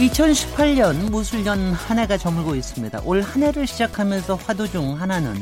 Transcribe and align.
2018년 0.00 1.10
무술년 1.10 1.74
한 1.74 1.98
해가 1.98 2.16
저물고 2.16 2.54
있습니다. 2.54 3.02
올 3.04 3.20
한 3.20 3.42
해를 3.42 3.66
시작하면서 3.66 4.36
화두 4.36 4.70
중 4.70 4.98
하나는 4.98 5.34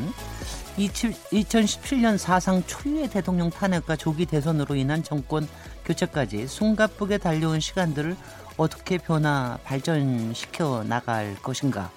2017년 0.76 2.18
사상 2.18 2.64
초유의 2.66 3.08
대통령 3.10 3.50
탄핵과 3.50 3.94
조기 3.94 4.26
대선으로 4.26 4.74
인한 4.74 5.04
정권 5.04 5.48
교체까지 5.84 6.48
숨가쁘게 6.48 7.18
달려온 7.18 7.60
시간들을 7.60 8.16
어떻게 8.56 8.98
변화 8.98 9.58
발전시켜 9.62 10.84
나갈 10.88 11.36
것인가 11.36 11.92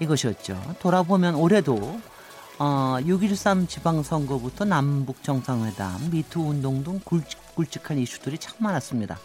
이것이었죠. 0.00 0.60
돌아보면 0.80 1.36
올해도 1.36 2.00
어, 2.58 2.96
6.13 3.00 3.68
지방선거부터 3.68 4.64
남북 4.64 5.22
정상회담, 5.22 6.10
미투 6.10 6.40
운동 6.40 6.82
등 6.82 7.00
굵직 7.04 7.38
굵직한 7.54 7.98
이슈들이 7.98 8.38
참 8.38 8.56
많았습니다. 8.58 9.16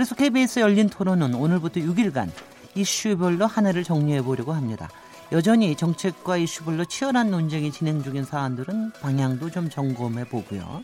그래서 0.00 0.14
KBS 0.14 0.60
열린 0.60 0.88
토론은 0.88 1.34
오늘부터 1.34 1.78
6일간 1.80 2.30
이슈별로 2.74 3.46
한 3.46 3.66
해를 3.66 3.84
정리해 3.84 4.22
보려고 4.22 4.54
합니다. 4.54 4.88
여전히 5.30 5.76
정책과 5.76 6.38
이슈별로 6.38 6.86
치열한 6.86 7.30
논쟁이 7.30 7.70
진행 7.70 8.02
중인 8.02 8.24
사안들은 8.24 8.92
방향도 8.92 9.50
좀 9.50 9.68
점검해 9.68 10.30
보고요. 10.30 10.80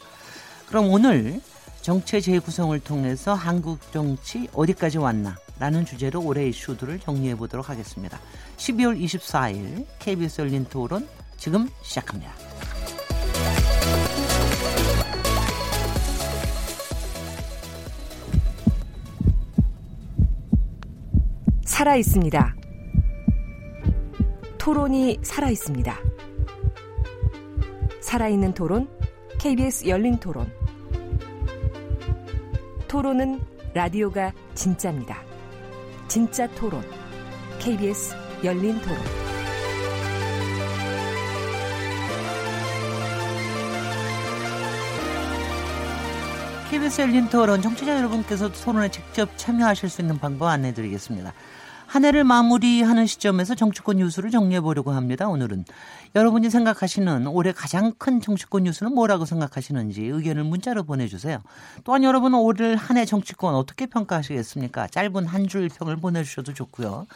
그럼 0.68 0.90
오늘 0.90 1.40
정체 1.80 2.20
재구성을 2.20 2.78
통해서 2.80 3.32
한국 3.32 3.90
정치 3.90 4.48
어디까지 4.52 4.98
왔나? 4.98 5.38
라는 5.58 5.86
주제로 5.86 6.20
올해 6.22 6.46
이슈들을 6.48 6.98
정리해 6.98 7.36
보도록 7.36 7.70
하겠습니다. 7.70 8.20
12월 8.58 9.00
24일 9.00 9.86
KBS 9.98 10.42
열린 10.42 10.66
토론 10.66 11.08
지금 11.38 11.70
시작합니다. 11.80 12.45
살아 21.86 21.94
있습니다. 21.98 22.56
토론이 24.58 25.20
살아 25.22 25.50
있습니다. 25.50 25.96
살아있는 28.00 28.54
토론, 28.54 28.88
KBS 29.38 29.86
열린 29.86 30.18
토론. 30.18 30.50
토론은 32.88 33.40
라디오가 33.72 34.32
진짜입니다. 34.56 35.22
진짜 36.08 36.48
토론, 36.56 36.82
KBS 37.60 38.16
열린 38.42 38.80
토론. 38.80 38.98
KBS 46.68 47.00
열린 47.02 47.28
토론 47.28 47.62
정치자 47.62 47.96
여러분께서 47.96 48.50
토론에 48.50 48.90
직접 48.90 49.30
참여하실 49.36 49.88
수 49.88 50.00
있는 50.00 50.18
방법 50.18 50.48
안내해 50.48 50.74
드리겠습니다. 50.74 51.32
한 51.86 52.04
해를 52.04 52.24
마무리하는 52.24 53.06
시점에서 53.06 53.54
정치권 53.54 53.98
뉴스를 53.98 54.30
정리해 54.30 54.60
보려고 54.60 54.90
합니다. 54.90 55.28
오늘은 55.28 55.64
여러분이 56.14 56.50
생각하시는 56.50 57.26
올해 57.28 57.52
가장 57.52 57.92
큰 57.96 58.20
정치권 58.20 58.64
뉴스는 58.64 58.94
뭐라고 58.94 59.24
생각하시는지 59.24 60.04
의견을 60.04 60.44
문자로 60.44 60.84
보내주세요. 60.84 61.38
또한 61.84 62.02
여러분은 62.02 62.38
올해 62.38 62.74
한해 62.74 63.04
정치권 63.04 63.54
어떻게 63.54 63.86
평가하시겠습니까? 63.86 64.88
짧은 64.88 65.26
한 65.26 65.46
줄 65.46 65.68
평을 65.68 65.96
보내주셔도 65.96 66.52
좋고요. 66.54 67.06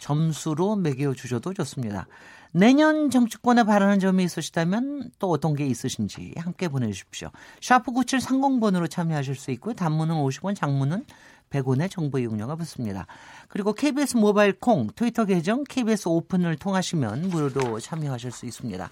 점수로 0.00 0.74
매겨 0.74 1.14
주셔도 1.14 1.54
좋습니다. 1.54 2.08
내년 2.50 3.10
정치권에 3.10 3.62
바라는 3.62 4.00
점이 4.00 4.24
있으시다면 4.24 5.10
또 5.20 5.30
어떤 5.30 5.54
게 5.54 5.66
있으신지 5.66 6.32
함께 6.36 6.68
보내주십시오. 6.68 7.30
샤프 7.60 7.92
9730번으로 7.92 8.90
참여하실 8.90 9.36
수 9.36 9.52
있고요. 9.52 9.74
단문은 9.74 10.16
50원, 10.16 10.56
장문은 10.56 11.04
100원의 11.50 11.90
정보 11.90 12.18
이용료가 12.18 12.56
붙습니다. 12.56 13.06
그리고 13.48 13.72
KBS 13.72 14.16
모바일 14.16 14.52
콩, 14.52 14.88
트위터 14.94 15.24
계정 15.24 15.64
KBS 15.64 16.08
오픈을 16.08 16.56
통하시면 16.56 17.28
무료로 17.28 17.80
참여하실 17.80 18.32
수 18.32 18.46
있습니다. 18.46 18.90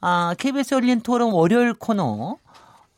아, 0.00 0.34
KBS 0.38 0.74
열린 0.74 1.00
토론 1.00 1.32
월요일 1.32 1.74
코너 1.74 2.36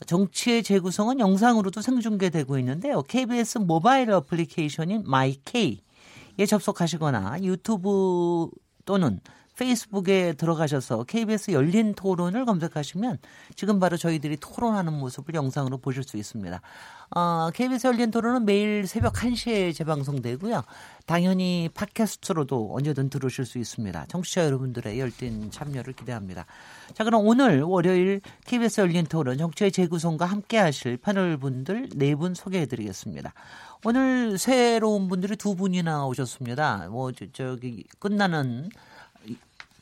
정치의 0.06 0.62
재구성은 0.62 1.18
영상으로도 1.18 1.80
생중계되고 1.80 2.58
있는데요. 2.58 3.02
KBS 3.02 3.58
모바일 3.58 4.10
어플리케이션인 4.10 5.04
myK에 5.06 6.46
접속하시거나 6.46 7.42
유튜브 7.42 8.48
또는 8.84 9.20
페이스북에 9.58 10.34
들어가셔서 10.34 11.04
KBS 11.04 11.50
열린 11.50 11.94
토론을 11.94 12.44
검색하시면 12.44 13.18
지금 13.56 13.80
바로 13.80 13.96
저희들이 13.96 14.36
토론하는 14.38 14.92
모습을 14.92 15.34
영상으로 15.34 15.78
보실 15.78 16.04
수 16.04 16.16
있습니다. 16.16 16.60
어, 17.10 17.50
KBS 17.52 17.86
열린 17.88 18.10
토론은 18.10 18.44
매일 18.44 18.86
새벽 18.86 19.14
1시에 19.14 19.74
재방송되고요. 19.74 20.62
당연히 21.06 21.68
팟캐스트로도 21.74 22.74
언제든 22.74 23.10
들으실 23.10 23.46
수 23.46 23.58
있습니다. 23.58 24.06
청취자 24.08 24.44
여러분들의 24.44 25.00
열띤 25.00 25.50
참여를 25.50 25.94
기대합니다. 25.94 26.46
자, 26.94 27.04
그럼 27.04 27.26
오늘 27.26 27.62
월요일 27.62 28.20
KBS 28.46 28.82
열린 28.82 29.06
토론 29.06 29.38
정치의 29.38 29.72
재구성과 29.72 30.26
함께 30.26 30.58
하실 30.58 30.98
패널 30.98 31.36
분들 31.36 31.88
네 31.96 32.14
분 32.14 32.34
소개해 32.34 32.66
드리겠습니다. 32.66 33.32
오늘 33.84 34.38
새로운 34.38 35.08
분들이 35.08 35.36
두 35.36 35.54
분이나 35.54 36.06
오셨습니다. 36.06 36.88
뭐, 36.90 37.12
저, 37.12 37.26
저기, 37.32 37.84
끝나는 38.00 38.70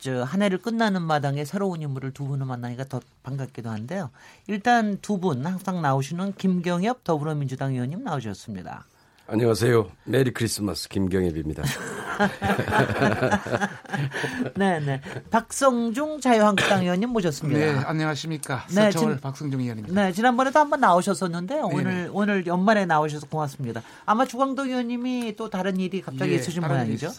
저한 0.07 0.41
해를 0.43 0.59
끝나는 0.59 1.03
마당에 1.03 1.45
새로운 1.45 1.83
인물을 1.83 2.13
두 2.13 2.25
분을 2.27 2.47
만나니까 2.47 2.85
더 2.85 3.01
반갑기도 3.25 3.71
한데요. 3.71 4.11
일단 4.47 4.99
두 5.03 5.17
분 5.17 5.45
항상 5.45 5.83
나오시는 5.83 6.35
김경엽 6.35 7.03
더불어민주당 7.03 7.73
의원님 7.73 8.05
나오셨습니다. 8.05 8.85
안녕하세요. 9.29 9.91
메리 10.05 10.33
크리스마스 10.33 10.89
김경엽입니다. 10.89 11.65
네, 14.55 14.79
네. 14.79 15.01
박성중 15.33 16.21
자유한국당 16.21 16.83
의원님 16.83 17.09
모셨습니다. 17.11 17.59
네, 17.59 17.73
안녕하십니까. 17.85 18.67
네, 18.73 18.93
서울 18.93 19.19
박성중 19.19 19.61
의원입니다. 19.61 20.01
네, 20.01 20.13
지난번에도 20.13 20.61
한번 20.61 20.79
나오셨었는데 20.81 21.55
네, 21.57 21.61
오늘 21.63 21.85
네네. 21.85 22.09
오늘 22.13 22.47
연말에 22.47 22.87
나오셔서 22.87 23.27
고맙습니다. 23.27 23.83
아마 24.05 24.25
주광동 24.27 24.69
의원님이 24.69 25.35
또 25.37 25.51
다른 25.51 25.81
일이 25.81 26.01
갑자기 26.01 26.31
네, 26.31 26.37
있으신 26.37 26.63
모양이죠. 26.65 27.11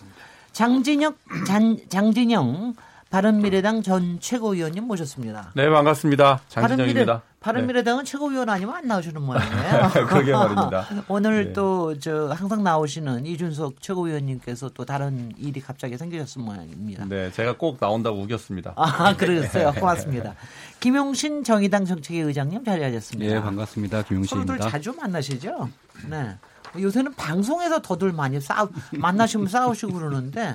장진혁 0.57 1.15
장, 1.45 1.77
장진영 1.87 2.73
바른미래당 3.11 3.83
전 3.83 4.19
최고위원님 4.19 4.85
모셨습니다. 4.85 5.51
네, 5.53 5.69
반갑습니다. 5.69 6.41
장진영입니다. 6.49 7.21
바른미래, 7.39 7.83
당은 7.83 8.03
네. 8.03 8.11
최고위원 8.11 8.49
아니면 8.49 8.75
안 8.75 8.87
나오시는 8.87 9.21
모양이에요. 9.21 9.89
그러게 10.09 10.31
말입니다. 10.31 10.87
오늘 11.07 11.45
네. 11.45 11.53
또저 11.53 12.33
항상 12.33 12.63
나오시는 12.63 13.27
이준석 13.27 13.83
최고위원님께서 13.83 14.69
또 14.73 14.83
다른 14.83 15.31
일이 15.37 15.61
갑자기 15.61 15.95
생기셨을 15.95 16.41
모양입니다. 16.41 17.05
네, 17.07 17.31
제가 17.31 17.55
꼭 17.55 17.77
나온다고 17.79 18.19
우겼습니다. 18.19 18.73
아, 18.75 19.15
그러셨어요. 19.15 19.73
고맙습니다. 19.79 20.33
김용신 20.79 21.43
정의당 21.43 21.85
정책위 21.85 22.21
의장님 22.21 22.65
자리하셨습니다. 22.65 23.31
네, 23.31 23.39
반갑습니다. 23.39 24.01
김용신입니다. 24.01 24.53
서로들 24.55 24.71
자주 24.71 24.91
만나시죠? 24.93 25.69
네. 26.09 26.35
요새는 26.79 27.13
방송에서 27.15 27.81
더들 27.81 28.11
많이 28.11 28.39
싸우 28.41 28.69
만나시면 28.91 29.47
싸우시고 29.47 29.93
그러는데 29.93 30.53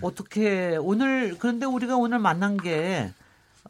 어떻게 0.00 0.76
오늘 0.80 1.36
그런데 1.38 1.66
우리가 1.66 1.96
오늘 1.96 2.18
만난 2.18 2.56
게 2.56 3.12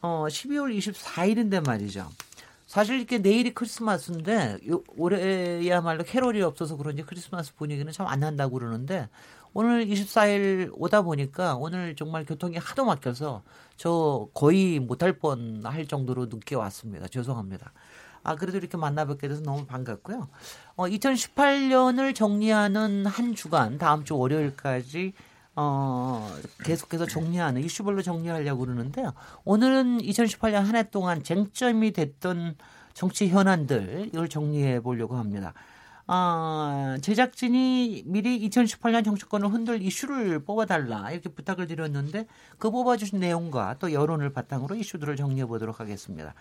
어, 0.02 0.26
12월 0.28 0.76
24일인데 0.76 1.64
말이죠. 1.64 2.10
사실 2.66 2.96
이렇게 2.98 3.18
내일이 3.18 3.54
크리스마스인데 3.54 4.58
요, 4.68 4.82
올해야말로 4.96 6.02
캐롤이 6.02 6.42
없어서 6.42 6.76
그런지 6.76 7.02
크리스마스 7.02 7.54
분위기는 7.54 7.90
참 7.92 8.06
안 8.08 8.20
난다고 8.20 8.58
그러는데 8.58 9.08
오늘 9.52 9.86
24일 9.86 10.72
오다 10.74 11.02
보니까 11.02 11.54
오늘 11.56 11.94
정말 11.94 12.24
교통이 12.24 12.56
하도 12.56 12.84
막혀서 12.84 13.42
저 13.76 14.28
거의 14.34 14.80
못할 14.80 15.12
뻔 15.12 15.62
할 15.64 15.86
정도로 15.86 16.26
늦게 16.26 16.56
왔습니다. 16.56 17.06
죄송합니다. 17.06 17.72
아, 18.24 18.34
그래도 18.36 18.58
이렇게 18.58 18.76
만나 18.76 19.04
뵙게 19.04 19.28
돼서 19.28 19.42
너무 19.42 19.66
반갑고요. 19.66 20.28
어, 20.76 20.84
2018년을 20.86 22.14
정리하는 22.14 23.06
한 23.06 23.34
주간, 23.34 23.78
다음 23.78 24.04
주 24.04 24.16
월요일까지 24.16 25.12
어, 25.56 26.28
계속해서 26.64 27.06
정리하는 27.06 27.62
이슈별로 27.62 28.02
정리하려고 28.02 28.60
그러는데요. 28.64 29.12
오늘은 29.44 29.98
2018년 29.98 30.64
한 30.64 30.74
해 30.74 30.90
동안 30.90 31.22
쟁점이 31.22 31.92
됐던 31.92 32.56
정치 32.94 33.28
현안들 33.28 34.10
이걸 34.12 34.28
정리해 34.28 34.80
보려고 34.80 35.16
합니다. 35.16 35.54
어, 36.06 36.96
제작진이 37.00 38.02
미리 38.06 38.46
2018년 38.48 39.04
정치권을 39.04 39.48
흔들 39.50 39.80
이슈를 39.82 40.44
뽑아달라 40.44 41.10
이렇게 41.12 41.30
부탁을 41.30 41.66
드렸는데 41.66 42.26
그 42.58 42.70
뽑아주신 42.70 43.20
내용과 43.20 43.76
또 43.78 43.92
여론을 43.92 44.32
바탕으로 44.32 44.74
이슈들을 44.76 45.16
정리해 45.16 45.46
보도록 45.46 45.80
하겠습니다. 45.80 46.34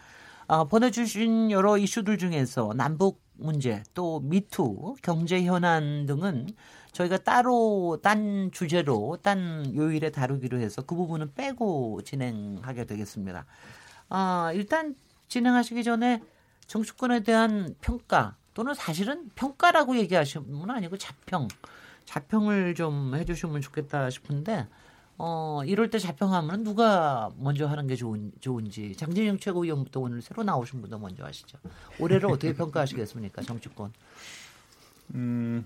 어, 0.48 0.66
보내주신 0.66 1.52
여러 1.52 1.78
이슈들 1.78 2.18
중에서 2.18 2.74
남북 2.76 3.22
문제 3.34 3.84
또 3.94 4.20
미투 4.20 4.96
경제 5.02 5.44
현안 5.44 6.06
등은 6.06 6.48
저희가 6.92 7.18
따로 7.18 8.00
딴 8.04 8.52
주제로 8.52 9.18
딴 9.22 9.74
요일에 9.76 10.12
다루기로 10.12 10.60
해서 10.60 10.82
그 10.84 10.96
부분은 10.96 11.34
빼고 11.34 12.02
진행하게 12.04 12.86
되겠습니다. 12.86 13.46
아, 14.10 14.52
일단 14.54 14.96
진행하시기 15.28 15.84
전에 15.84 16.22
정치권에 16.68 17.22
대한 17.22 17.76
평가 17.82 18.36
또는 18.54 18.74
사실은 18.74 19.30
평가라고 19.36 19.98
얘기하시면 19.98 20.70
아니고 20.70 20.98
자평, 20.98 21.48
자평을 22.06 22.76
좀 22.76 23.16
해주시면 23.16 23.62
좋겠다 23.62 24.10
싶은데 24.12 24.68
어, 25.18 25.62
이럴 25.66 25.90
때 25.90 26.00
자평하면 26.00 26.64
누가 26.64 27.32
먼저 27.38 27.68
하는 27.68 27.88
게 27.88 27.96
좋은, 27.96 28.32
좋은지 28.40 28.96
장진영 28.96 29.38
최고위원부터 29.38 30.00
오늘 30.00 30.22
새로 30.22 30.44
나오신 30.44 30.82
분도 30.82 30.98
먼저 30.98 31.24
하시죠. 31.24 31.58
올해를 32.00 32.30
어떻게 32.30 32.54
평가하시겠습니까, 32.56 33.42
정치권? 33.44 33.94
음, 35.14 35.66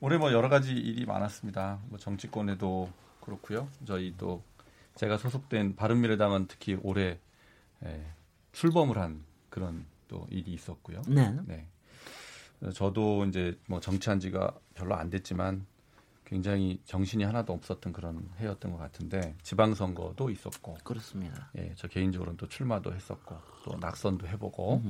올해 0.00 0.18
뭐 0.18 0.32
여러 0.32 0.48
가지 0.48 0.72
일이 0.72 1.04
많았습니다. 1.04 1.80
뭐 1.88 1.98
정치권에도 1.98 2.90
그렇고요. 3.20 3.68
저희 3.84 4.14
또 4.16 4.42
제가 4.94 5.18
소속된 5.18 5.76
바른미래당은 5.76 6.46
특히 6.48 6.78
올해 6.82 7.18
예, 7.84 8.06
출범을 8.52 8.98
한 8.98 9.24
그런 9.50 9.84
또 10.08 10.26
일이 10.30 10.52
있었고요. 10.52 11.02
네. 11.06 11.36
네. 11.46 11.66
저도 12.74 13.24
이제 13.26 13.56
뭐 13.66 13.80
정치한 13.80 14.18
지가 14.18 14.52
별로 14.74 14.96
안 14.96 15.10
됐지만 15.10 15.66
굉장히 16.28 16.78
정신이 16.84 17.24
하나도 17.24 17.54
없었던 17.54 17.92
그런 17.92 18.28
해였던 18.38 18.70
것 18.72 18.76
같은데 18.76 19.34
지방선거도 19.42 20.28
있었고 20.28 20.76
그렇습니다. 20.84 21.50
예, 21.56 21.72
저 21.74 21.88
개인적으로는 21.88 22.36
또 22.36 22.46
출마도 22.46 22.94
했었고 22.94 23.36
또 23.64 23.78
낙선도 23.78 24.28
해보고 24.28 24.82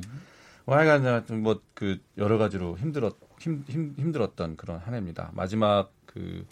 뭐 0.64 0.76
하여간 0.76 1.25
뭐그 1.40 2.02
여러 2.17 2.38
가지로 2.38 2.76
힘들었 2.76 3.17
힘, 3.38 3.64
힘 3.69 3.94
힘들었던 3.96 4.56
그런 4.56 4.79
한 4.79 4.94
해입니다. 4.94 5.31
마지막 5.32 5.93
그 6.06 6.44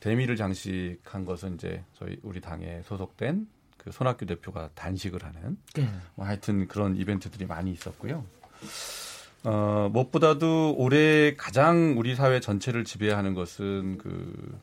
대미를 0.00 0.36
장식한 0.36 1.24
것은 1.24 1.54
이제 1.54 1.82
저희 1.94 2.18
우리 2.22 2.42
당에 2.42 2.82
소속된 2.82 3.48
그 3.78 3.90
손학규 3.90 4.26
대표가 4.26 4.68
단식을 4.74 5.24
하는 5.24 5.56
네. 5.74 5.88
뭐 6.14 6.26
하여튼 6.26 6.68
그런 6.68 6.94
이벤트들이 6.94 7.46
많이 7.46 7.72
있었고요. 7.72 8.26
어, 9.44 9.88
무엇보다도 9.92 10.74
올해 10.76 11.34
가장 11.36 11.94
우리 11.98 12.14
사회 12.14 12.40
전체를 12.40 12.84
지배하는 12.84 13.34
것은 13.34 13.98
그 13.98 14.60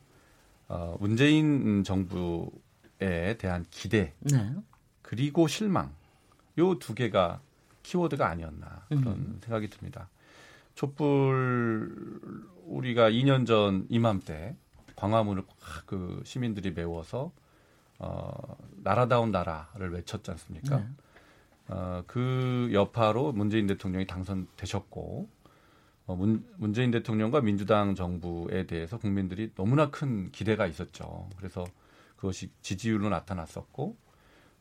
어, 0.68 0.96
문재인 1.00 1.82
정부에 1.84 3.36
대한 3.38 3.64
기대 3.70 4.12
네. 4.20 4.52
그리고 5.02 5.48
실망 5.48 5.92
요 6.58 6.74
두 6.78 6.94
개가 6.94 7.40
키워드가 7.82 8.28
아니었나 8.28 8.82
그런 8.88 9.06
음. 9.06 9.40
생각이 9.42 9.68
듭니다. 9.70 10.08
촛불 10.74 11.90
우리가 12.66 13.10
2년 13.10 13.46
전 13.46 13.86
이맘때 13.88 14.54
광화문을 14.96 15.42
확그 15.60 16.22
시민들이 16.24 16.70
메워서 16.72 17.32
어, 17.98 18.56
나라다운 18.82 19.30
나라를 19.32 19.92
외쳤지 19.92 20.30
않습니까? 20.32 20.76
네. 20.78 20.86
어, 21.68 22.02
그 22.06 22.70
여파로 22.72 23.32
문재인 23.32 23.66
대통령이 23.66 24.06
당선되셨고 24.06 25.28
어, 26.06 26.16
문, 26.16 26.46
문재인 26.56 26.90
대통령과 26.90 27.42
민주당 27.42 27.94
정부에 27.94 28.66
대해서 28.66 28.98
국민들이 28.98 29.52
너무나 29.54 29.90
큰 29.90 30.30
기대가 30.32 30.66
있었죠. 30.66 31.28
그래서 31.36 31.64
그것이 32.16 32.50
지지율로 32.62 33.10
나타났었고 33.10 33.96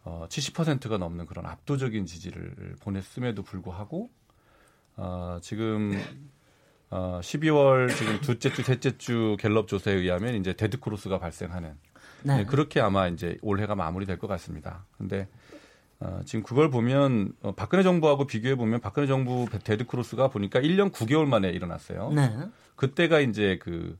어, 0.03 0.25
70%가 0.29 0.97
넘는 0.97 1.25
그런 1.25 1.45
압도적인 1.45 2.05
지지를 2.05 2.75
보냈음에도 2.81 3.43
불구하고 3.43 4.09
어, 4.97 5.39
지금 5.41 5.93
어, 6.89 7.19
12월 7.21 7.95
지금 7.95 8.19
둘째 8.21 8.51
주, 8.51 8.63
셋째 8.63 8.97
주 8.97 9.37
갤럽 9.39 9.67
조사에 9.67 9.93
의하면 9.93 10.35
이제 10.35 10.53
데드 10.53 10.79
크로스가 10.79 11.19
발생하는 11.19 11.77
네. 12.23 12.37
네, 12.37 12.45
그렇게 12.45 12.79
아마 12.79 13.07
이제 13.07 13.37
올해가 13.41 13.75
마무리될 13.75 14.17
것 14.17 14.27
같습니다. 14.27 14.85
근데 14.97 15.27
어, 15.99 16.19
지금 16.25 16.43
그걸 16.43 16.69
보면 16.69 17.33
어, 17.41 17.53
박근혜 17.55 17.83
정부하고 17.83 18.27
비교해 18.27 18.55
보면 18.55 18.79
박근혜 18.81 19.07
정부 19.07 19.47
데드 19.63 19.85
크로스가 19.87 20.27
보니까 20.29 20.59
1년 20.59 20.91
9개월 20.91 21.25
만에 21.25 21.49
일어났어요. 21.49 22.11
네. 22.11 22.31
그때가 22.75 23.19
이제 23.19 23.57
그 23.61 23.97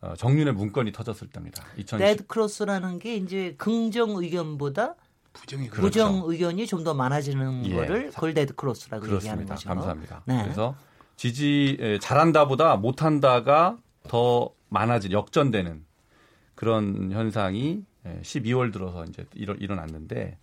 어, 0.00 0.14
정윤회 0.16 0.54
문건이 0.54 0.92
터졌을 0.92 1.28
때입니다. 1.28 1.64
2010. 1.78 1.98
데드 2.06 2.26
크로스라는 2.26 2.98
게 2.98 3.16
이제 3.16 3.54
긍정 3.58 4.10
의견보다 4.16 4.94
부정이 5.32 5.68
그렇죠. 5.68 5.82
부정 5.82 6.22
의견이 6.26 6.66
좀 6.66 6.84
더 6.84 6.94
많아지는 6.94 7.64
예. 7.66 7.74
거를 7.74 8.10
그걸 8.10 8.32
데드 8.32 8.54
크로스라고 8.54 9.06
얘기하는 9.14 9.44
그렇습니다. 9.46 9.54
거죠. 9.54 9.68
감사합니다. 9.68 10.22
네. 10.26 10.42
그래서 10.42 10.76
지지 11.16 11.76
에, 11.80 11.98
잘한다보다 11.98 12.76
못한다가 12.76 13.76
더 14.06 14.50
많아진 14.68 15.12
역전되는 15.12 15.84
그런 16.54 17.10
현상이 17.10 17.82
에, 18.06 18.20
12월 18.22 18.72
들어서 18.72 19.04
이제 19.04 19.24
일어, 19.34 19.54
일어났는데 19.54 20.38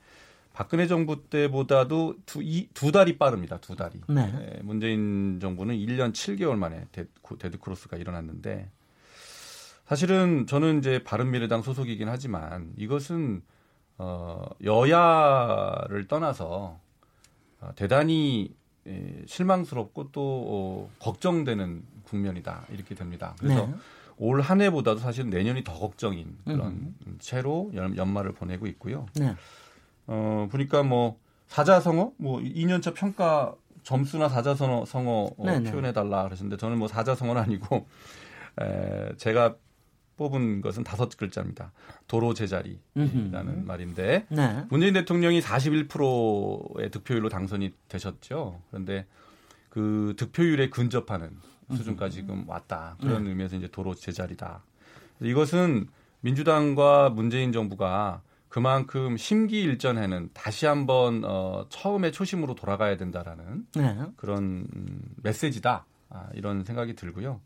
박근혜 0.55 0.87
정부 0.87 1.21
때보다도 1.29 2.15
두, 2.25 2.41
이, 2.41 2.69
두 2.73 2.93
달이 2.93 3.17
빠릅니다. 3.17 3.57
두 3.59 3.75
달이. 3.75 3.99
네. 4.07 4.21
에, 4.21 4.61
문재인 4.63 5.37
정부는 5.41 5.75
1년 5.75 6.13
7개월 6.13 6.55
만에 6.55 6.85
데, 6.93 7.05
데드 7.37 7.59
크로스가 7.59 7.97
일어났는데 7.97 8.71
사실은 9.85 10.47
저는 10.47 10.79
이제 10.79 11.03
바른미래당 11.03 11.61
소속이긴 11.61 12.07
하지만 12.07 12.71
이것은 12.77 13.43
어, 13.97 14.45
여야를 14.63 16.07
떠나서 16.07 16.79
어, 17.59 17.71
대단히 17.75 18.55
에, 18.87 19.23
실망스럽고 19.27 20.11
또 20.13 20.21
어, 20.21 20.89
걱정되는 20.99 21.83
국면이다 22.05 22.65
이렇게 22.69 22.95
됩니다. 22.95 23.35
그래서 23.39 23.67
네. 23.67 23.73
올한 24.15 24.61
해보다도 24.61 24.99
사실 24.99 25.29
내년이 25.29 25.65
더 25.65 25.77
걱정인 25.77 26.37
그런 26.45 26.95
채로 27.19 27.71
연, 27.75 27.97
연말을 27.97 28.31
보내고 28.31 28.67
있고요. 28.67 29.07
네. 29.15 29.35
어, 30.07 30.47
보니까 30.51 30.83
뭐 30.83 31.19
사자성어, 31.47 32.13
뭐 32.17 32.39
2년차 32.39 32.93
평가 32.93 33.55
점수나 33.83 34.29
사자성어 34.29 34.85
성어 34.85 35.29
어, 35.37 35.45
네네. 35.45 35.71
표현해 35.71 35.93
달라 35.93 36.23
그러셨는데 36.23 36.57
저는 36.57 36.77
뭐 36.77 36.87
사자성어는 36.87 37.41
아니고 37.41 37.87
에, 38.61 39.15
제가 39.17 39.55
뽑은 40.17 40.61
것은 40.61 40.83
다섯 40.83 41.15
글자입니다. 41.17 41.71
도로 42.07 42.33
제자리라는. 42.33 43.65
말인데 43.65 44.25
네. 44.29 44.65
문재인 44.69 44.93
대통령이 44.93 45.41
41%의 45.41 46.89
득표율로 46.89 47.29
당선이 47.29 47.73
되셨죠. 47.89 48.61
그런데 48.69 49.05
그 49.69 50.13
득표율에 50.17 50.69
근접하는 50.69 51.31
수준까지 51.75 52.15
지금 52.15 52.47
왔다. 52.47 52.95
그런 53.01 53.27
의미에서 53.27 53.57
이제 53.57 53.67
도로 53.67 53.93
제자리다. 53.93 54.63
이것은 55.21 55.87
민주당과 56.21 57.09
문재인 57.09 57.51
정부가 57.51 58.21
그만큼 58.55 59.17
심기일전에는 59.17 60.29
다시 60.33 60.65
한번 60.65 61.23
어, 61.25 61.65
처음에 61.67 62.11
초심으로 62.11 62.55
돌아가야 62.55 62.95
된다라는 62.95 63.67
네. 63.75 63.97
그런 64.15 64.65
음, 64.73 65.01
메시지다. 65.23 65.85
아, 66.09 66.29
이런 66.35 66.63
생각이 66.63 66.95
들고요. 66.95 67.41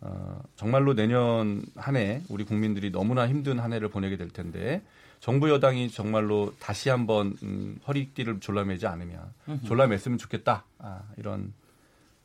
어, 0.00 0.40
정말로 0.56 0.94
내년 0.94 1.62
한 1.76 1.96
해 1.96 2.22
우리 2.30 2.44
국민들이 2.44 2.90
너무나 2.90 3.28
힘든 3.28 3.58
한 3.58 3.74
해를 3.74 3.90
보내게 3.90 4.16
될 4.16 4.30
텐데 4.30 4.82
정부 5.20 5.50
여당이 5.50 5.90
정말로 5.90 6.54
다시 6.58 6.88
한번 6.88 7.36
음, 7.42 7.78
허리띠를 7.86 8.40
졸라매지 8.40 8.86
않으면 8.86 9.20
졸라맸으면 9.66 10.18
좋겠다. 10.18 10.64
아, 10.78 11.02
이런 11.18 11.52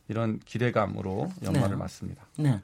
이런 0.07 0.39
기대감으로 0.39 1.29
연말을 1.43 1.71
네. 1.71 1.75
맞습니다. 1.75 2.25
네. 2.37 2.61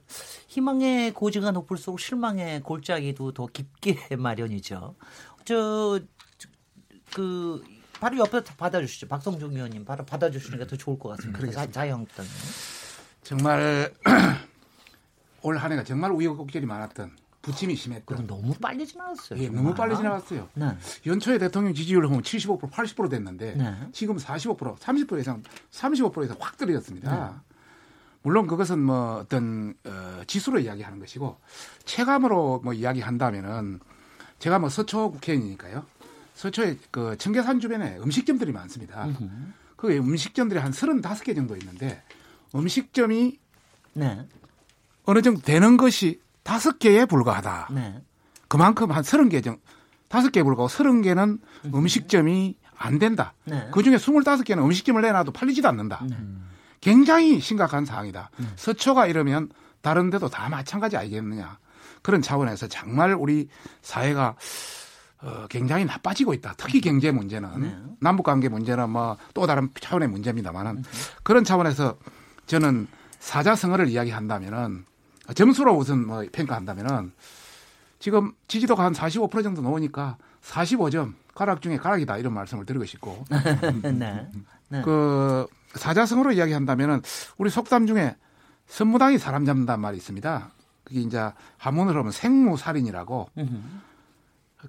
희망의 0.48 1.14
고지가 1.14 1.52
높을수록 1.52 2.00
실망의 2.00 2.62
골짜기도 2.64 3.34
더 3.34 3.48
깊게 3.48 4.16
마련이죠. 4.16 4.96
저, 5.46 6.00
그, 7.14 7.64
바로 8.00 8.18
옆에 8.20 8.44
받아주시죠. 8.44 9.08
박성중 9.08 9.52
의원님 9.54 9.84
바로 9.86 10.06
받아주시니까 10.06 10.68
더 10.68 10.76
좋을 10.78 10.98
것 11.00 11.10
같습니다. 11.10 11.52
자, 11.52 11.70
자유한국당. 11.70 12.26
정말 13.24 13.94
올 15.42 15.58
한 15.58 15.72
해가 15.72 15.84
정말 15.84 16.12
우여곡절이 16.12 16.66
많았던 16.66 17.12
부침이 17.42 17.76
심했던 17.76 18.28
너무 18.28 18.54
빨리 18.56 18.86
지나갔어요. 18.86 19.40
예, 19.40 19.46
정말. 19.46 19.64
너무 19.64 19.76
빨리 19.76 19.96
지나갔어요. 19.96 20.50
네. 20.56 20.78
연초에 21.06 21.38
대통령 21.38 21.74
지지율 21.74 22.04
보면 22.04 22.22
75% 22.22 22.70
80% 22.70 23.10
됐는데 23.10 23.56
네. 23.56 23.76
지금 23.94 24.18
45% 24.18 24.78
30% 24.78 25.20
이상 25.20 25.42
35% 25.72 26.26
이상 26.26 26.38
확 26.40 26.58
떨어졌습니다. 26.58 27.44
물론 28.22 28.48
그것은 28.48 28.80
뭐 28.80 29.20
어떤 29.20 29.74
어, 29.86 30.22
지수로 30.28 30.60
이야기하는 30.60 31.00
것이고 31.00 31.38
체감으로 31.86 32.60
뭐 32.64 32.74
이야기한다면은 32.74 33.80
제가 34.40 34.60
뭐 34.60 34.70
서초 34.70 35.12
국회의원이니까요. 35.12 35.86
서초에 36.36 36.78
그 36.92 37.18
청계산 37.18 37.60
주변에 37.60 37.98
음식점들이 37.98 38.52
많습니다. 38.52 39.08
그 39.76 39.96
음식점들이 39.96 40.60
한 40.60 40.72
35개 40.72 41.36
정도 41.36 41.56
있는데 41.58 42.02
음식점이 42.56 43.38
네. 43.94 44.26
어느 45.06 45.22
정도 45.22 45.42
되는 45.42 45.78
것이 45.78 46.22
다섯 46.44 46.80
개에 46.80 47.06
불과하다. 47.06 47.70
네. 47.74 48.02
그만큼 48.48 48.92
한 48.92 49.04
서른 49.04 49.30
개 49.30 49.42
정도, 49.42 49.62
다섯 50.08 50.32
개에 50.32 50.44
불과하고 50.44 50.70
서른 50.70 51.02
개는 51.02 51.40
음식점이 51.74 52.56
안 52.78 52.98
된다. 52.98 53.34
네. 53.44 53.70
그 53.72 53.84
중에 53.84 53.98
스물다섯 53.98 54.46
개는 54.46 54.64
음식점을 54.64 55.02
내놔도 55.02 55.32
팔리지도 55.32 55.68
않는다. 55.68 56.04
굉장히 56.82 57.40
심각한 57.42 57.86
상황이다. 57.86 58.32
서초가 58.56 59.08
이러면 59.08 59.50
다른 59.82 60.10
데도 60.10 60.30
다 60.30 60.50
마찬가지 60.50 60.98
아니겠느냐. 60.98 61.58
그런 62.02 62.22
차원에서 62.22 62.68
정말 62.68 63.14
우리 63.14 63.48
사회가 63.82 64.36
어, 65.22 65.48
굉장히 65.50 65.84
나빠지고 65.84 66.34
있다. 66.34 66.54
특히 66.58 66.80
경제 66.80 67.12
문제는 67.12 67.50
남북 68.00 68.24
관계 68.24 68.48
문제는 68.50 68.90
뭐 68.90 69.18
또 69.34 69.46
다른 69.48 69.70
차원의 69.80 70.08
문제입니다만은 70.10 70.84
그런 71.24 71.44
차원에서 71.44 71.98
저는 72.46 72.88
사자성어를 73.20 73.90
이야기한다면은 73.90 74.86
점수로 75.36 75.76
우선 75.76 76.08
뭐 76.08 76.24
평가한다면은 76.32 77.12
지금 78.00 78.32
지지도가 78.48 78.84
한 78.86 78.94
45% 78.94 79.44
정도 79.44 79.62
나오니까 79.62 80.18
45점 80.42 81.14
가락 81.36 81.62
중에 81.62 81.78
가락이다 81.78 82.18
이런 82.18 82.34
말씀을 82.34 82.66
드리고 82.66 82.86
싶고 82.86 83.26
네. 83.84 84.28
네. 84.70 84.82
그 84.84 85.46
사자성어로 85.76 86.32
이야기한다면은 86.32 87.02
우리 87.38 87.50
속담 87.50 87.88
중에 87.88 88.16
선무당이 88.68 89.18
사람 89.18 89.46
잡는다는 89.46 89.82
말이 89.82 89.98
있습니다. 89.98 90.50
그게 90.90 91.02
이제 91.02 91.32
한문으로 91.58 92.00
하면 92.00 92.12
생무살인이라고 92.12 93.30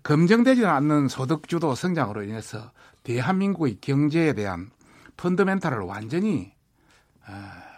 검증되지 0.03 0.67
않는 0.67 1.09
소득주도 1.09 1.75
성장으로 1.75 2.23
인해서 2.23 2.71
대한민국의 3.03 3.79
경제에 3.81 4.35
대한 4.35 4.71
펀더멘탈을 5.17 5.79
완전히 5.81 6.53
어, 7.27 7.33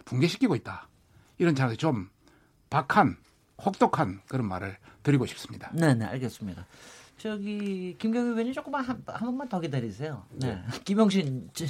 붕괴시키고 0.05 0.55
있다. 0.57 0.89
이런 1.39 1.55
차원에서 1.55 1.79
좀 1.79 2.11
박한, 2.69 3.17
혹독한 3.65 4.21
그런 4.29 4.47
말을 4.47 4.77
드리고 5.03 5.27
싶습니다. 5.27 5.71
네, 5.73 5.95
네, 5.95 6.05
알겠습니다. 6.05 6.67
저기 7.27 7.95
김경희 8.01 8.31
의원님 8.31 8.53
조금만 8.53 8.83
한, 8.85 9.01
한 9.07 9.27
번만 9.27 9.49
더 9.49 9.61
기다리세요. 9.61 10.25
네. 10.41 10.59
김영신 10.85 11.51
저- 11.55 11.67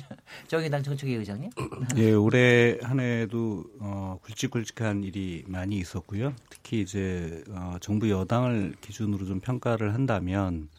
정의당 0.49 0.83
정책위 0.83 1.13
의장님. 1.13 1.51
예, 1.99 2.13
올해 2.13 2.79
한 2.81 3.01
해도 3.01 3.63
어, 3.79 4.19
굵직굵직한 4.23 5.05
일이 5.05 5.45
많이 5.47 5.77
있었고요. 5.77 6.33
특히 6.49 6.81
이제 6.81 7.45
어, 7.51 7.77
정부 7.83 8.09
여당을 8.09 8.77
기준으로 8.81 9.27
좀 9.27 9.41
평가를 9.41 9.93
한다면 9.93 10.71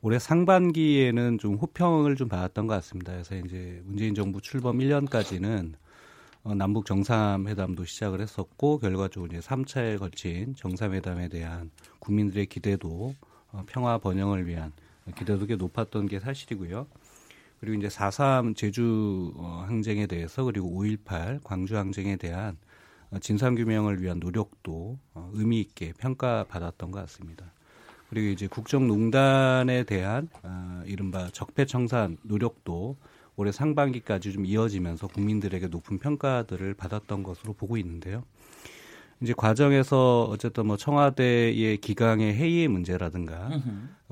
올해 0.00 0.18
상반기에는 0.18 1.38
좀 1.38 1.54
호평을 1.54 2.16
좀 2.16 2.28
받았던 2.28 2.66
것 2.66 2.74
같습니다. 2.74 3.12
그래서 3.12 3.36
이제 3.36 3.80
문재인 3.84 4.16
정부 4.16 4.40
출범 4.40 4.78
1년까지는 4.78 5.74
어, 6.42 6.56
남북 6.56 6.86
정상회담도 6.86 7.84
시작을 7.84 8.20
했었고 8.20 8.78
결과적으로 8.78 9.30
이제 9.30 9.38
3차에 9.38 10.00
걸친 10.00 10.56
정상회담에 10.56 11.28
대한 11.28 11.70
국민들의 12.00 12.46
기대도 12.46 13.14
어, 13.20 13.27
평화 13.66 13.98
번영을 13.98 14.46
위한 14.46 14.72
기대도 15.16 15.46
꽤 15.46 15.56
높았던 15.56 16.06
게 16.06 16.20
사실이고요. 16.20 16.86
그리고 17.60 17.76
이제 17.76 17.88
4.3 17.88 18.56
제주 18.56 19.32
어, 19.36 19.64
항쟁에 19.66 20.06
대해서 20.06 20.44
그리고 20.44 20.70
5.18 20.82 21.40
광주 21.42 21.76
항쟁에 21.76 22.16
대한 22.16 22.56
어, 23.10 23.18
진상규명을 23.18 24.00
위한 24.00 24.20
노력도 24.20 24.98
어, 25.14 25.30
의미 25.34 25.60
있게 25.60 25.92
평가받았던 25.98 26.90
것 26.90 27.00
같습니다. 27.00 27.52
그리고 28.10 28.28
이제 28.28 28.46
국정농단에 28.46 29.84
대한 29.84 30.28
어, 30.42 30.82
이른바 30.86 31.28
적폐청산 31.30 32.18
노력도 32.22 32.96
올해 33.36 33.52
상반기까지 33.52 34.32
좀 34.32 34.46
이어지면서 34.46 35.06
국민들에게 35.08 35.68
높은 35.68 35.98
평가들을 35.98 36.74
받았던 36.74 37.22
것으로 37.22 37.52
보고 37.52 37.76
있는데요. 37.76 38.24
이제 39.20 39.34
과정에서 39.36 40.24
어쨌든 40.24 40.66
뭐 40.66 40.76
청와대의 40.76 41.78
기강의 41.78 42.34
회의의 42.34 42.68
문제라든가 42.68 43.50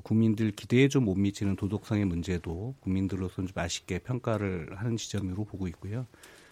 국민들 0.02 0.50
기대에 0.50 0.88
좀 0.88 1.04
못 1.04 1.14
미치는 1.16 1.54
도덕성의 1.56 2.04
문제도 2.06 2.74
국민들로서는 2.80 3.48
좀 3.48 3.58
아쉽게 3.58 4.00
평가를 4.00 4.70
하는 4.76 4.96
지점으로 4.96 5.44
보고 5.44 5.68
있고요. 5.68 6.06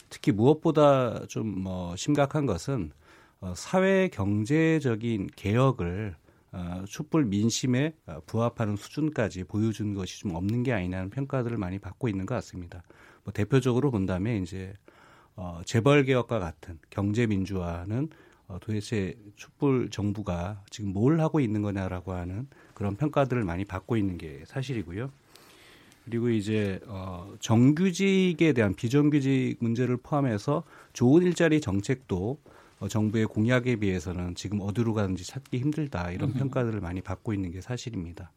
특히 0.08 0.30
무엇보다 0.32 1.26
좀 1.26 1.62
뭐 1.62 1.96
심각한 1.96 2.46
것은 2.46 2.92
어, 3.40 3.52
사회 3.56 4.08
경제적인 4.08 5.30
개혁을 5.36 6.14
어, 6.52 6.84
촛불 6.88 7.24
민심에 7.24 7.94
어, 8.06 8.20
부합하는 8.26 8.76
수준까지 8.76 9.44
보여준 9.44 9.94
것이 9.94 10.20
좀 10.20 10.34
없는 10.34 10.62
게 10.62 10.72
아니냐는 10.72 11.10
평가들을 11.10 11.56
많이 11.58 11.78
받고 11.80 12.08
있는 12.08 12.26
것 12.26 12.36
같습니다. 12.36 12.82
뭐 13.24 13.32
대표적으로 13.32 13.90
본다면 13.90 14.42
이제 14.42 14.72
어, 15.36 15.60
재벌 15.64 16.04
개혁과 16.04 16.38
같은 16.38 16.78
경제 16.90 17.26
민주화는 17.26 18.08
어, 18.48 18.58
도대체 18.60 19.16
촛불 19.36 19.88
정부가 19.90 20.62
지금 20.70 20.92
뭘 20.92 21.20
하고 21.20 21.40
있는 21.40 21.62
거냐라고 21.62 22.12
하는 22.12 22.46
그런 22.74 22.96
평가들을 22.96 23.42
많이 23.44 23.64
받고 23.64 23.96
있는 23.96 24.18
게 24.18 24.42
사실이고요. 24.46 25.10
그리고 26.04 26.28
이제 26.28 26.80
어, 26.86 27.34
정규직에 27.40 28.52
대한 28.52 28.74
비정규직 28.74 29.56
문제를 29.60 29.96
포함해서 29.96 30.64
좋은 30.92 31.22
일자리 31.22 31.60
정책도 31.60 32.38
어, 32.80 32.88
정부의 32.88 33.26
공약에 33.26 33.76
비해서는 33.76 34.34
지금 34.34 34.60
어디로 34.60 34.92
가는지 34.92 35.24
찾기 35.24 35.58
힘들다 35.58 36.10
이런 36.10 36.32
평가들을 36.34 36.80
많이 36.80 37.00
받고 37.00 37.32
있는 37.32 37.50
게 37.50 37.62
사실입니다. 37.62 38.30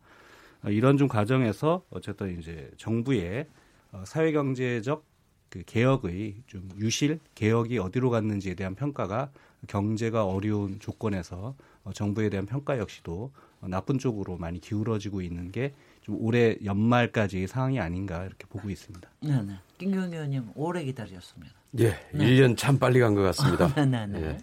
어, 0.63 0.69
이런 0.69 0.97
좀 0.97 1.09
과정에서 1.09 1.83
어쨌든 1.89 2.39
이제 2.39 2.71
정부의 2.77 3.47
어, 3.91 4.03
사회경제적 4.05 5.03
그 5.49 5.63
개혁의 5.65 6.35
좀 6.47 6.69
유실 6.77 7.19
개혁이 7.35 7.79
어디로 7.79 8.09
갔는지에 8.09 8.53
대한 8.55 8.75
평가가 8.75 9.31
경제가 9.67 10.25
어려운 10.25 10.79
조건에서 10.79 11.55
어, 11.83 11.93
정부에 11.93 12.29
대한 12.29 12.45
평가 12.45 12.77
역시도 12.77 13.31
어, 13.61 13.67
나쁜 13.67 13.97
쪽으로 13.97 14.37
많이 14.37 14.59
기울어지고 14.59 15.21
있는 15.21 15.51
게 15.51 15.73
좀 16.07 16.15
올해 16.21 16.55
연말까지의 16.63 17.47
상황이 17.47 17.81
아닌가 17.81 18.23
이렇게 18.23 18.45
보고 18.47 18.69
있습니다. 18.69 19.09
네, 19.19 19.41
네. 19.41 19.55
김경희 19.77 20.13
의원님 20.15 20.51
오래 20.55 20.81
기다렸습니다. 20.85 21.53
예, 21.79 21.97
1년 22.13 22.55
참 22.55 22.79
빨리 22.79 23.01
간 23.01 23.13
것 23.13 23.23
같습니다. 23.23 23.67
네, 23.75 23.85
네, 23.85 24.07
네. 24.07 24.21
예. 24.21 24.37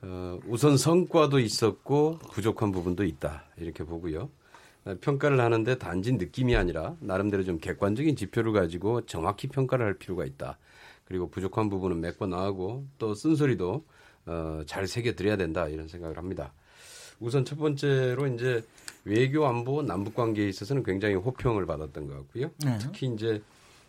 어, 0.00 0.40
우선 0.46 0.78
성과도 0.78 1.38
있었고 1.38 2.20
부족한 2.32 2.72
부분도 2.72 3.04
있다 3.04 3.44
이렇게 3.58 3.84
보고요. 3.84 4.30
어, 4.86 4.94
평가를 5.02 5.38
하는데 5.38 5.76
단지 5.76 6.12
느낌이 6.14 6.56
아니라 6.56 6.96
나름대로 7.00 7.44
좀 7.44 7.58
객관적인 7.58 8.16
지표를 8.16 8.54
가지고 8.54 9.04
정확히 9.04 9.48
평가를 9.48 9.84
할 9.84 9.98
필요가 9.98 10.24
있다. 10.24 10.56
그리고 11.04 11.28
부족한 11.28 11.68
부분은 11.68 12.00
메꿔 12.00 12.26
나가고 12.26 12.86
또 12.96 13.12
쓴소리도 13.12 13.84
어, 14.30 14.62
잘 14.64 14.86
새겨 14.86 15.14
드려야 15.14 15.36
된다 15.36 15.66
이런 15.68 15.88
생각을 15.88 16.16
합니다. 16.16 16.52
우선 17.18 17.44
첫 17.44 17.58
번째로 17.58 18.28
이제 18.28 18.64
외교 19.04 19.44
안보 19.46 19.82
남북 19.82 20.14
관계에 20.14 20.48
있어서는 20.48 20.84
굉장히 20.84 21.16
호평을 21.16 21.66
받았던 21.66 22.06
것 22.06 22.14
같고요. 22.14 22.50
네. 22.64 22.78
특히 22.80 23.08
이제 23.12 23.42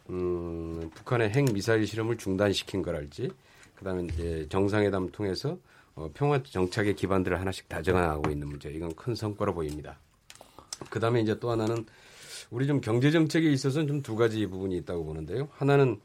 음, 0.10 0.90
북한의 0.96 1.30
핵 1.30 1.54
미사일 1.54 1.86
실험을 1.86 2.18
중단시킨 2.18 2.82
거랄지, 2.82 3.30
그다음에 3.76 4.04
이제 4.06 4.48
정상회담 4.50 5.12
통해서 5.12 5.58
어, 5.96 6.10
평화 6.14 6.42
정착의 6.42 6.96
기반들을 6.96 7.40
하나씩 7.40 7.70
다져나가고 7.70 8.32
있는 8.32 8.48
문제, 8.48 8.70
이건 8.72 8.96
큰 8.96 9.14
성과로 9.14 9.54
보입니다. 9.54 10.00
그다음에 10.90 11.22
이제 11.22 11.38
또 11.40 11.52
하나는 11.52 11.86
우리 12.50 12.66
좀 12.68 12.82
경제 12.82 13.12
정책에 13.12 13.50
있어서는 13.52 13.88
좀 13.88 14.02
두 14.02 14.16
가지 14.16 14.46
부분이 14.48 14.76
있다고 14.78 15.06
보는데요. 15.06 15.48
하나는 15.52 16.00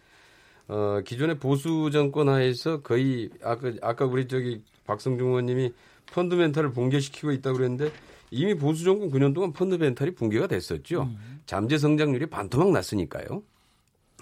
어, 0.69 1.01
기존의 1.05 1.39
보수 1.39 1.91
정권 1.93 2.29
하에서 2.29 2.83
거의 2.83 3.31
아까 3.43 3.73
아까 3.83 4.05
우리 4.05 4.27
저기 4.27 4.63
박성중 4.87 5.29
의원님이 5.29 5.73
펀드멘탈을 6.13 6.73
붕괴시키고 6.73 7.33
있다고 7.33 7.59
그랬는데 7.59 7.93
이미 8.31 8.55
보수 8.55 8.85
정권 8.85 9.11
9년 9.11 9.35
동안 9.35 9.53
펀드멘탈이 9.53 10.13
붕괴가 10.13 10.49
됐었죠. 10.49 11.09
잠재 11.47 11.79
성장률이 11.79 12.27
반토막 12.27 12.73
났으니까요. 12.73 13.43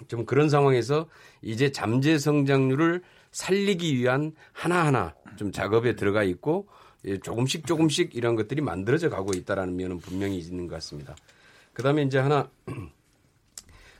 좀 0.07 0.25
그런 0.25 0.49
상황에서 0.49 1.07
이제 1.41 1.71
잠재 1.71 2.17
성장률을 2.17 3.01
살리기 3.31 3.97
위한 3.97 4.33
하나하나 4.51 5.15
좀 5.37 5.51
작업에 5.51 5.95
들어가 5.95 6.23
있고 6.23 6.67
예, 7.05 7.17
조금씩 7.19 7.67
조금씩 7.67 8.15
이런 8.15 8.35
것들이 8.35 8.61
만들어져 8.61 9.09
가고 9.09 9.33
있다라는 9.33 9.75
면은 9.75 9.99
분명히 9.99 10.37
있는 10.37 10.67
것 10.67 10.75
같습니다. 10.75 11.15
그다음에 11.73 12.03
이제 12.03 12.17
하나 12.17 12.49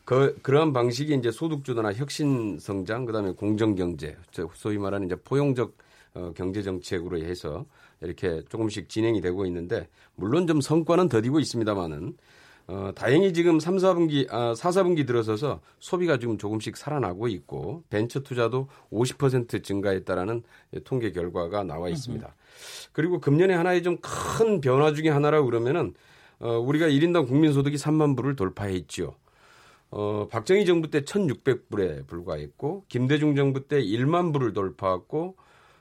그 0.06 0.38
그러한 0.44 0.72
방식이 0.72 1.14
이제 1.16 1.32
소득 1.32 1.64
주도나 1.66 1.92
혁신 1.94 2.60
성장 2.60 3.06
그다음에 3.06 3.32
공정 3.32 3.76
경제 3.76 4.16
소위 4.54 4.78
말하는 4.78 5.08
이제 5.08 5.16
포용적 5.16 5.76
어, 6.14 6.32
경제 6.36 6.62
정책으로 6.62 7.18
해서 7.18 7.66
이렇게 8.02 8.42
조금씩 8.48 8.88
진행이 8.88 9.20
되고 9.20 9.46
있는데 9.48 9.90
물론 10.16 10.48
좀 10.48 10.62
성과는 10.62 11.10
더디고 11.10 11.40
있습니다만은 11.40 12.16
어, 12.68 12.92
다행히 12.96 13.32
지금 13.34 13.60
3, 13.60 13.78
4분기, 13.78 14.32
아, 14.32 14.56
4, 14.56 14.70
4분기 14.70 15.06
들어서서 15.06 15.62
소비가 15.80 16.18
지금 16.18 16.38
조금씩 16.38 16.78
살아나고 16.78 17.28
있고 17.28 17.84
벤처 17.90 18.22
투자도 18.22 18.70
50% 18.92 19.64
증가했다라는 19.64 20.42
통계 20.84 21.12
결과가 21.12 21.64
나와 21.64 21.90
있습니다. 21.90 22.36
그리고 22.92 23.20
금년에 23.20 23.54
하나의 23.54 23.84
좀 23.84 23.98
큰 24.02 24.62
변화 24.62 24.94
중에 24.94 25.10
하나라고 25.10 25.46
그러면은 25.46 25.94
어, 26.40 26.58
우리가 26.58 26.88
1인당 26.88 27.28
국민소득이 27.28 27.76
3만 27.78 28.16
불을 28.16 28.36
돌파했지요. 28.36 29.14
어, 29.92 30.27
박정희 30.30 30.65
정부 30.65 30.89
때 30.89 31.01
1,600불에 31.01 32.08
불과했고 32.08 32.86
김대중 32.89 33.36
정부 33.36 33.68
때 33.68 33.82
1만 33.82 34.34
불을 34.34 34.54
돌파했고 34.54 35.36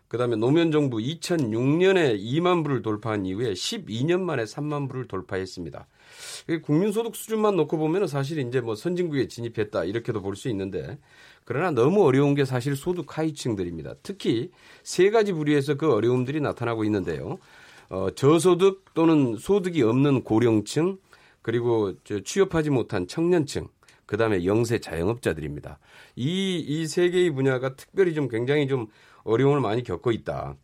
그다음에 0.08 0.36
노무현 0.36 0.70
정부 0.70 0.98
2006년에 0.98 2.20
2만 2.22 2.62
불을 2.62 2.82
돌파한 2.82 3.26
이후에 3.26 3.52
12년 3.52 4.20
만에 4.20 4.44
3만 4.44 4.88
불을 4.88 5.08
돌파했습니다. 5.08 5.88
국민소득 6.62 7.16
수준만 7.16 7.56
놓고 7.56 7.78
보면 7.78 8.06
사실 8.06 8.38
이제 8.38 8.60
뭐 8.60 8.76
선진국에 8.76 9.26
진입했다 9.26 9.84
이렇게도 9.84 10.22
볼 10.22 10.36
수 10.36 10.48
있는데 10.50 10.98
그러나 11.44 11.70
너무 11.72 12.04
어려운 12.04 12.34
게 12.34 12.44
사실 12.44 12.76
소득 12.76 13.18
하위층들입니다. 13.18 13.94
특히 14.02 14.50
세 14.84 15.10
가지 15.10 15.32
부류에서 15.32 15.74
그 15.74 15.92
어려움들이 15.92 16.40
나타나고 16.40 16.84
있는데요. 16.84 17.38
어, 17.88 18.08
저소득 18.14 18.84
또는 18.94 19.36
소득이 19.36 19.82
없는 19.82 20.22
고령층 20.22 20.98
그리고 21.42 21.92
취업하지 22.24 22.70
못한 22.70 23.06
청년층 23.08 23.68
그 24.06 24.16
다음에 24.16 24.44
영세 24.44 24.78
자영업자들입니다. 24.78 25.78
이 26.16 26.64
이 26.66 26.86
세 26.86 27.10
개의 27.10 27.30
분야가 27.30 27.76
특별히 27.76 28.14
좀 28.14 28.28
굉장히 28.28 28.68
좀 28.68 28.86
어려움을 29.24 29.60
많이 29.60 29.82
겪고 29.82 30.12
있다. 30.12 30.56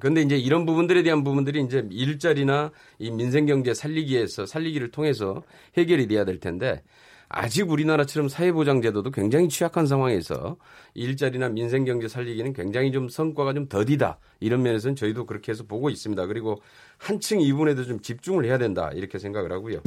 그런데 0.00 0.22
이제 0.22 0.36
이런 0.36 0.66
부분들에 0.66 1.02
대한 1.04 1.22
부분들이 1.22 1.62
이제 1.62 1.86
일자리나 1.90 2.72
이 2.98 3.10
민생 3.12 3.46
경제 3.46 3.74
살리기에서 3.74 4.46
살리기를 4.46 4.90
통해서 4.90 5.44
해결이 5.76 6.08
돼야 6.08 6.24
될 6.24 6.40
텐데 6.40 6.82
아직 7.28 7.70
우리나라처럼 7.70 8.28
사회보장제도도 8.28 9.10
굉장히 9.10 9.48
취약한 9.48 9.86
상황에서 9.86 10.56
일자리나 10.94 11.48
민생 11.48 11.84
경제 11.84 12.08
살리기는 12.08 12.52
굉장히 12.52 12.92
좀 12.92 13.08
성과가 13.08 13.54
좀 13.54 13.68
더디다 13.68 14.18
이런 14.40 14.62
면에서는 14.62 14.96
저희도 14.96 15.26
그렇게 15.26 15.52
해서 15.52 15.64
보고 15.64 15.90
있습니다. 15.90 16.26
그리고 16.26 16.60
한층 16.98 17.40
이분에도 17.40 17.84
좀 17.84 18.00
집중을 18.00 18.44
해야 18.44 18.58
된다 18.58 18.90
이렇게 18.94 19.18
생각을 19.18 19.52
하고요. 19.52 19.80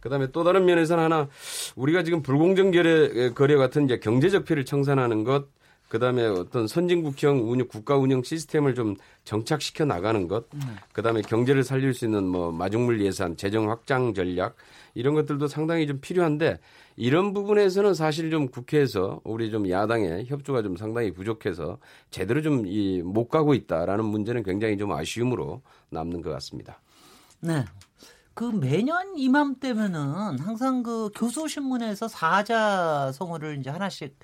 그 0.00 0.08
다음에 0.08 0.28
또 0.32 0.44
다른 0.44 0.64
면에서는 0.64 1.02
하나 1.02 1.28
우리가 1.76 2.02
지금 2.02 2.22
불공정 2.22 2.70
거래 2.72 3.32
거래 3.34 3.56
같은 3.56 3.84
이제 3.84 3.98
경제적 3.98 4.44
피해를 4.44 4.64
청산하는 4.64 5.24
것 5.24 5.46
그다음에 5.92 6.24
어떤 6.24 6.66
선진국형 6.66 7.50
운영 7.50 7.68
국가 7.68 7.98
운영 7.98 8.22
시스템을 8.22 8.74
좀 8.74 8.96
정착시켜 9.24 9.84
나가는 9.84 10.26
것, 10.26 10.46
그다음에 10.94 11.20
경제를 11.20 11.64
살릴 11.64 11.92
수 11.92 12.06
있는 12.06 12.26
뭐 12.26 12.50
마중물 12.50 13.02
예산, 13.04 13.36
재정 13.36 13.68
확장 13.70 14.14
전략 14.14 14.56
이런 14.94 15.14
것들도 15.14 15.48
상당히 15.48 15.86
좀 15.86 15.98
필요한데 16.00 16.60
이런 16.96 17.34
부분에서는 17.34 17.92
사실 17.92 18.30
좀 18.30 18.48
국회에서 18.48 19.20
우리 19.22 19.50
좀 19.50 19.68
야당의 19.68 20.24
협조가 20.28 20.62
좀 20.62 20.76
상당히 20.76 21.12
부족해서 21.12 21.76
제대로 22.10 22.40
좀 22.40 22.64
이 22.64 23.02
못 23.02 23.28
가고 23.28 23.52
있다라는 23.52 24.06
문제는 24.06 24.44
굉장히 24.44 24.78
좀 24.78 24.92
아쉬움으로 24.92 25.60
남는 25.90 26.22
것 26.22 26.30
같습니다. 26.30 26.80
네. 27.40 27.66
그 28.32 28.44
매년 28.44 29.18
이맘때면은 29.18 30.38
항상 30.38 30.82
그 30.82 31.10
교수신문에서 31.14 32.08
사자 32.08 33.12
성어를 33.12 33.58
이제 33.58 33.68
하나씩 33.68 34.16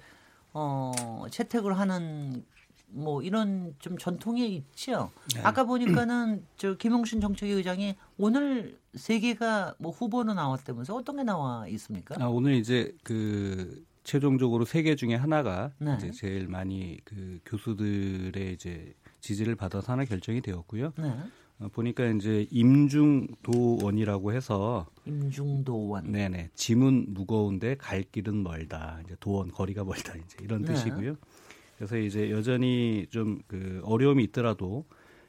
어, 0.61 1.27
채택을 1.31 1.79
하는 1.79 2.45
뭐 2.91 3.23
이런 3.23 3.75
좀 3.79 3.97
전통이 3.99 4.57
있죠. 4.57 5.11
네. 5.35 5.41
아까 5.43 5.65
보니까는 5.65 6.45
저 6.57 6.75
김용신 6.77 7.21
정책위 7.21 7.53
의장이 7.53 7.95
오늘 8.17 8.79
세 8.95 9.21
개가 9.21 9.75
뭐 9.79 9.93
후보로 9.93 10.35
나왔다면서 10.35 10.95
어떤 10.97 11.17
게 11.19 11.23
나와 11.23 11.69
있습니까? 11.69 12.17
아, 12.19 12.27
오늘 12.29 12.55
이제 12.55 12.97
그 13.05 13.85
최종적으로 14.05 14.65
세 14.65 14.83
개 14.83 14.97
중에 14.97 15.15
하나가 15.15 15.71
네. 15.79 15.95
이제 15.99 16.11
제일 16.13 16.49
많이 16.49 16.99
그 17.05 17.39
교수들의 17.45 18.55
이제 18.55 18.95
지지를 19.21 19.55
받아서 19.55 19.93
하나 19.93 20.05
결정이 20.07 20.41
되었고요. 20.41 20.93
네. 20.97 21.15
어, 21.61 21.69
보니까 21.73 22.07
이제 22.07 22.47
임중도원이라고 22.51 24.33
해서 24.33 24.87
임중도원. 25.07 26.13
네네. 26.13 26.51
짐은 26.55 27.07
무거운데 27.09 27.77
갈 27.77 28.03
길은 28.03 28.43
멀다. 28.43 29.01
이제 29.05 29.17
도원 29.21 29.51
거리가 29.51 29.85
멀다. 29.85 30.15
이제 30.17 30.37
이런 30.43 30.63
네. 30.63 30.73
뜻이고요. 30.75 31.17
그래서 31.77 31.97
이제 31.97 32.31
여전히 32.31 33.07
좀 33.11 33.41
그 33.47 33.81
어려움이 33.85 34.25
있더라도 34.25 34.85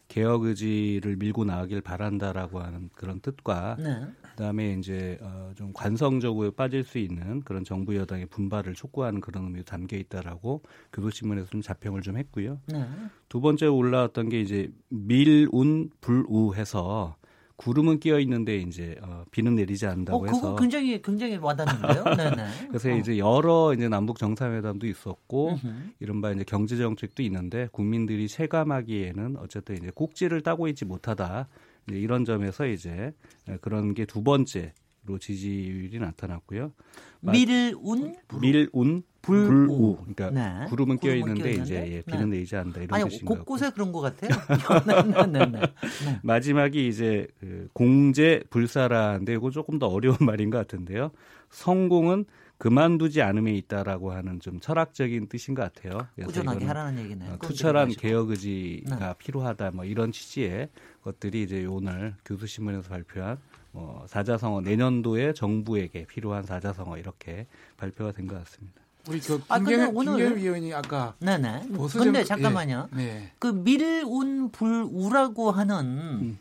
개혁 0.10 0.44
의지를 0.44 1.16
밀고 1.16 1.46
나가길 1.46 1.82
바란다라고 1.82 2.60
하는 2.60 2.90
그런 2.96 3.22
뜻과 3.22 3.78
네. 3.80 4.08
그다음에 4.32 4.74
이제 4.74 5.18
어, 5.22 5.52
좀 5.56 5.72
관성적으로 5.72 6.52
빠질 6.52 6.84
수 6.84 6.98
있는 6.98 7.42
그런 7.42 7.64
정부 7.64 7.96
여당의 7.96 8.26
분발을 8.26 8.74
촉구하는 8.74 9.22
그런 9.22 9.46
의미도 9.46 9.66
담겨 9.66 9.98
있다라고 9.98 10.64
교도신문에서 10.92 11.50
좀 11.50 11.62
자평을 11.62 12.02
좀 12.02 12.18
했고요. 12.18 12.60
네. 12.68 12.86
두 13.30 13.40
번째 13.40 13.68
올라왔던 13.68 14.30
게 14.30 14.42
이제 14.42 14.72
밀운 14.90 15.92
불우해서 16.02 17.16
구름은 17.60 18.00
끼어 18.00 18.20
있는데 18.20 18.58
이제 18.58 18.96
어, 19.02 19.24
비는 19.32 19.56
내리지 19.56 19.86
않는다고 19.86 20.24
어, 20.24 20.28
해서 20.28 20.56
굉장히 20.56 21.02
굉장히 21.02 21.38
와닿는데요. 21.38 22.04
그래서 22.70 22.90
어. 22.90 22.96
이제 22.98 23.18
여러 23.18 23.74
이제 23.74 23.88
남북 23.88 24.18
정상회담도 24.18 24.88
있었고 24.88 25.52
으흠. 25.52 25.94
이른바 26.00 26.32
이제 26.32 26.44
경제 26.46 26.78
정책도 26.78 27.24
있는데 27.24 27.68
국민들이 27.72 28.28
체감하기에는 28.28 29.38
어쨌든 29.38 29.78
이제 29.78 29.92
꼭지를 29.94 30.42
따고 30.42 30.68
있지 30.68 30.86
못하다. 30.86 31.48
이제 31.90 32.00
이런 32.00 32.26
점에서 32.26 32.66
이제 32.66 33.14
그런 33.62 33.94
게 33.94 34.06
두 34.10 34.24
번째로 34.24 35.20
지지율이 35.20 36.00
나타났고요. 36.00 36.74
밀운 37.22 38.16
밀운 38.42 39.04
불우. 39.22 39.98
그러니까 39.98 40.30
네. 40.32 40.66
구름은 40.70 40.98
껴 40.98 41.14
있는데 41.16 41.52
이제 41.54 41.76
예, 41.76 42.02
비는 42.02 42.30
네. 42.30 42.38
내리지 42.38 42.56
않는다 42.56 42.82
이런 42.82 43.02
아니, 43.02 43.10
뜻인 43.10 43.26
것 43.26 43.36
곳곳에 43.40 43.70
그런 43.72 43.92
것 43.92 44.02
같아요. 44.02 44.30
네, 44.88 45.26
네, 45.26 45.46
네, 45.46 45.46
네, 45.46 46.20
마지막이 46.24 46.88
이제 46.88 47.28
그 47.40 47.70
공제 47.74 48.42
불사라인데 48.50 49.34
이거 49.34 49.50
조금 49.50 49.80
더 49.80 49.88
어려운 49.88 50.18
말인 50.26 50.50
것 50.50 50.58
같은데요. 50.58 51.12
성공은 51.50 52.26
그만두지 52.58 53.22
않음에 53.22 53.54
있다라고 53.54 54.12
하는 54.12 54.42
좀 54.42 54.60
철학적인 54.60 55.28
뜻인 55.30 55.56
것 55.56 55.62
같아요. 55.74 56.08
꾸준하게 56.22 56.66
하라는 56.66 57.02
얘기네요. 57.04 57.34
어, 57.34 57.38
투철한 57.40 57.92
개혁 57.92 58.32
의지가 58.32 59.14
필요하다 59.14 59.72
뭐 59.72 59.86
이런 59.86 60.12
취지의 60.12 60.68
것들이 61.02 61.44
이제 61.44 61.66
오늘 61.66 62.16
교수신문에서 62.26 62.90
발표한 62.90 63.38
뭐 63.72 64.06
사자성어 64.08 64.62
내년도에 64.62 65.34
정부에게 65.34 66.06
필요한 66.08 66.44
사자성어 66.44 66.98
이렇게 66.98 67.48
발표가 67.78 68.12
된 68.12 68.28
것 68.28 68.38
같습니다. 68.40 68.82
우리 69.10 69.20
그 69.20 69.42
아, 69.50 69.60
오늘... 69.94 70.38
위원이 70.38 70.74
아까 70.74 71.16
네네. 71.20 71.64
근데 71.94 72.24
잠깐만요. 72.24 72.90
예, 72.94 72.98
네. 72.98 73.32
그 73.40 73.48
밀운 73.48 74.52
불우라고 74.52 75.52
하는 75.52 75.76
음. 76.22 76.40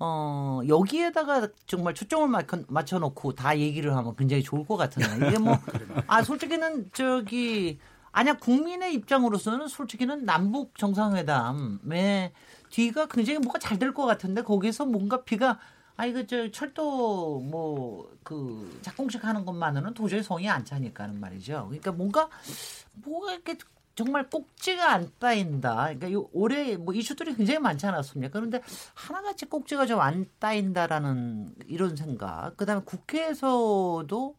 어 0.00 0.60
여기에다가 0.66 1.48
정말 1.66 1.94
초점을 1.94 2.46
맞춰 2.68 2.98
놓고 2.98 3.34
다 3.34 3.56
얘기를 3.58 3.94
하면 3.96 4.16
굉장히 4.16 4.42
좋을 4.42 4.66
것 4.66 4.76
같은데 4.76 5.28
이게 5.28 5.38
뭐 5.38 5.56
아 6.08 6.22
솔직히는 6.22 6.90
저기 6.92 7.78
아니야 8.10 8.34
국민의 8.34 8.94
입장으로서는 8.94 9.68
솔직히는 9.68 10.24
남북 10.24 10.76
정상회담에 10.78 12.32
뒤가 12.70 13.06
굉장히 13.06 13.38
뭐가 13.40 13.58
잘 13.58 13.78
될 13.78 13.92
것 13.94 14.04
같은데 14.06 14.42
거기서 14.42 14.86
뭔가 14.86 15.22
비가 15.22 15.58
아 16.00 16.06
이거 16.06 16.26
저 16.26 16.50
철도 16.50 17.40
뭐 17.40 18.10
그 18.22 18.78
작공식 18.82 19.24
하는 19.24 19.44
것만으로는 19.44 19.94
도저히 19.94 20.22
성이 20.22 20.48
안 20.48 20.64
차니까는 20.64 21.18
말이죠. 21.18 21.64
그러니까 21.66 21.90
뭔가 21.92 22.28
뭐가 22.92 23.32
이렇게 23.32 23.56
정말 23.96 24.28
꼭지가 24.30 24.92
안 24.92 25.10
따인다. 25.18 25.74
그러니까 25.74 26.12
요 26.12 26.28
올해 26.32 26.76
뭐 26.76 26.94
이슈들이 26.94 27.34
굉장히 27.34 27.58
많지 27.58 27.86
않았습니까? 27.86 28.32
그런데 28.32 28.62
하나같이 28.94 29.46
꼭지가 29.46 29.86
좀 29.86 30.00
안 30.00 30.26
따인다라는 30.38 31.54
이런 31.66 31.96
생각. 31.96 32.56
그다음에 32.56 32.82
국회에서도 32.84 34.36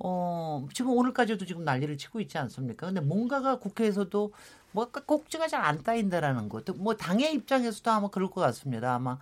어 0.00 0.68
지금 0.72 0.92
오늘까지도 0.92 1.44
지금 1.44 1.64
난리를 1.64 1.98
치고 1.98 2.20
있지 2.20 2.38
않습니까? 2.38 2.86
근데 2.86 3.00
뭔가가 3.00 3.58
국회에서도 3.58 4.32
뭐 4.72 4.90
꼭지가 4.90 5.48
잘 5.48 5.64
안 5.64 5.82
따인다라는 5.82 6.48
것. 6.48 6.64
뭐 6.76 6.94
당의 6.94 7.34
입장에서도 7.34 7.90
아마 7.90 8.08
그럴 8.08 8.30
것 8.30 8.40
같습니다. 8.42 8.94
아마 8.94 9.18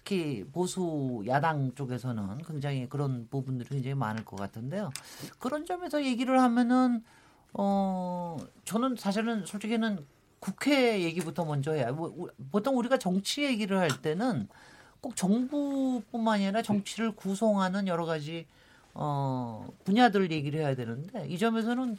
특히 0.00 0.44
보수 0.50 1.22
야당 1.26 1.74
쪽에서는 1.74 2.38
굉장히 2.46 2.88
그런 2.88 3.28
부분들이 3.30 3.68
굉장히 3.68 3.94
많을 3.94 4.24
것 4.24 4.36
같은데요. 4.36 4.90
그런 5.38 5.66
점에서 5.66 6.02
얘기를 6.02 6.40
하면은 6.40 7.04
어 7.52 8.38
저는 8.64 8.96
사실은 8.96 9.44
솔직히는 9.44 10.04
국회 10.38 11.02
얘기부터 11.02 11.44
먼저 11.44 11.72
해야 11.72 11.92
뭐, 11.92 12.28
보통 12.50 12.78
우리가 12.78 12.98
정치 12.98 13.44
얘기를 13.44 13.78
할 13.78 13.90
때는 14.00 14.48
꼭 15.02 15.16
정부뿐만이 15.16 16.46
아니라 16.46 16.62
정치를 16.62 17.12
구성하는 17.12 17.86
여러 17.86 18.06
가지 18.06 18.46
어 18.94 19.68
분야들 19.84 20.30
얘기를 20.32 20.60
해야 20.60 20.74
되는데 20.74 21.28
이 21.28 21.36
점에서는 21.36 21.98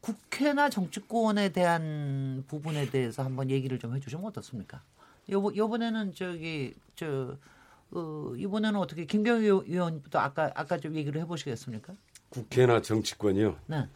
국회나 0.00 0.70
정치권에 0.70 1.50
대한 1.50 2.44
부분에 2.48 2.90
대해서 2.90 3.22
한번 3.22 3.50
얘기를 3.50 3.78
좀 3.78 3.94
해주시면 3.94 4.24
어떻습니까? 4.26 4.82
요, 5.32 5.54
요번에는 5.54 6.14
저기 6.14 6.74
저 6.94 7.36
어, 7.90 8.32
이번에는 8.36 8.78
어떻게 8.78 9.04
김경희 9.04 9.46
의원부터 9.46 10.18
아까 10.18 10.50
아까 10.54 10.78
좀 10.78 10.94
얘기를 10.94 11.20
해보시겠습니까? 11.22 11.94
국회나 12.28 12.82
정치권이요. 12.82 13.56
네. 13.66 13.88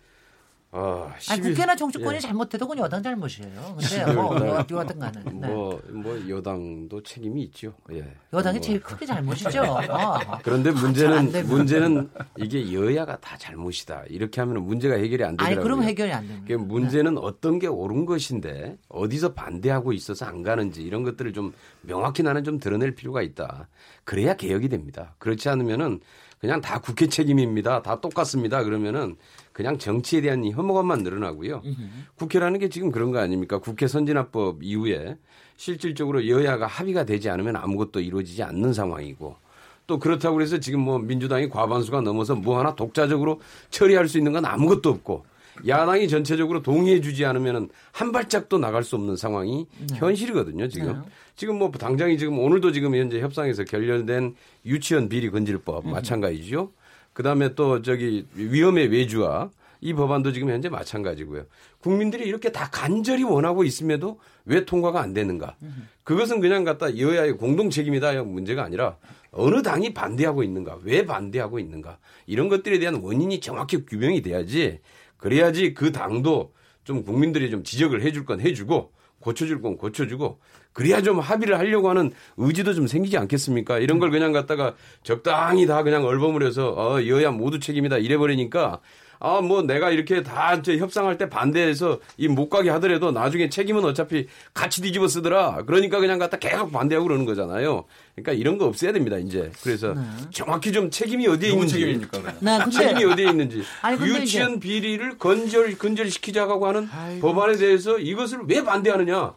어, 0.75 1.07
아니, 1.29 1.43
11 1.43 1.53
국회나 1.55 1.77
정치권이 1.77 2.17
예. 2.17 2.21
잘못해도 2.21 2.67
그건 2.67 2.83
여당 2.83 3.03
잘못이에요. 3.03 3.77
근데 3.79 4.15
뭐 4.15 4.35
어디 4.59 4.73
어든 4.73 4.99
간에 4.99 5.23
네. 5.23 5.31
뭐, 5.31 5.79
뭐 5.91 6.29
여당도 6.31 7.03
책임이 7.03 7.43
있죠. 7.45 7.75
예. 7.93 8.11
여당이 8.33 8.57
뭐. 8.57 8.67
제일 8.67 8.81
크게 8.81 9.05
잘못이죠. 9.05 9.61
어. 9.91 10.39
그런데 10.43 10.71
문제는. 10.71 11.47
문제는 11.47 12.11
이게 12.39 12.73
여야가 12.73 13.19
다 13.21 13.37
잘못이다. 13.37 14.05
이렇게 14.09 14.41
하면 14.41 14.65
문제가 14.65 14.95
해결이 14.95 15.23
안 15.23 15.37
아니 15.39 15.51
되더라고요. 15.51 15.63
그럼 15.63 15.83
해결이 15.83 16.11
안 16.11 16.27
됩니다. 16.27 16.57
문제는 16.57 17.19
어떤 17.19 17.59
게 17.59 17.67
옳은 17.67 18.07
것인데 18.07 18.79
어디서 18.89 19.35
반대하고 19.35 19.93
있어서 19.93 20.25
안 20.25 20.43
가는지 20.43 20.83
이런 20.83 21.03
것들을 21.03 21.35
좀 21.35 21.53
명확히 21.83 22.23
나는 22.23 22.45
좀 22.45 22.59
드러낼 22.59 22.95
필요가 22.95 23.21
있다. 23.21 23.69
그래야 24.05 24.35
개혁이 24.35 24.71
됩니다. 24.71 25.17
그렇지 25.19 25.51
않으면은 25.51 26.01
그냥 26.43 26.61
다 26.61 26.81
국회 26.81 27.07
책임입니다. 27.07 27.83
다 27.83 28.01
똑같습니다. 28.01 28.65
그러면은 28.65 29.15
그냥 29.53 29.79
정치에 29.79 30.21
대한 30.21 30.43
이 30.43 30.51
혐오감만 30.51 31.05
늘어나고요. 31.05 31.63
국회라는 32.17 32.59
게 32.59 32.69
지금 32.69 32.91
그런 32.91 33.13
거 33.13 33.21
아닙니까? 33.21 33.59
국회 33.59 33.87
선진화법 33.87 34.65
이후에 34.65 35.17
실질적으로 35.57 36.27
여야가 36.29 36.67
합의가 36.67 37.05
되지 37.05 37.31
않으면 37.31 37.55
아무것도 37.55 38.01
이루어지지 38.01 38.43
않는 38.43 38.73
상황이고 38.73 39.37
또 39.87 39.99
그렇다고 40.01 40.43
해서 40.43 40.59
지금 40.59 40.81
뭐 40.81 40.99
민주당이 40.99 41.49
과반수가 41.49 42.01
넘어서 42.01 42.35
뭐 42.35 42.59
하나 42.59 42.75
독자적으로 42.75 43.41
처리할 43.71 44.09
수 44.09 44.19
있는 44.19 44.33
건 44.33 44.45
아무것도 44.45 44.91
없고 44.91 45.25
야당이 45.67 46.09
전체적으로 46.09 46.63
동의해 46.63 47.01
주지 47.01 47.25
않으면은 47.25 47.69
한 47.93 48.13
발짝도 48.13 48.59
나갈 48.59 48.83
수 48.85 48.97
없는 48.97 49.17
상황이 49.17 49.67
현실이거든요, 49.95 50.69
지금. 50.69 51.03
지금 51.37 51.59
뭐 51.59 51.71
당장이 51.71 52.19
지금 52.19 52.39
오늘도 52.39 52.73
지금 52.73 52.95
현재 52.95 53.21
협상에서 53.21 53.65
결렬된 53.65 54.35
유치원 54.67 55.09
비리 55.09 55.31
건질법 55.31 55.87
마찬가지죠. 55.89 56.71
그 57.13 57.23
다음에 57.23 57.55
또 57.55 57.83
저기 57.83 58.27
위험의 58.35 58.89
외주화 58.89 59.51
이 59.81 59.93
법안도 59.95 60.33
지금 60.33 60.49
현재 60.51 60.69
마찬가지고요. 60.69 61.45
국민들이 61.81 62.25
이렇게 62.27 62.53
다 62.53 62.69
간절히 62.71 63.25
원하고 63.25 63.65
있음에도 63.65 64.21
왜 64.45 64.65
통과가 64.65 65.01
안 65.01 65.13
되는가? 65.13 65.57
그것은 66.05 66.41
그냥 66.41 66.63
갖다 66.65 66.97
여야의 66.97 67.33
공동 67.37 67.69
책임이다 67.69 68.23
문제가 68.23 68.63
아니라 68.63 68.97
어느 69.33 69.63
당이 69.63 69.93
반대하고 69.93 70.43
있는가? 70.45 70.79
왜 70.85 71.05
반대하고 71.05 71.59
있는가? 71.59 71.99
이런 72.27 72.49
것들에 72.49 72.79
대한 72.79 72.97
원인이 73.03 73.41
정확히 73.41 73.85
규명이 73.85 74.23
돼야지 74.23 74.79
그래야지 75.23 75.73
그 75.73 75.93
당도 75.93 76.53
좀 76.83 77.05
국민들이 77.05 77.49
좀 77.49 77.63
지적을 77.63 78.03
해줄 78.03 78.25
건 78.25 78.41
해주고 78.41 78.91
고쳐줄 79.21 79.63
건 79.63 79.77
고쳐주고 79.77 80.41
그래야 80.73 81.01
좀 81.01 81.21
합의를 81.21 81.61
하려고 81.61 81.89
하는 81.89 82.11
의지도 82.37 82.75
좀 82.75 82.89
생기지 82.89 83.17
않겠습니까? 83.19 83.79
이런 83.79 84.01
걸 84.01 84.11
그냥 84.11 84.33
갖다가 84.33 84.75
적당히 85.05 85.65
다 85.67 85.85
그냥 85.85 86.05
얼버무려서 86.05 86.71
어, 86.71 87.07
여야 87.07 87.31
모두 87.31 87.61
책임이다 87.61 87.99
이래버리니까 87.99 88.81
아, 89.25 89.41
뭐 89.41 89.63
내가 89.63 89.91
이렇게 89.91 90.25
다 90.25 90.53
이제 90.55 90.79
협상할 90.79 91.17
때 91.17 91.29
반대해서 91.29 92.01
이 92.19 92.27
못 92.27 92.49
가게 92.49 92.71
하더라도 92.71 93.13
나중에 93.13 93.49
책임은 93.49 93.85
어차피 93.85 94.27
같이 94.53 94.83
뒤집어 94.83 95.07
쓰더라. 95.07 95.63
그러니까 95.65 96.01
그냥 96.01 96.19
갖다 96.19 96.39
계속 96.39 96.73
반대하고 96.73 97.07
그러는 97.07 97.25
거잖아요. 97.25 97.85
그러니까 98.17 98.33
이런 98.33 98.59
거 98.59 98.67
없애야 98.67 98.93
됩니다, 98.93 99.19
이제. 99.19 99.53
그래서 99.63 99.95
정확히 100.33 100.73
좀 100.73 100.91
책임이 100.91 101.29
어디에 101.29 101.51
있는지. 101.51 101.75
책임입니까? 101.75 102.19
네, 102.41 102.59
근데 102.65 102.71
책임이 102.71 103.05
어디에 103.13 103.29
있는지 103.31 103.63
아니, 103.83 103.97
근데 103.97 104.11
유치원 104.23 104.59
비리를 104.59 105.19
건절 105.19 105.79
근절시키자고 105.79 106.67
하는 106.67 106.89
법안에 107.21 107.57
대해서 107.59 107.99
이것을 107.99 108.41
왜 108.49 108.65
반대하느냐? 108.65 109.35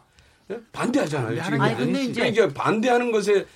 예? 0.50 0.56
반대하잖아요. 0.72 1.42
지금 1.44 1.60
아니, 1.60 1.76
근데 1.76 2.04
이제- 2.04 2.30
그러니까 2.32 2.60
반대하는 2.60 3.12
것에 3.12 3.46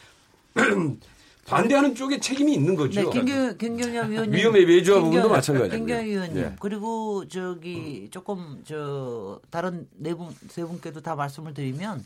반대하는 1.51 1.95
쪽에 1.95 2.21
책임이 2.21 2.55
있는 2.55 2.75
거죠. 2.77 3.01
네, 3.03 3.11
김경, 3.11 3.59
김경엽 3.59 4.11
의원님. 4.11 4.33
위험의 4.33 4.65
외주화 4.67 4.99
김경- 5.01 5.05
부분도 5.11 5.29
마찬가지고요. 5.29 5.79
김경엽 5.79 6.05
의원님. 6.07 6.37
예. 6.39 6.57
그리고 6.61 7.27
저기 7.29 8.09
조금 8.11 8.63
저 8.65 9.41
다른 9.51 9.89
네 9.97 10.15
분, 10.15 10.29
세 10.49 10.65
분께도 10.65 11.01
다 11.03 11.15
말씀을 11.17 11.53
드리면 11.55 12.05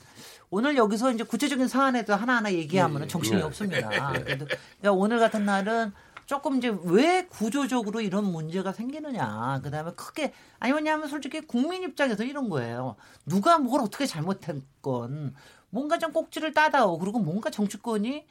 오늘 0.51 0.77
여기서 0.77 1.13
이제 1.13 1.25
구체적인 1.25 1.69
사안에도 1.69 2.15
하나하나 2.15 2.53
얘기하면 2.53 3.07
정신이 3.09 3.37
네. 3.39 3.43
없습니다. 3.43 3.89
그러니까 4.25 4.93
오늘 4.93 5.19
같은 5.19 5.45
날은 5.45 5.93
조금 6.27 6.57
이제 6.57 6.75
왜 6.85 7.27
구조적으로 7.27 8.01
이런 8.01 8.25
문제가 8.25 8.73
생기느냐. 8.73 9.61
그 9.63 9.71
다음에 9.71 9.91
크게, 9.95 10.33
아니, 10.59 10.73
왜냐하면 10.73 11.07
솔직히 11.09 11.43
국민 11.43 11.83
입장에서 11.83 12.25
이런 12.25 12.49
거예요. 12.49 12.97
누가 13.27 13.59
뭘 13.59 13.83
어떻게 13.83 14.07
잘못했건 14.07 15.35
뭔가 15.69 15.99
좀 15.99 16.13
꼭지를 16.15 16.55
따다오. 16.55 16.99
그리고 16.99 17.19
뭔가 17.19 17.51
정치권이 17.51 18.25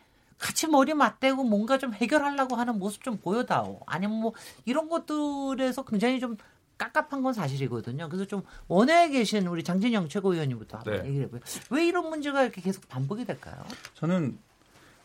같이 0.43 0.67
머리 0.67 0.93
맞대고 0.93 1.45
뭔가 1.45 1.77
좀 1.77 1.93
해결하려고 1.93 2.57
하는 2.57 2.77
모습 2.77 3.01
좀 3.01 3.17
보여다오. 3.17 3.79
아니면 3.85 4.19
뭐 4.19 4.33
이런 4.65 4.89
것들에서 4.89 5.85
굉장히 5.85 6.19
좀 6.19 6.35
깝깝한 6.77 7.23
건 7.23 7.31
사실이거든요. 7.33 8.09
그래서 8.09 8.25
좀 8.25 8.41
원외에 8.67 9.07
계신 9.07 9.47
우리 9.47 9.63
장진영 9.63 10.09
최고위원님부터 10.09 10.79
한번 10.79 11.01
네. 11.01 11.07
얘기를 11.07 11.27
해보요. 11.27 11.39
왜 11.69 11.85
이런 11.87 12.09
문제가 12.09 12.43
이렇게 12.43 12.59
계속 12.61 12.89
반복이 12.89 13.23
될까요? 13.23 13.55
저는 13.93 14.37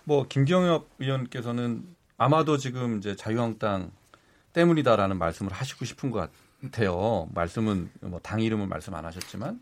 뭐 0.02 0.26
김경엽 0.26 0.88
의원께서는 0.98 1.84
아마도 2.16 2.56
지금 2.56 2.98
이제 2.98 3.14
자유한국당 3.14 3.92
때문이다라는 4.54 5.18
말씀을 5.18 5.52
하시고 5.52 5.84
싶은 5.84 6.10
것 6.10 6.28
같아요. 6.62 7.28
말씀은 7.32 7.90
뭐 8.00 8.18
당 8.24 8.40
이름은 8.40 8.68
말씀 8.68 8.92
안 8.96 9.04
하셨지만 9.04 9.60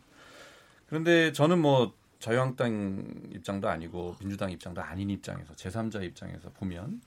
그런데 0.89 1.33
저는 1.33 1.59
뭐 1.59 1.93
자유한국당 2.19 3.05
입장도 3.33 3.69
아니고 3.69 4.17
민주당 4.21 4.51
입장도 4.51 4.81
아닌 4.81 5.11
입장에서 5.11 5.53
제3자 5.55 6.03
입장에서 6.03 6.51
보면 6.51 7.01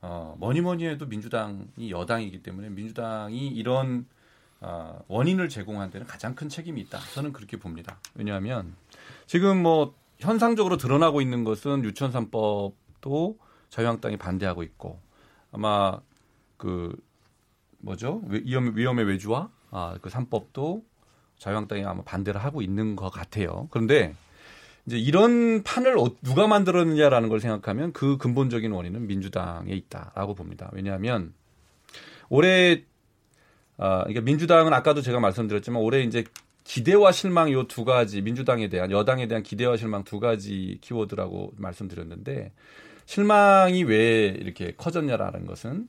어, 0.00 0.36
뭐니 0.38 0.60
뭐니 0.60 0.86
해도 0.86 1.06
민주당이 1.06 1.90
여당이기 1.90 2.42
때문에 2.42 2.70
민주당이 2.70 3.48
이런 3.48 4.06
어, 4.60 5.04
원인을 5.08 5.48
제공한 5.48 5.90
데는 5.90 6.06
가장 6.06 6.34
큰 6.34 6.48
책임이 6.48 6.80
있다. 6.82 6.98
저는 7.14 7.32
그렇게 7.32 7.56
봅니다. 7.56 8.00
왜냐하면 8.14 8.74
지금 9.26 9.62
뭐 9.62 9.94
현상적으로 10.18 10.76
드러나고 10.76 11.20
있는 11.20 11.44
것은 11.44 11.84
유치원 11.84 12.12
3법도 12.12 13.38
자유한국당이 13.70 14.16
반대하고 14.16 14.62
있고 14.64 15.00
아마 15.52 16.00
그 16.56 16.96
뭐죠 17.78 18.22
위험 18.26 18.76
위험의 18.76 19.04
외주화 19.04 19.48
아 19.70 19.96
그 20.00 20.08
3법도 20.08 20.82
자유한국당이 21.38 21.84
아마 21.84 22.02
반대를 22.02 22.42
하고 22.42 22.62
있는 22.62 22.96
것 22.96 23.10
같아요. 23.10 23.68
그런데 23.70 24.14
이제 24.86 24.98
이런 24.98 25.62
판을 25.62 25.98
어- 25.98 26.16
누가 26.22 26.46
만들었느냐라는 26.46 27.28
걸 27.28 27.40
생각하면 27.40 27.92
그 27.92 28.16
근본적인 28.16 28.70
원인은 28.72 29.06
민주당에 29.06 29.72
있다라고 29.72 30.34
봅니다. 30.34 30.70
왜냐하면 30.72 31.32
올해 32.28 32.82
아 33.76 33.98
그러니까 34.00 34.22
민주당은 34.22 34.72
아까도 34.72 35.02
제가 35.02 35.20
말씀드렸지만 35.20 35.80
올해 35.82 36.02
이제 36.02 36.24
기대와 36.64 37.12
실망 37.12 37.50
요 37.52 37.66
두 37.66 37.84
가지 37.84 38.20
민주당에 38.20 38.68
대한 38.68 38.90
여당에 38.90 39.28
대한 39.28 39.42
기대와 39.42 39.76
실망 39.76 40.04
두 40.04 40.20
가지 40.20 40.78
키워드라고 40.80 41.52
말씀드렸는데 41.56 42.52
실망이 43.06 43.84
왜 43.84 44.26
이렇게 44.26 44.72
커졌냐라는 44.76 45.46
것은 45.46 45.88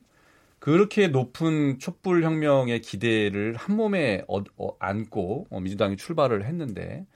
그렇게 0.60 1.08
높은 1.08 1.78
촛불 1.78 2.22
혁명의 2.22 2.80
기대를 2.82 3.56
한 3.56 3.76
몸에 3.76 4.22
어- 4.28 4.44
어- 4.58 4.76
안고 4.78 5.46
어, 5.50 5.60
민주당이 5.60 5.96
출발을 5.96 6.44
했는데 6.44 7.06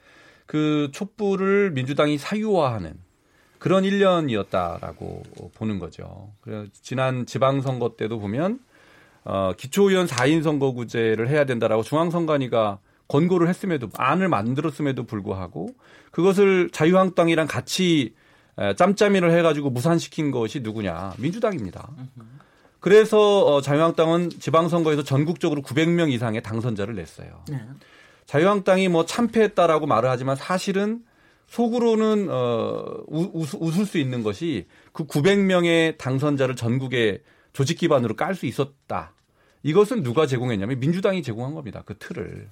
그 0.47 0.89
촛불을 0.91 1.71
민주당이 1.71 2.17
사유화하는 2.17 2.93
그런 3.59 3.83
1년이었다라고 3.83 5.53
보는 5.55 5.79
거죠. 5.79 6.33
그래서 6.41 6.69
지난 6.81 7.25
지방선거 7.25 7.95
때도 7.97 8.19
보면 8.19 8.59
어, 9.23 9.53
기초의원 9.57 10.05
4인 10.07 10.43
선거구제를 10.43 11.29
해야 11.29 11.45
된다라고 11.45 11.81
중앙선관위가 11.83 12.79
권고를 13.07 13.47
했음에도 13.47 13.89
안을 13.95 14.27
만들었음에도 14.27 15.03
불구하고 15.05 15.69
그것을 16.11 16.69
자유한국당이랑 16.71 17.47
같이 17.47 18.15
에, 18.57 18.73
짬짬이를 18.75 19.31
해가지고 19.37 19.69
무산시킨 19.69 20.31
것이 20.31 20.61
누구냐 20.61 21.13
민주당입니다. 21.19 21.89
그래서 22.85 23.43
어, 23.45 23.61
자유한국당은 23.61 24.29
지방선거에서 24.29 25.03
전국적으로 25.03 25.63
900명 25.63 26.11
이상의 26.11 26.43
당선자를 26.43 26.93
냈어요. 26.93 27.41
네. 27.49 27.59
자유한국당이 28.27 28.89
뭐 28.89 29.07
참패했다라고 29.07 29.87
말을 29.87 30.07
하지만 30.07 30.35
사실은 30.35 30.99
속으로는 31.47 32.27
어, 32.29 32.83
우- 33.07 33.31
웃- 33.33 33.55
웃을 33.59 33.87
수 33.87 33.97
있는 33.97 34.21
것이 34.21 34.67
그 34.91 35.07
900명의 35.07 35.97
당선자를 35.97 36.55
전국에 36.55 37.23
조직 37.53 37.79
기반으로 37.79 38.15
깔 38.15 38.35
수 38.35 38.45
있었다. 38.45 39.13
이것은 39.63 40.03
누가 40.03 40.27
제공했냐면 40.27 40.79
민주당이 40.79 41.23
제공한 41.23 41.55
겁니다. 41.55 41.81
그 41.87 41.97
틀을. 41.97 42.47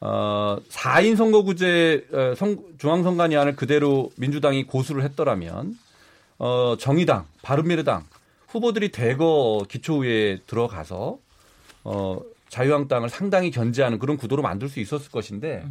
어, 0.00 0.58
4인 0.68 1.16
선거구제 1.16 2.06
어, 2.12 2.34
선- 2.36 2.62
중앙선관위안을 2.78 3.56
그대로 3.56 4.12
민주당이 4.16 4.66
고수를 4.66 5.02
했더라면 5.02 5.76
어, 6.38 6.76
정의당, 6.78 7.26
바른미래당 7.42 8.04
후보들이 8.48 8.90
대거 8.90 9.66
기초의회에 9.68 10.38
들어가서 10.46 11.18
어, 11.84 12.20
자유한국당을 12.48 13.08
상당히 13.08 13.50
견제하는 13.50 13.98
그런 13.98 14.16
구도로 14.16 14.42
만들 14.42 14.68
수 14.68 14.80
있었을 14.80 15.10
것인데 15.10 15.64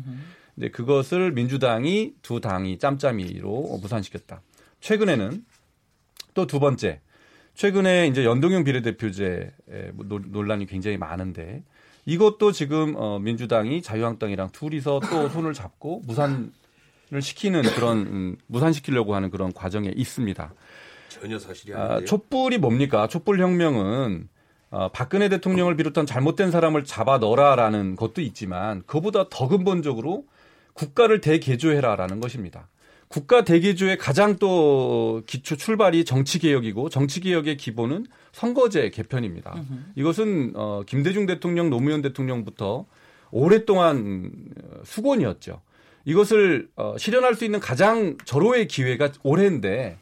이제 0.58 0.70
그것을 0.70 1.32
민주당이 1.32 2.14
두 2.22 2.40
당이 2.42 2.78
짬짬이로 2.80 3.80
무산시켰다. 3.82 4.42
최근에는 4.82 5.46
또 6.34 6.46
두 6.46 6.60
번째 6.60 7.00
최근에 7.54 8.08
이제 8.08 8.26
연동형 8.26 8.66
비례대표제 8.66 9.52
뭐 9.94 10.06
논- 10.06 10.32
논란이 10.32 10.66
굉장히 10.66 10.98
많은데 10.98 11.64
이것도 12.06 12.52
지금 12.52 12.94
어, 12.98 13.18
민주당이 13.20 13.82
자유한국당이랑 13.82 14.50
둘이서 14.52 15.00
또 15.10 15.30
손을 15.30 15.54
잡고 15.54 16.02
무산을 16.06 16.52
시키는 17.22 17.62
그런 17.64 17.98
음, 18.00 18.36
무산시키려고 18.48 19.16
하는 19.16 19.30
그런 19.32 19.54
과정에 19.54 19.92
있습니다. 19.96 20.54
전혀 21.20 21.40
사실이 21.40 21.74
아, 21.74 21.82
아닌데요. 21.82 22.06
촛불이 22.06 22.58
뭡니까? 22.58 23.08
촛불 23.08 23.40
혁명은 23.40 24.28
어, 24.72 24.90
박근혜 24.90 25.30
대통령을 25.30 25.78
비롯한 25.78 26.06
잘못된 26.06 26.52
사람을 26.52 26.84
잡아 26.84 27.18
넣어라라는 27.18 27.96
것도 27.96 28.22
있지만 28.22 28.84
그보다 28.86 29.30
더 29.30 29.48
근본적으로 29.48 30.26
국가를 30.74 31.22
대개조해라라는 31.22 32.20
것입니다. 32.20 32.68
국가 33.08 33.46
대개조의 33.46 33.98
가장 33.98 34.38
또 34.38 35.22
기초 35.26 35.56
출발이 35.56 36.04
정치 36.04 36.40
개혁이고 36.40 36.90
정치 36.90 37.22
개혁의 37.22 37.56
기본은 37.56 38.08
선거제 38.34 38.90
개편입니다. 38.90 39.56
이것은 39.96 40.54
어, 40.56 40.82
김대중 40.86 41.26
대통령, 41.26 41.70
노무현 41.70 42.02
대통령부터 42.02 42.86
오랫동안 43.32 44.32
어, 44.62 44.82
수건이었죠. 44.84 45.62
이것을 46.04 46.68
어, 46.76 46.96
실현할 46.98 47.36
수 47.36 47.46
있는 47.46 47.60
가장 47.60 48.18
절호의 48.26 48.68
기회가 48.68 49.12
올해인데 49.24 49.98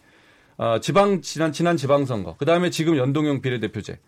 어, 0.58 0.80
지방 0.80 1.22
지난 1.22 1.52
지난 1.52 1.78
지방선거, 1.78 2.36
그 2.38 2.46
다음에 2.46 2.70
지금 2.70 2.98
연동형 2.98 3.42
비례대표제, 3.42 4.00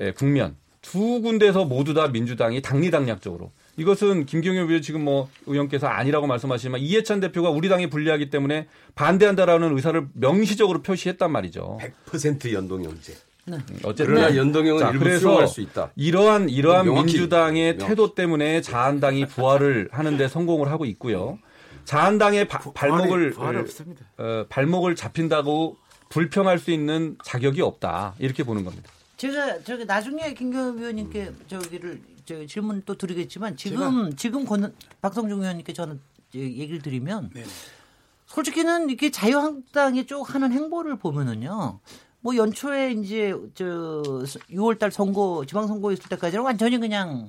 예, 0.00 0.10
국면 0.12 0.56
두 0.82 1.20
군데서 1.20 1.64
모두 1.64 1.94
다 1.94 2.08
민주당이 2.08 2.62
당리당략적으로 2.62 3.50
이것은 3.76 4.24
김경엽 4.26 4.68
의원 4.68 4.82
지금 4.82 5.02
뭐 5.04 5.28
의원께서 5.46 5.86
아니라고 5.86 6.26
말씀하시지만 6.26 6.80
이해찬 6.80 7.20
대표가 7.20 7.50
우리 7.50 7.68
당에 7.68 7.90
불리하기 7.90 8.30
때문에 8.30 8.68
반대한다라는 8.94 9.74
의사를 9.74 10.06
명시적으로 10.14 10.82
표시했단 10.82 11.30
말이죠. 11.30 11.78
100% 12.06 12.52
연동형제. 12.52 13.14
어쨌든 13.84 14.06
그러나 14.06 14.34
연동형은 14.36 14.80
자, 14.80 14.90
일부 14.90 15.04
그래서 15.04 15.20
수용할 15.20 15.46
수 15.46 15.60
있다. 15.60 15.92
이러한 15.94 16.48
이러한 16.48 16.86
명확히, 16.86 17.12
민주당의 17.12 17.74
명확히. 17.76 17.88
태도 17.88 18.14
때문에 18.14 18.60
자한당이 18.60 19.26
부활을 19.26 19.88
하는데 19.92 20.28
성공을 20.28 20.70
하고 20.70 20.84
있고요. 20.84 21.38
자한당의 21.86 22.48
바- 22.48 22.58
발목을 22.58 23.30
부활이 23.30 23.58
없습니다. 23.58 24.04
어, 24.18 24.44
발목을 24.48 24.94
잡힌다고 24.96 25.76
불평할 26.10 26.58
수 26.58 26.70
있는 26.70 27.16
자격이 27.24 27.62
없다 27.62 28.14
이렇게 28.18 28.42
보는 28.42 28.64
겁니다. 28.64 28.90
제가 29.16 29.62
저기 29.62 29.84
나중에 29.86 30.34
김경엽 30.34 30.76
위원님께 30.76 31.32
저기를 31.48 32.00
저 32.26 32.44
질문 32.44 32.82
또 32.84 32.96
드리겠지만 32.96 33.56
지금 33.56 34.14
지금 34.16 34.44
권 34.44 34.74
박성중 35.00 35.40
의원님께 35.40 35.72
저는 35.72 36.00
얘기를 36.34 36.82
드리면 36.82 37.30
네네. 37.32 37.46
솔직히는 38.26 38.90
이게 38.90 39.10
자유한국당이 39.10 40.04
쭉 40.06 40.22
하는 40.34 40.52
행보를 40.52 40.96
보면은요. 40.96 41.78
뭐 42.20 42.36
연초에 42.36 42.92
이제 42.92 43.32
저 43.54 43.64
6월달 44.50 44.90
선거 44.90 45.44
지방선거 45.46 45.92
있을 45.92 46.08
때까지는 46.08 46.44
완전히 46.44 46.78
그냥 46.78 47.28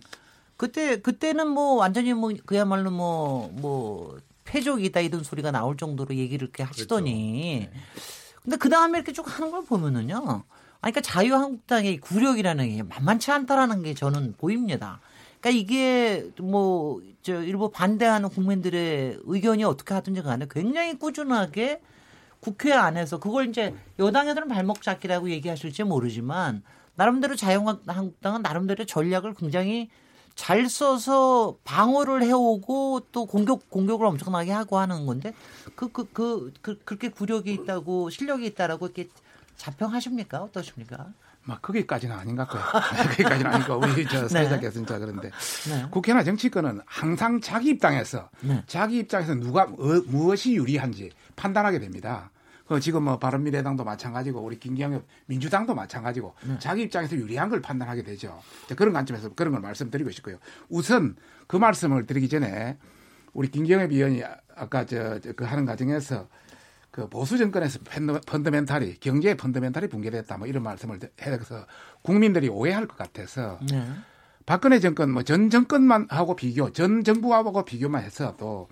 그때 0.57 0.99
그때는 0.99 1.47
뭐 1.47 1.75
완전히 1.75 2.13
뭐 2.13 2.31
그야말로 2.47 2.89
뭐뭐 2.89 4.17
패족이다 4.47 5.01
이런 5.01 5.23
소리가 5.23 5.51
나올 5.51 5.77
정도로 5.77 6.15
얘기를 6.15 6.47
이렇게 6.47 6.63
하시더니 6.63 7.69
근데 8.41 8.57
그 8.57 8.69
다음에 8.69 8.97
이렇게 8.97 9.11
쭉 9.11 9.25
하는 9.27 9.51
걸 9.51 9.65
보면은요. 9.65 10.15
아니, 10.79 10.93
그러니까 10.93 11.01
자유한국당의 11.01 11.97
구력이라는 11.97 12.69
게 12.69 12.83
만만치 12.83 13.29
않다라는 13.31 13.83
게 13.83 13.93
저는 13.93 14.35
보입니다. 14.37 15.01
그러니까 15.41 15.49
이게 15.61 16.29
뭐, 16.39 17.01
저, 17.21 17.43
일부 17.43 17.69
반대하는 17.69 18.29
국민들의 18.29 19.19
의견이 19.23 19.63
어떻게 19.65 19.93
하든지 19.93 20.21
간에 20.21 20.47
굉장히 20.49 20.97
꾸준하게 20.97 21.81
국회 22.39 22.71
안에서 22.71 23.19
그걸 23.19 23.49
이제 23.49 23.75
여당에서는 23.99 24.47
발목 24.47 24.81
잡기라고 24.81 25.29
얘기하실지 25.31 25.83
모르지만 25.83 26.63
나름대로 26.95 27.35
자유한국당은 27.35 28.41
나름대로 28.41 28.85
전략을 28.85 29.33
굉장히 29.33 29.89
잘 30.37 30.69
써서 30.69 31.57
방어를 31.63 32.21
해오고 32.23 33.07
또 33.11 33.25
공격 33.25 33.69
공격을 33.71 34.05
엄청나게 34.05 34.51
하고 34.51 34.77
하는 34.77 35.05
건데 35.07 35.33
그 35.75 35.89
그 35.89 36.05
그 36.13 36.53
그, 36.61 36.79
그 36.85 36.93
렇게 36.93 37.09
구력이 37.09 37.51
있다고 37.53 38.09
실력이 38.11 38.45
있다라고 38.45 38.85
이렇게 38.85 39.09
자평하십니까 39.57 40.41
어떠십니까? 40.43 41.07
막 41.43 41.61
거기까지는 41.61 42.15
아닌 42.15 42.35
것 42.35 42.47
같고요. 42.47 42.81
거기까지는 43.07 43.51
아니고 43.51 43.75
우리 43.77 44.07
저 44.07 44.27
사회자께서는 44.27 44.85
자 44.85 44.99
그런데 44.99 45.31
네. 45.69 45.85
국회나 45.89 46.23
정치권은 46.23 46.81
항상 46.85 47.41
자기 47.41 47.69
입장에서 47.69 48.29
네. 48.41 48.63
자기 48.67 48.99
입장에서 48.99 49.33
누가 49.33 49.63
어, 49.63 50.01
무엇이 50.05 50.53
유리한지 50.55 51.09
판단하게 51.35 51.79
됩니다. 51.79 52.29
그 52.67 52.79
지금 52.79 53.03
뭐 53.03 53.17
바른미래당도 53.17 53.83
마찬가지고 53.83 54.41
우리 54.41 54.59
김경엽 54.59 55.03
민주당도 55.27 55.73
마찬가지고 55.73 56.33
네. 56.45 56.59
자기 56.59 56.83
입장에서 56.83 57.15
유리한 57.15 57.49
걸 57.49 57.61
판단하게 57.61 58.03
되죠. 58.03 58.39
그런 58.75 58.93
관점에서 58.93 59.33
그런 59.33 59.53
걸 59.53 59.61
말씀드리고 59.61 60.11
싶고요. 60.11 60.37
우선 60.69 61.15
그 61.47 61.55
말씀을 61.55 62.05
드리기 62.05 62.27
전에 62.27 62.77
우리 63.33 63.49
김경엽 63.49 63.91
의원이 63.91 64.23
아- 64.23 64.35
아까 64.55 64.85
저그 64.85 65.43
하는 65.45 65.65
과정에서 65.65 66.27
그 66.91 67.07
보수 67.07 67.37
정권에서 67.37 67.79
펀더- 67.79 68.19
펀더멘탈이 68.25 68.95
경제 68.99 69.35
펀더멘탈이 69.37 69.87
붕괴됐다 69.87 70.37
뭐 70.37 70.47
이런 70.47 70.63
말씀을 70.63 70.99
해서 71.21 71.65
국민들이 72.01 72.49
오해할 72.49 72.87
것 72.87 72.97
같아서 72.97 73.59
네. 73.69 73.87
박근혜 74.45 74.79
정권 74.79 75.11
뭐 75.11 75.23
전 75.23 75.49
정권만 75.49 76.07
하고 76.09 76.35
비교, 76.35 76.71
전 76.73 77.03
정부하고 77.03 77.63
비교만 77.65 78.03
해서 78.03 78.35
또 78.37 78.67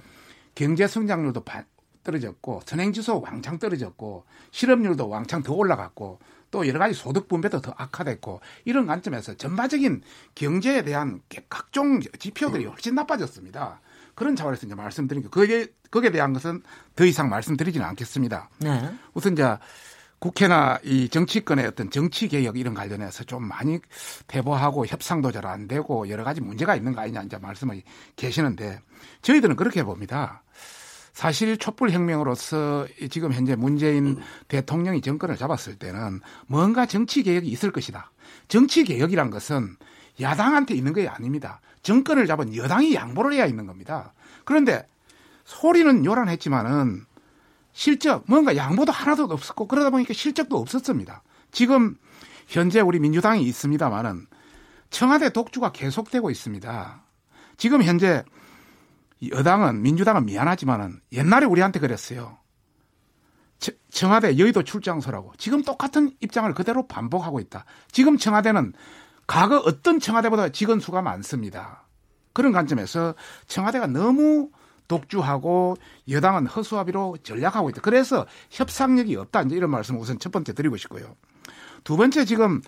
경제 0.55 0.87
성장률도 0.87 1.43
바- 1.43 1.63
떨어졌고 2.05 2.61
선행지수 2.65 3.19
왕창 3.21 3.59
떨어졌고 3.59 4.23
실업률도 4.51 5.09
왕창 5.09 5.43
더 5.43 5.53
올라갔고 5.53 6.19
또 6.51 6.65
여러 6.67 6.79
가지 6.79 6.93
소득 6.93 7.27
분배도 7.27 7.59
더 7.59 7.73
악화됐고 7.75 8.39
이런 8.63 8.85
관점에서 8.85 9.33
전반적인 9.33 10.01
경제에 10.35 10.83
대한 10.83 11.19
각종 11.49 11.99
지표들이 11.99 12.65
훨씬 12.65 12.95
나빠졌습니다. 12.95 13.81
그런 14.13 14.37
차원에서 14.37 14.65
이제 14.65 14.75
말씀드린 14.75 15.23
게 15.23 15.29
거기에 15.29 15.67
거기에 15.91 16.11
대한 16.11 16.31
것은 16.31 16.63
더 16.95 17.03
이상 17.03 17.27
말씀드리지는 17.29 17.85
않겠습니다. 17.85 18.49
네. 18.59 18.89
우선 19.13 19.33
이제 19.33 19.57
국회나 20.19 20.79
이 20.83 21.09
정치권의 21.09 21.67
어떤 21.67 21.91
정치 21.91 22.29
개혁 22.29 22.57
이런 22.57 22.73
관련해서 22.73 23.25
좀 23.25 23.43
많이 23.47 23.79
대보하고 24.27 24.85
협상도 24.85 25.31
잘 25.31 25.45
안 25.45 25.67
되고 25.67 26.07
여러 26.09 26.23
가지 26.23 26.39
문제가 26.41 26.75
있는 26.75 26.95
거 26.95 27.01
아니냐 27.01 27.23
이제 27.23 27.37
말씀을 27.37 27.81
계시는데 28.15 28.79
저희들은 29.21 29.57
그렇게 29.57 29.83
봅니다. 29.83 30.41
사실 31.15 31.57
촛불 31.57 31.91
혁명으로서 31.91 32.87
지금 33.09 33.31
현재 33.31 33.55
문재인 33.55 34.19
대통령이 34.49 34.99
정권을 34.99 35.37
잡았을 35.37 35.77
때는 35.77 36.19
뭔가 36.45 36.85
정치 36.85 37.23
개혁이 37.23 37.47
있을 37.47 37.71
것이다. 37.71 38.11
정치 38.49 38.83
개혁이란 38.83 39.29
것은 39.29 39.77
야당한테 40.19 40.75
있는 40.75 40.91
게 40.91 41.07
아닙니다. 41.07 41.61
정권을 41.83 42.27
잡은 42.27 42.53
여당이 42.53 42.93
양보를 42.93 43.31
해야 43.31 43.45
있는 43.45 43.65
겁니다. 43.65 44.13
그런데 44.43 44.85
소리는 45.45 46.03
요란했지만은 46.03 47.05
실적 47.71 48.25
뭔가 48.27 48.57
양보도 48.57 48.91
하나도 48.91 49.23
없었고 49.23 49.69
그러다 49.69 49.91
보니까 49.91 50.13
실적도 50.13 50.57
없었습니다. 50.57 51.23
지금 51.49 51.95
현재 52.47 52.81
우리 52.81 52.99
민주당이 52.99 53.41
있습니다만은 53.43 54.27
청와대 54.89 55.29
독주가 55.29 55.71
계속되고 55.71 56.29
있습니다. 56.29 57.03
지금 57.55 57.83
현재 57.83 58.25
여당은 59.31 59.81
민주당은 59.81 60.25
미안하지만은 60.25 60.99
옛날에 61.13 61.45
우리한테 61.45 61.79
그랬어요. 61.79 62.37
저- 63.59 63.71
청와대 63.89 64.37
여의도 64.37 64.63
출장소라고 64.63 65.33
지금 65.37 65.63
똑같은 65.63 66.11
입장을 66.19 66.53
그대로 66.53 66.87
반복하고 66.87 67.39
있다. 67.39 67.65
지금 67.91 68.17
청와대는 68.17 68.73
과거 69.27 69.57
어떤 69.59 69.99
청와대보다 69.99 70.49
직원 70.49 70.79
수가 70.79 71.01
많습니다. 71.01 71.87
그런 72.33 72.51
관점에서 72.51 73.15
청와대가 73.47 73.87
너무 73.87 74.49
독주하고 74.87 75.77
여당은 76.09 76.45
허수아비로 76.47 77.17
전략하고 77.23 77.69
있다. 77.69 77.81
그래서 77.81 78.27
협상력이 78.51 79.15
없다. 79.15 79.43
이제 79.43 79.55
이런 79.55 79.71
말씀을 79.71 79.99
우선 79.99 80.19
첫 80.19 80.31
번째 80.31 80.53
드리고 80.53 80.77
싶고요. 80.77 81.15
두 81.83 81.97
번째 81.97 82.25
지금 82.25 82.61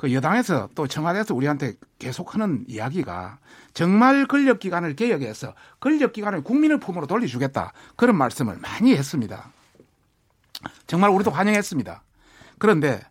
그 0.00 0.14
여당에서 0.14 0.70
또 0.74 0.86
청와대에서 0.86 1.34
우리한테 1.34 1.74
계속하는 1.98 2.64
이야기가 2.66 3.38
정말 3.74 4.24
권력기관을 4.26 4.96
개혁해서 4.96 5.52
권력기관을 5.80 6.42
국민의 6.42 6.80
품으로 6.80 7.06
돌려주겠다. 7.06 7.74
그런 7.96 8.16
말씀을 8.16 8.56
많이 8.56 8.96
했습니다. 8.96 9.52
정말 10.86 11.10
우리도 11.10 11.30
환영했습니다. 11.30 12.02
그런데 12.58 13.02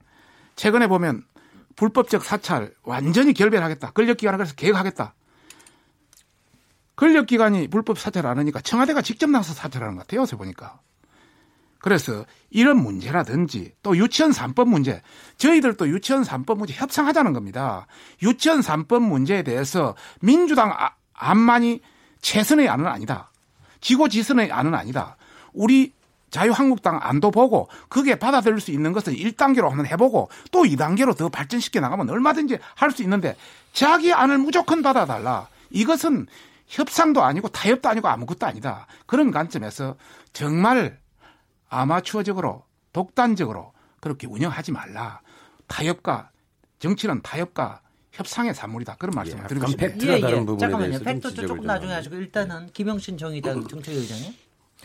최근에 0.55 0.87
보면 0.87 1.23
불법적 1.75 2.25
사찰 2.25 2.73
완전히 2.81 3.33
결별하겠다. 3.33 3.91
권력기관을 3.91 4.39
그래서 4.39 4.55
개혁하겠다. 4.55 5.13
권력기관이 6.95 7.67
불법 7.67 7.99
사찰 7.99 8.25
안 8.25 8.39
하니까 8.39 8.61
청와대가 8.61 9.03
직접 9.03 9.29
나서 9.29 9.53
사찰하는 9.53 9.93
것 9.93 10.07
같아요. 10.07 10.21
요새 10.21 10.35
보니까. 10.35 10.79
그래서 11.79 12.25
이런 12.49 12.77
문제라든지 12.83 13.73
또 13.83 13.95
유치원 13.97 14.31
3법 14.31 14.67
문제 14.67 15.01
저희들도 15.37 15.87
유치원 15.89 16.23
3법 16.23 16.57
문제 16.57 16.73
협상하자는 16.73 17.33
겁니다. 17.33 17.87
유치원 18.21 18.59
3법 18.59 18.99
문제에 19.01 19.43
대해서 19.43 19.95
민주당 20.21 20.71
아- 20.71 20.91
암만이 21.13 21.81
최선의 22.21 22.67
안은 22.69 22.85
아니다. 22.85 23.31
지고지선의 23.81 24.51
안은 24.51 24.73
아니다. 24.75 25.15
우리 25.53 25.93
자유한국당 26.31 26.99
안도 27.01 27.31
보고 27.31 27.69
그게 27.87 28.19
받아들일 28.19 28.59
수 28.59 28.71
있는 28.71 28.91
것은 28.93 29.13
1단계로 29.15 29.67
한번 29.69 29.87
해보고 29.87 30.29
또 30.51 30.63
2단계로 30.63 31.17
더 31.17 31.29
발전시켜 31.29 31.79
나가면 31.79 32.09
얼마든지 32.09 32.59
할 32.75 32.91
수 32.91 33.01
있는데 33.03 33.35
자기 33.73 34.13
안을 34.13 34.37
무조건 34.37 34.81
받아달라. 34.81 35.47
이것은 35.71 36.27
협상도 36.67 37.23
아니고 37.23 37.47
타협도 37.47 37.89
아니고 37.89 38.07
아무것도 38.09 38.45
아니다. 38.45 38.85
그런 39.07 39.31
관점에서 39.31 39.95
정말 40.33 40.99
아마추어적으로 41.69 42.63
독단적으로 42.93 43.73
그렇게 44.01 44.27
운영하지 44.27 44.71
말라. 44.71 45.21
타협과 45.67 46.31
정치는 46.79 47.21
타협과 47.21 47.81
협상의 48.11 48.53
산물이다. 48.53 48.95
그런 48.95 49.13
말씀을 49.15 49.43
예, 49.43 49.47
드리고 49.47 49.67
싶습니다. 49.67 49.93
팩트가 49.93 50.19
다른 50.19 50.45
부분에 50.45 50.59
잠깐만요. 50.59 50.99
팩트 50.99 51.33
조금 51.33 51.47
좀 51.47 51.65
나중에 51.65 51.91
하면. 51.91 51.97
하시고 51.97 52.15
일단은 52.15 52.67
김영신 52.73 53.17
정의당 53.17 53.67
정책위원장님 53.67 54.33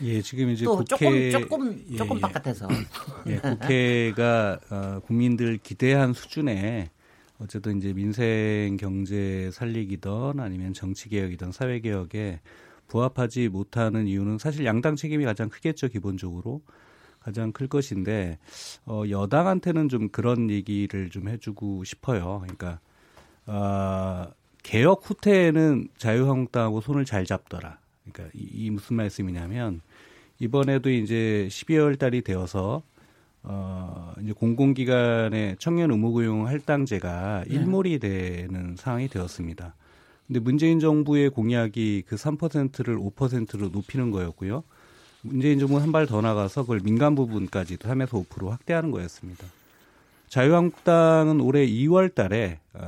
예, 0.01 0.21
지금 0.21 0.49
이제 0.49 0.65
또 0.65 0.75
국회 0.77 1.31
조금 1.31 1.47
조금 1.49 1.85
예, 1.89 1.97
조금 1.97 2.17
예. 2.17 2.21
바깥에서 2.21 2.67
예, 3.27 3.39
국회가 3.39 4.59
어, 4.69 4.99
국민들 5.05 5.57
기대한 5.57 6.13
수준의 6.13 6.89
어쨌든 7.39 7.77
이제 7.77 7.93
민생 7.93 8.77
경제 8.77 9.49
살리기든 9.51 10.39
아니면 10.39 10.73
정치 10.73 11.09
개혁이든 11.09 11.51
사회 11.51 11.79
개혁에 11.79 12.41
부합하지 12.87 13.49
못하는 13.49 14.07
이유는 14.07 14.37
사실 14.37 14.65
양당 14.65 14.95
책임이 14.95 15.25
가장 15.25 15.49
크겠죠 15.49 15.87
기본적으로 15.87 16.61
가장 17.19 17.51
클 17.51 17.67
것인데 17.67 18.37
어, 18.85 19.03
여당한테는 19.09 19.89
좀 19.89 20.09
그런 20.09 20.51
얘기를 20.51 21.09
좀 21.09 21.27
해주고 21.27 21.83
싶어요. 21.83 22.41
그러니까 22.43 22.79
어, 23.47 24.31
개혁 24.61 25.09
후퇴에는 25.09 25.87
자유한국당하고 25.97 26.81
손을 26.81 27.03
잘 27.05 27.25
잡더라. 27.25 27.79
그러니까 28.03 28.31
이, 28.37 28.65
이 28.65 28.69
무슨 28.69 28.95
말씀이냐면 28.95 29.81
이번에도 30.39 30.89
이제 30.89 31.47
12월 31.49 31.97
달이 31.97 32.21
되어서 32.21 32.83
어 33.41 34.13
이제 34.21 34.33
공공기관의 34.33 35.57
청년 35.59 35.91
의무고용 35.91 36.47
할당제가 36.47 37.45
일몰이 37.47 37.99
되는 37.99 38.75
상황이 38.75 39.07
되었습니다. 39.07 39.75
근데 40.27 40.39
문재인 40.39 40.79
정부의 40.79 41.29
공약이 41.29 42.03
그 42.07 42.15
3%를 42.15 42.97
5%로 42.97 43.69
높이는 43.69 44.11
거였고요. 44.11 44.63
문재인 45.21 45.59
정부는 45.59 45.81
한 45.83 45.91
발 45.91 46.05
더 46.07 46.21
나가서 46.21 46.61
그걸 46.63 46.79
민간 46.83 47.15
부분까지도 47.15 47.87
3에서 47.87 48.25
5% 48.27 48.49
확대하는 48.49 48.91
거였습니다. 48.91 49.45
자유한국당은 50.29 51.39
올해 51.41 51.65
2월 51.67 52.13
달에 52.13 52.59
어, 52.73 52.81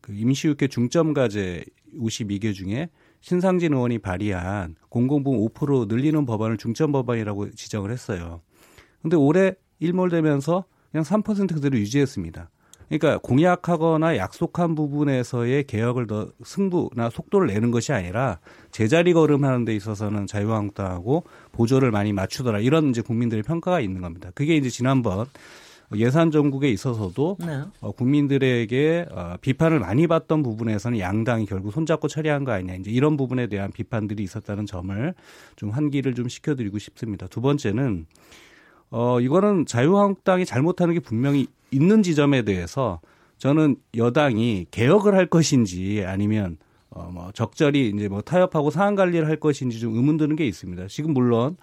그 0.00 0.12
임시육회 0.12 0.68
중점과제 0.68 1.64
52개 1.96 2.54
중에 2.54 2.90
신상진 3.20 3.72
의원이 3.72 3.98
발의한 3.98 4.76
공공부문 4.88 5.48
5% 5.48 5.88
늘리는 5.88 6.26
법안을 6.26 6.56
중점 6.58 6.92
법안이라고 6.92 7.50
지정을 7.52 7.90
했어요. 7.90 8.40
근데 9.02 9.16
올해 9.16 9.54
일몰되면서 9.80 10.64
그냥 10.90 11.04
3% 11.04 11.54
그대로 11.54 11.78
유지했습니다. 11.78 12.50
그러니까 12.88 13.18
공약하거나 13.18 14.16
약속한 14.16 14.74
부분에서의 14.74 15.64
개혁을 15.64 16.06
더 16.06 16.28
승부나 16.42 17.10
속도를 17.10 17.48
내는 17.48 17.70
것이 17.70 17.92
아니라 17.92 18.38
제자리 18.70 19.12
걸음하는 19.12 19.64
데 19.64 19.74
있어서는 19.76 20.26
자유한국당하고 20.26 21.24
보조를 21.52 21.90
많이 21.90 22.12
맞추더라 22.12 22.60
이런 22.60 22.90
이제 22.90 23.02
국민들의 23.02 23.42
평가가 23.42 23.80
있는 23.80 24.00
겁니다. 24.00 24.30
그게 24.34 24.56
이제 24.56 24.70
지난번 24.70 25.26
예산 25.96 26.30
정국에 26.30 26.70
있어서도 26.70 27.38
네. 27.40 27.62
어, 27.80 27.92
국민들에게 27.92 29.06
어, 29.10 29.36
비판을 29.40 29.78
많이 29.78 30.06
받던 30.06 30.42
부분에서는 30.42 30.98
양당이 30.98 31.46
결국 31.46 31.72
손잡고 31.72 32.08
처리한 32.08 32.44
거 32.44 32.52
아니냐 32.52 32.74
이제 32.74 32.90
이런 32.90 33.16
부분에 33.16 33.46
대한 33.46 33.72
비판들이 33.72 34.22
있었다는 34.22 34.66
점을 34.66 35.14
좀 35.56 35.70
환기를 35.70 36.14
좀 36.14 36.28
시켜드리고 36.28 36.78
싶습니다. 36.78 37.26
두 37.26 37.40
번째는 37.40 38.06
어 38.90 39.20
이거는 39.20 39.66
자유한국당이 39.66 40.44
잘못하는 40.46 40.94
게 40.94 41.00
분명히 41.00 41.46
있는 41.70 42.02
지점에 42.02 42.42
대해서 42.42 43.00
저는 43.38 43.76
여당이 43.96 44.66
개혁을 44.70 45.14
할 45.14 45.26
것인지 45.26 46.04
아니면 46.06 46.56
어 46.90 47.10
뭐 47.12 47.30
적절히 47.32 47.90
이제 47.94 48.08
뭐 48.08 48.22
타협하고 48.22 48.70
상한 48.70 48.94
관리를 48.94 49.28
할 49.28 49.36
것인지 49.36 49.78
좀 49.78 49.94
의문 49.94 50.16
드는 50.16 50.36
게 50.36 50.46
있습니다. 50.46 50.86
지금 50.88 51.12
물론 51.12 51.56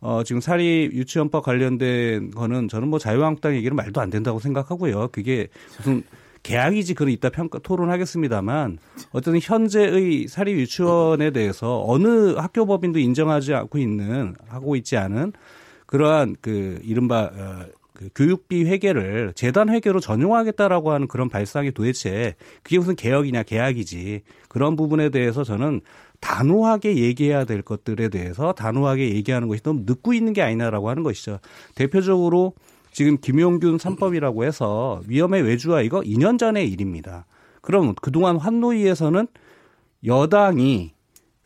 어, 0.00 0.22
지금 0.24 0.40
사립 0.40 0.92
유치원법 0.92 1.44
관련된 1.44 2.32
거는 2.32 2.66
저는 2.68 2.88
뭐 2.88 2.98
자유한국당 2.98 3.54
얘기는 3.54 3.74
말도 3.76 4.00
안 4.00 4.10
된다고 4.10 4.40
생각하고요. 4.40 5.08
그게 5.12 5.46
무슨 5.76 6.02
계약이지 6.42 6.94
그런 6.94 7.12
이따 7.12 7.30
평가 7.30 7.60
토론하겠습니다만 7.60 8.78
어쨌든 9.12 9.38
현재의 9.40 10.26
사립 10.26 10.58
유치원에 10.58 11.30
대해서 11.30 11.84
어느 11.86 12.32
학교 12.34 12.66
법인도 12.66 12.98
인정하지 12.98 13.54
않고 13.54 13.78
있는 13.78 14.34
하고 14.48 14.74
있지 14.74 14.96
않은 14.96 15.32
그러한 15.92 16.36
그 16.40 16.80
이른바 16.84 17.24
어, 17.24 17.66
그 17.92 18.08
교육비 18.14 18.64
회계를 18.64 19.34
재단 19.36 19.68
회계로 19.68 20.00
전용하겠다라고 20.00 20.90
하는 20.90 21.06
그런 21.06 21.28
발상이 21.28 21.72
도대체 21.72 22.34
그게 22.62 22.78
무슨 22.78 22.96
개혁이냐 22.96 23.42
계약이지 23.42 24.22
그런 24.48 24.74
부분에 24.74 25.10
대해서 25.10 25.44
저는 25.44 25.82
단호하게 26.20 26.96
얘기해야 26.96 27.44
될 27.44 27.60
것들에 27.60 28.08
대해서 28.08 28.54
단호하게 28.54 29.14
얘기하는 29.16 29.48
것이 29.48 29.62
너무 29.62 29.82
늦고 29.84 30.14
있는 30.14 30.32
게 30.32 30.40
아니냐라고 30.40 30.88
하는 30.88 31.02
것이죠. 31.02 31.40
대표적으로 31.74 32.54
지금 32.90 33.18
김용균 33.18 33.76
3법이라고 33.76 34.44
해서 34.44 35.02
위험의 35.06 35.42
외주화 35.42 35.82
이거 35.82 36.00
2년 36.00 36.38
전의 36.38 36.70
일입니다. 36.70 37.26
그럼 37.60 37.94
그동안 38.00 38.38
환노위에서는 38.38 39.26
여당이 40.06 40.94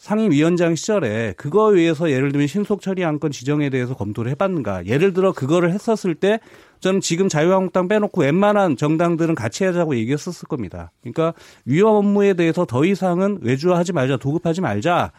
상임위원장 0.06 0.76
시절에 0.76 1.34
그거에 1.36 1.80
의해서 1.80 2.12
예를 2.12 2.30
들면 2.30 2.46
신속 2.46 2.80
처리 2.80 3.04
안건 3.04 3.32
지정에 3.32 3.70
대해서 3.70 3.96
검토를 3.96 4.30
해봤는가. 4.30 4.86
예를 4.86 5.12
들어 5.12 5.32
그거를 5.32 5.72
했었을 5.72 6.14
때 6.14 6.38
저는 6.78 7.00
지금 7.00 7.28
자유한국당 7.28 7.88
빼놓고 7.88 8.20
웬만한 8.20 8.76
정당들은 8.76 9.34
같이 9.34 9.64
하자고 9.64 9.96
얘기했었을 9.96 10.46
겁니다. 10.46 10.92
그러니까 11.00 11.34
위험 11.64 11.96
업무에 11.96 12.34
대해서 12.34 12.64
더 12.64 12.84
이상은 12.84 13.38
외주화하지 13.42 13.94
말자, 13.94 14.18
도급하지 14.18 14.60
말자. 14.60 15.10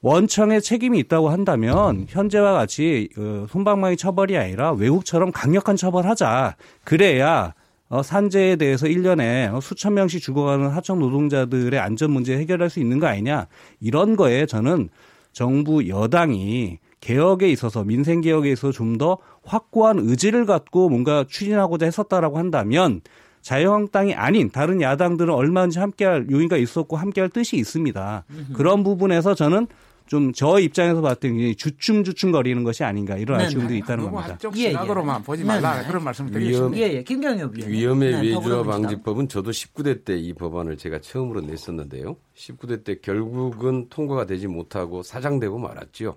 원청의 0.00 0.60
책임이 0.60 0.98
있다고 0.98 1.28
한다면 1.28 2.06
현재와 2.08 2.54
같이 2.54 3.08
어, 3.16 3.46
손방망이 3.48 3.96
처벌이 3.96 4.36
아니라 4.36 4.72
외국처럼 4.72 5.30
강력한 5.30 5.76
처벌하자. 5.76 6.56
그래야 6.82 7.54
어, 7.88 8.02
산재에 8.02 8.56
대해서 8.56 8.86
1년에 8.86 9.52
어, 9.54 9.60
수천 9.60 9.94
명씩 9.94 10.22
죽어가는 10.22 10.68
하청 10.68 10.98
노동자들의 10.98 11.78
안전 11.78 12.10
문제 12.10 12.36
해결할 12.36 12.70
수 12.70 12.80
있는 12.80 12.98
거 12.98 13.06
아니냐. 13.06 13.46
이런 13.80 14.16
거에 14.16 14.46
저는 14.46 14.88
정부 15.32 15.88
여당이 15.88 16.78
개혁에 17.00 17.48
있어서 17.50 17.84
민생 17.84 18.20
개혁에 18.20 18.50
있어서 18.52 18.72
좀 18.72 18.98
더 18.98 19.18
확고한 19.44 19.98
의지를 20.00 20.44
갖고 20.44 20.88
뭔가 20.88 21.24
추진하고자 21.28 21.86
했었다라고 21.86 22.36
한다면 22.36 23.00
자유한국당이 23.40 24.12
아닌 24.14 24.50
다른 24.50 24.80
야당들은 24.80 25.32
얼마든지 25.32 25.78
함께할 25.78 26.26
요인가 26.30 26.56
있었고 26.56 26.96
함께할 26.96 27.30
뜻이 27.30 27.56
있습니다. 27.56 28.24
그런 28.54 28.82
부분에서 28.82 29.34
저는 29.34 29.68
좀 30.08 30.32
저 30.32 30.58
입장에서 30.58 31.00
봤을 31.00 31.20
때 31.20 31.54
주춤주춤 31.54 32.32
거리는 32.32 32.62
것이 32.64 32.82
아닌가 32.84 33.16
이런 33.16 33.38
네, 33.38 33.44
아쉬움도 33.44 33.70
네. 33.70 33.78
있다는 33.78 34.04
겁니다. 34.10 34.32
한쪽 34.32 34.56
예, 34.58 34.64
예. 34.64 34.68
시각으로만 34.70 35.22
보지 35.22 35.42
네, 35.42 35.48
말라 35.48 35.80
네. 35.82 35.86
그런 35.88 36.02
말씀을 36.04 36.30
위험- 36.30 36.42
드리겠습니다. 36.72 36.78
예, 36.86 36.92
예. 36.94 37.02
김경엽 37.04 37.54
위원. 37.56 37.70
위험의 37.70 38.10
네, 38.12 38.16
외주화 38.22 38.34
더불어민주당. 38.40 38.82
방지법은 38.82 39.28
저도 39.28 39.50
19대 39.50 40.04
때 40.04 40.18
이 40.18 40.32
법안을 40.32 40.76
제가 40.76 41.00
처음으로 41.00 41.40
냈었는데요. 41.42 42.16
19대 42.36 42.82
때 42.84 42.96
결국은 43.00 43.86
통과가 43.90 44.26
되지 44.26 44.46
못하고 44.48 45.02
사장되고 45.02 45.58
말았지요. 45.58 46.16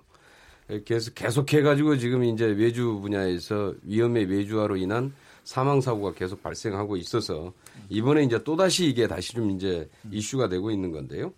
그래서 0.86 1.10
계속해 1.12 1.60
가지고 1.62 1.98
지금 1.98 2.24
이제 2.24 2.46
외주 2.46 2.98
분야에서 3.02 3.74
위험의 3.82 4.24
외주화로 4.26 4.76
인한 4.76 5.12
사망 5.44 5.80
사고가 5.80 6.12
계속 6.14 6.42
발생하고 6.42 6.96
있어서 6.96 7.52
이번에 7.88 8.22
이제 8.22 8.40
또 8.44 8.56
다시 8.56 8.86
이게 8.86 9.06
다시 9.08 9.34
좀 9.34 9.50
이제 9.50 9.88
이슈가 10.10 10.48
되고 10.48 10.70
있는 10.70 10.92
건데요. 10.92 11.32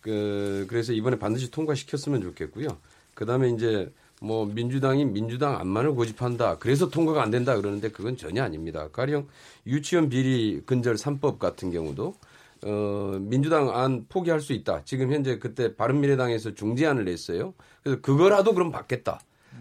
그 0.00 0.66
그래서 0.68 0.92
이번에 0.92 1.18
반드시 1.18 1.50
통과시켰으면 1.50 2.22
좋겠고요. 2.22 2.68
그다음에 3.14 3.50
이제 3.50 3.92
뭐 4.20 4.46
민주당이 4.46 5.04
민주당 5.06 5.58
안만을 5.58 5.94
고집한다. 5.94 6.58
그래서 6.58 6.88
통과가 6.88 7.22
안 7.22 7.30
된다 7.30 7.56
그러는데 7.56 7.90
그건 7.90 8.16
전혀 8.16 8.42
아닙니다. 8.42 8.88
가령 8.92 9.26
유치원 9.66 10.08
비리 10.08 10.62
근절 10.66 10.96
3법 10.96 11.38
같은 11.38 11.70
경우도 11.70 12.14
어, 12.62 13.18
민주당 13.20 13.74
안 13.74 14.06
포기할 14.08 14.40
수 14.40 14.52
있다. 14.52 14.82
지금 14.84 15.12
현재 15.12 15.38
그때 15.38 15.74
바른미래당에서 15.74 16.54
중재안을 16.54 17.04
냈어요. 17.06 17.54
그래서 17.82 18.00
그거라도 18.02 18.52
그럼 18.52 18.70
받겠다. 18.70 19.20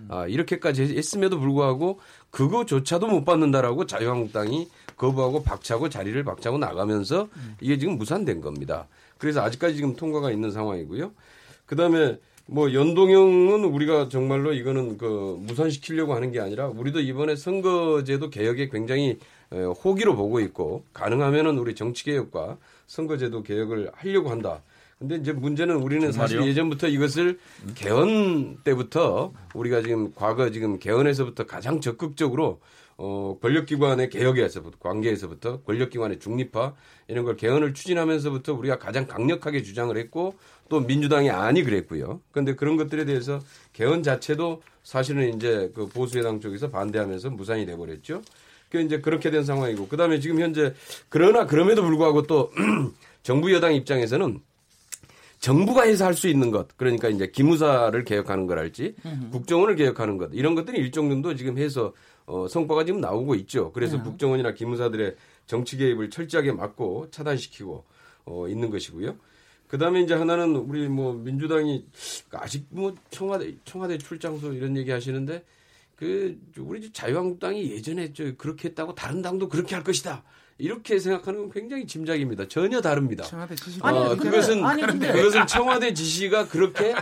아, 0.10 0.26
이렇게까지 0.28 0.96
했음에도 0.98 1.40
불구하고 1.40 2.00
그거조차도 2.32 3.08
못 3.08 3.26
받는다라고 3.26 3.86
자유한국당이 3.86 4.68
거부하고 5.00 5.43
박차고 5.43 5.89
자리를 5.89 6.22
박차고 6.24 6.60
나가면서 6.60 7.30
이게 7.62 7.78
지금 7.80 7.97
무산된 7.97 8.41
겁니다. 8.41 8.88
그래서 9.18 9.41
아직까지 9.41 9.76
지금 9.76 9.95
통과가 9.95 10.30
있는 10.30 10.52
상황이고요. 10.52 11.12
그 11.66 11.76
다음에 11.76 12.20
뭐 12.45 12.74
연동형은 12.74 13.64
우리가 13.64 14.10
정말로 14.10 14.54
이거는 14.54 14.97
그 14.97 15.38
무산시키려고 15.41 16.16
하는 16.16 16.32
게 16.32 16.39
아니라 16.39 16.68
우리도 16.68 17.00
이번에 17.00 17.36
선거제도 17.36 18.30
개혁에 18.30 18.70
굉장히 18.70 19.18
에, 19.52 19.64
호기로 19.64 20.16
보고 20.16 20.39
있고 20.41 20.84
가능하면은 20.93 21.58
우리 21.58 21.76
정치 21.76 22.04
개혁과 22.04 22.58
선거제도 22.88 23.41
개혁을 23.43 23.91
하려고 23.93 24.30
한다. 24.30 24.62
근데 24.97 25.16
이제 25.16 25.32
문제는 25.32 25.78
우리는 25.78 26.12
사실 26.12 26.38
정말요? 26.38 26.50
예전부터 26.50 26.88
이것을 26.89 27.39
개헌 27.76 28.58
때부터 28.66 29.32
우리가 29.54 29.82
지금 29.82 30.12
과거 30.14 30.50
지금 30.52 30.78
개헌에서부터 30.78 31.45
가장 31.45 31.80
적극적으로 31.80 32.60
어 33.02 33.38
권력기관의 33.41 34.10
개혁에서부터 34.10 34.78
관계에서부터 34.78 35.62
권력기관의 35.62 36.20
중립화 36.20 36.74
이런 37.08 37.24
걸 37.24 37.38
개헌을 37.38 37.74
추진하면서부터 37.74 38.54
우리가 38.54 38.78
가장 38.78 39.08
강력하게 39.08 39.64
주장을 39.64 39.95
했고 39.95 40.36
또 40.68 40.82
민주당이 40.82 41.30
아니 41.30 41.64
그랬고요. 41.64 42.20
그런데 42.32 42.56
그런 42.56 42.76
것들에 42.76 43.06
대해서 43.06 43.39
개헌 43.72 44.04
자체도 44.04 44.62
사실은 44.84 45.34
이제 45.34 45.72
그 45.74 45.88
보수여당 45.88 46.41
쪽에서 46.41 46.70
반대하면서 46.70 47.30
무산이 47.30 47.66
돼 47.66 47.78
버렸죠. 47.78 48.22
그 48.70 48.82
이제 48.82 49.00
그렇게 49.00 49.32
된 49.32 49.45
상황이고 49.45 49.88
그다음에 49.88 50.20
지금 50.20 50.41
현재 50.41 50.74
그러나 51.08 51.45
그럼에도 51.45 51.82
불구하고 51.84 52.24
또 52.24 52.52
정부 53.24 53.54
여당 53.54 53.74
입장에서는 53.76 54.41
정부가 55.39 55.84
해서 55.84 56.06
할 56.06 56.14
수 56.14 56.28
있는 56.28 56.52
것 56.52 56.68
그러니까 56.76 57.08
이제 57.08 57.28
기무사를 57.28 58.04
개혁하는 58.04 58.45
거랄지 58.45 58.95
국정원을 59.32 59.78
개혁하는 59.78 60.18
것 60.18 60.32
이런 60.34 60.54
것들이 60.54 60.78
일정 60.80 61.10
정도 61.10 61.34
지금 61.34 61.58
해서 61.58 61.93
어, 62.30 62.48
성과가 62.48 62.86
지금 62.86 63.02
나오고 63.02 63.34
있죠. 63.36 63.72
그래서 63.72 64.02
국정원이나 64.04 64.54
기무사들의 64.54 65.16
정치 65.48 65.78
개입을 65.78 66.12
철저하게 66.12 66.52
막고 66.52 67.10
차단시키고 67.10 67.84
어, 68.26 68.48
있는 68.48 68.70
것이고요. 68.70 69.18
그다음에 69.68 70.02
이제 70.02 70.14
하나는 70.14 70.56
우리 70.56 70.88
뭐 70.88 71.14
민주당이 71.14 71.86
아직 72.32 72.68
뭐 72.70 72.94
청와대 73.10 73.56
청와대 73.66 73.98
출장소 73.98 74.54
이런 74.54 74.78
얘기 74.78 74.92
하시는데 74.92 75.44
그 75.96 76.40
우리 76.58 76.92
자유한국당이 76.92 77.72
예전에 77.72 78.14
저 78.14 78.36
그렇게 78.36 78.70
했다고 78.70 78.94
다른 78.94 79.24
당도 79.24 79.50
그렇게 79.50 79.74
할 79.74 79.84
것이다. 79.84 80.24
이렇게 80.62 80.99
생각하는 80.99 81.39
건 81.39 81.51
굉장히 81.51 81.88
짐작입니다. 81.88 82.47
전혀 82.49 82.82
다릅니다. 82.82 83.24
청와대 83.24 83.55
지시 83.55 83.80
아니, 83.82 83.97
어, 83.97 84.10
근데- 84.10 84.30
그것은 84.30 84.66
아니, 84.66 84.82
근데- 84.82 85.12
그것은 85.14 85.47
청와대 85.47 85.93
지시가 85.93 86.47
그렇게 86.49 86.93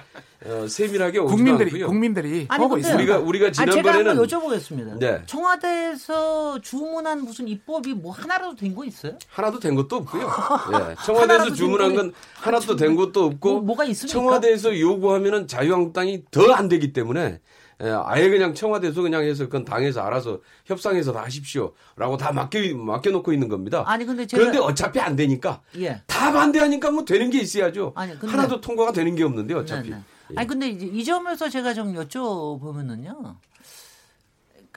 어, 0.45 0.67
세밀하게 0.67 1.19
국민들이 1.21 1.71
않고요. 1.71 1.87
국민들이 1.87 2.45
아니, 2.47 2.61
보고 2.61 2.75
근데- 2.75 2.87
있습니다. 2.87 3.17
우리가 3.17 3.27
우리가 3.27 3.51
제가 3.51 3.71
지난번에는 3.71 4.11
한번 4.11 4.27
여쭤보겠습니다. 4.27 4.99
네. 4.99 5.21
청와대에서 5.25 6.61
주문한 6.61 7.21
무슨 7.23 7.47
입법이 7.47 7.95
뭐 7.95 8.11
하나라도 8.13 8.55
된 8.55 8.75
거 8.75 8.85
있어요? 8.85 9.17
하나도 9.29 9.59
된 9.59 9.73
것도 9.73 9.95
없고요. 9.97 10.21
예. 10.91 10.95
청와대에서 11.03 11.53
주문한 11.55 11.89
된건 11.89 12.13
하나도 12.35 12.75
된 12.75 12.95
것도 12.95 13.23
없고 13.25 13.51
뭐- 13.53 13.61
뭐가 13.61 13.85
있습니까? 13.85 14.13
청와대에서 14.13 14.79
요구하면은 14.79 15.47
자유한국당이 15.47 16.23
더 16.29 16.53
안 16.53 16.69
되기 16.69 16.93
때문에 16.93 17.21
예, 17.21 17.39
아예 17.79 18.29
그냥 18.29 18.53
청와대에서 18.55 19.01
그냥 19.03 19.23
해서 19.23 19.45
그건 19.45 19.63
당에서 19.63 20.01
알아서 20.01 20.39
협상해서 20.65 21.13
다 21.13 21.23
하십시오라고 21.23 22.17
다 22.17 22.31
맡겨 22.31 22.59
맡겨놓고 22.75 23.31
있는 23.33 23.47
겁니다. 23.49 23.83
아니, 23.85 24.03
근데 24.05 24.25
제가- 24.25 24.37
그런데 24.37 24.57
어차피 24.57 24.99
안 24.99 25.15
되니까 25.15 25.61
예. 25.77 26.01
다 26.07 26.31
반대하니까 26.31 26.89
뭐 26.89 27.05
되는 27.05 27.29
게 27.29 27.39
있어야죠. 27.39 27.93
아니, 27.95 28.17
근데- 28.17 28.27
하나도 28.35 28.61
통과가 28.61 28.91
되는 28.93 29.13
게 29.15 29.23
없는데 29.23 29.53
어차피. 29.53 29.89
네, 29.91 29.95
네. 29.95 30.01
예. 30.31 30.35
아니 30.37 30.47
근데 30.47 30.69
이 30.69 31.03
점에서 31.03 31.49
제가 31.49 31.73
좀 31.75 31.93
여쭤보면은요. 31.93 33.35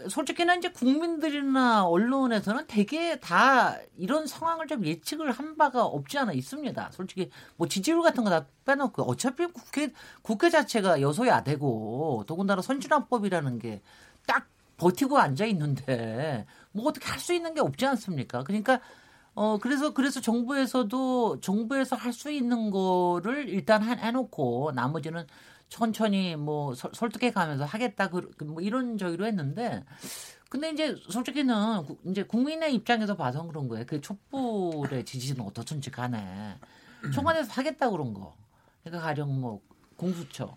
그 0.03 0.09
솔직히는 0.09 0.59
이제 0.59 0.71
국민들이나 0.71 1.87
언론에서는 1.87 2.67
되게 2.67 3.19
다 3.21 3.77
이런 3.99 4.27
상황을 4.27 4.67
좀 4.67 4.85
예측을 4.85 5.31
한 5.33 5.57
바가 5.57 5.85
없지 5.85 6.19
않아 6.19 6.33
있습니다. 6.33 6.91
솔직히 6.93 7.31
뭐 7.57 7.69
지지율 7.69 8.03
같은 8.03 8.25
거 8.25 8.31
다 8.31 8.47
빼놓고 8.65 9.03
어차피 9.03 9.47
국회 9.47 9.93
국회 10.23 10.51
자체가 10.51 11.01
여소야되고 11.01 12.25
더군다나 12.27 12.63
선진화법이라는 12.63 13.59
게 13.59 13.81
딱 14.27 14.47
버티고 14.77 15.19
앉아 15.19 15.45
있는데 15.47 16.47
뭐 16.73 16.87
어떻게 16.89 17.07
할 17.09 17.19
수 17.19 17.33
있는 17.35 17.55
게 17.55 17.61
없지 17.61 17.85
않습니까? 17.87 18.45
그러니까 18.45 18.81
어 19.35 19.59
그래서 19.59 19.93
그래서 19.95 20.21
정부에서도 20.21 21.41
정부에서 21.41 21.97
할 21.97 22.13
수 22.13 22.31
있는 22.31 22.71
거를 22.71 23.49
일단 23.49 23.83
해- 23.85 23.97
해놓고 23.97 24.73
나머지는 24.75 25.27
천천히 25.71 26.37
뭐 26.37 26.75
설- 26.75 26.91
설득해 26.93 27.31
가면서 27.33 27.65
하겠다 27.65 28.11
그, 28.11 28.31
그뭐 28.37 28.61
이런 28.61 28.99
저기로 28.99 29.25
했는데 29.25 29.85
근데 30.51 30.71
이제 30.71 30.97
솔직히는 31.09 31.85
구- 31.87 31.97
이제 32.07 32.25
국민의 32.25 32.75
입장에서 32.75 33.17
봐서 33.17 33.47
그런 33.47 33.69
거예요. 33.69 33.85
그 33.87 34.01
촛불의 34.01 35.05
지지는 35.05 35.47
어떻든지 35.47 35.91
간에 35.93 36.57
청와대에서 37.15 37.53
하겠다 37.53 37.89
그런 37.89 38.13
거. 38.13 38.35
그러니까 38.83 39.07
가령 39.07 39.41
뭐 39.41 39.61
공수처 39.97 40.57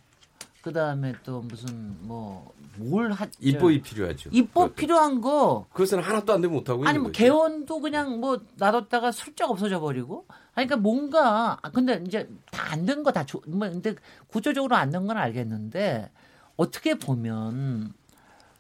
그 0.64 0.74
다음에 0.74 1.14
또 1.24 1.42
무슨 1.42 1.96
뭐뭘 2.08 3.12
하 3.12 3.28
입법이 3.40 3.82
필요하죠. 3.84 4.32
입법 4.34 4.54
그것도. 4.70 4.76
필요한 4.76 5.22
거 5.22 5.68
그것은 5.74 6.00
하나도 6.00 6.34
안 6.34 6.42
되면 6.42 6.56
못 6.58 6.68
하고 6.70 6.88
아니 6.88 6.98
뭐 6.98 7.08
거죠. 7.10 7.18
개헌도 7.20 7.80
그냥 7.82 8.20
뭐 8.20 8.42
놔뒀다가 8.56 9.12
슬쩍 9.12 9.52
없어져 9.52 9.80
버리고 9.80 10.26
아니 10.56 10.68
그러니까 10.68 10.78
뭔가 10.78 11.58
아, 11.62 11.70
근데 11.72 12.02
이제 12.06 12.30
다 12.52 12.74
안 12.74 12.86
된 12.86 13.04
거다 13.04 13.26
뭐 13.48 13.70
근데 13.70 13.96
구조적으로 14.28 14.76
안 14.76 14.92
된 14.92 15.08
건 15.08 15.18
알겠는데 15.18 16.10
어떻게 16.58 16.96
보면 16.96 17.94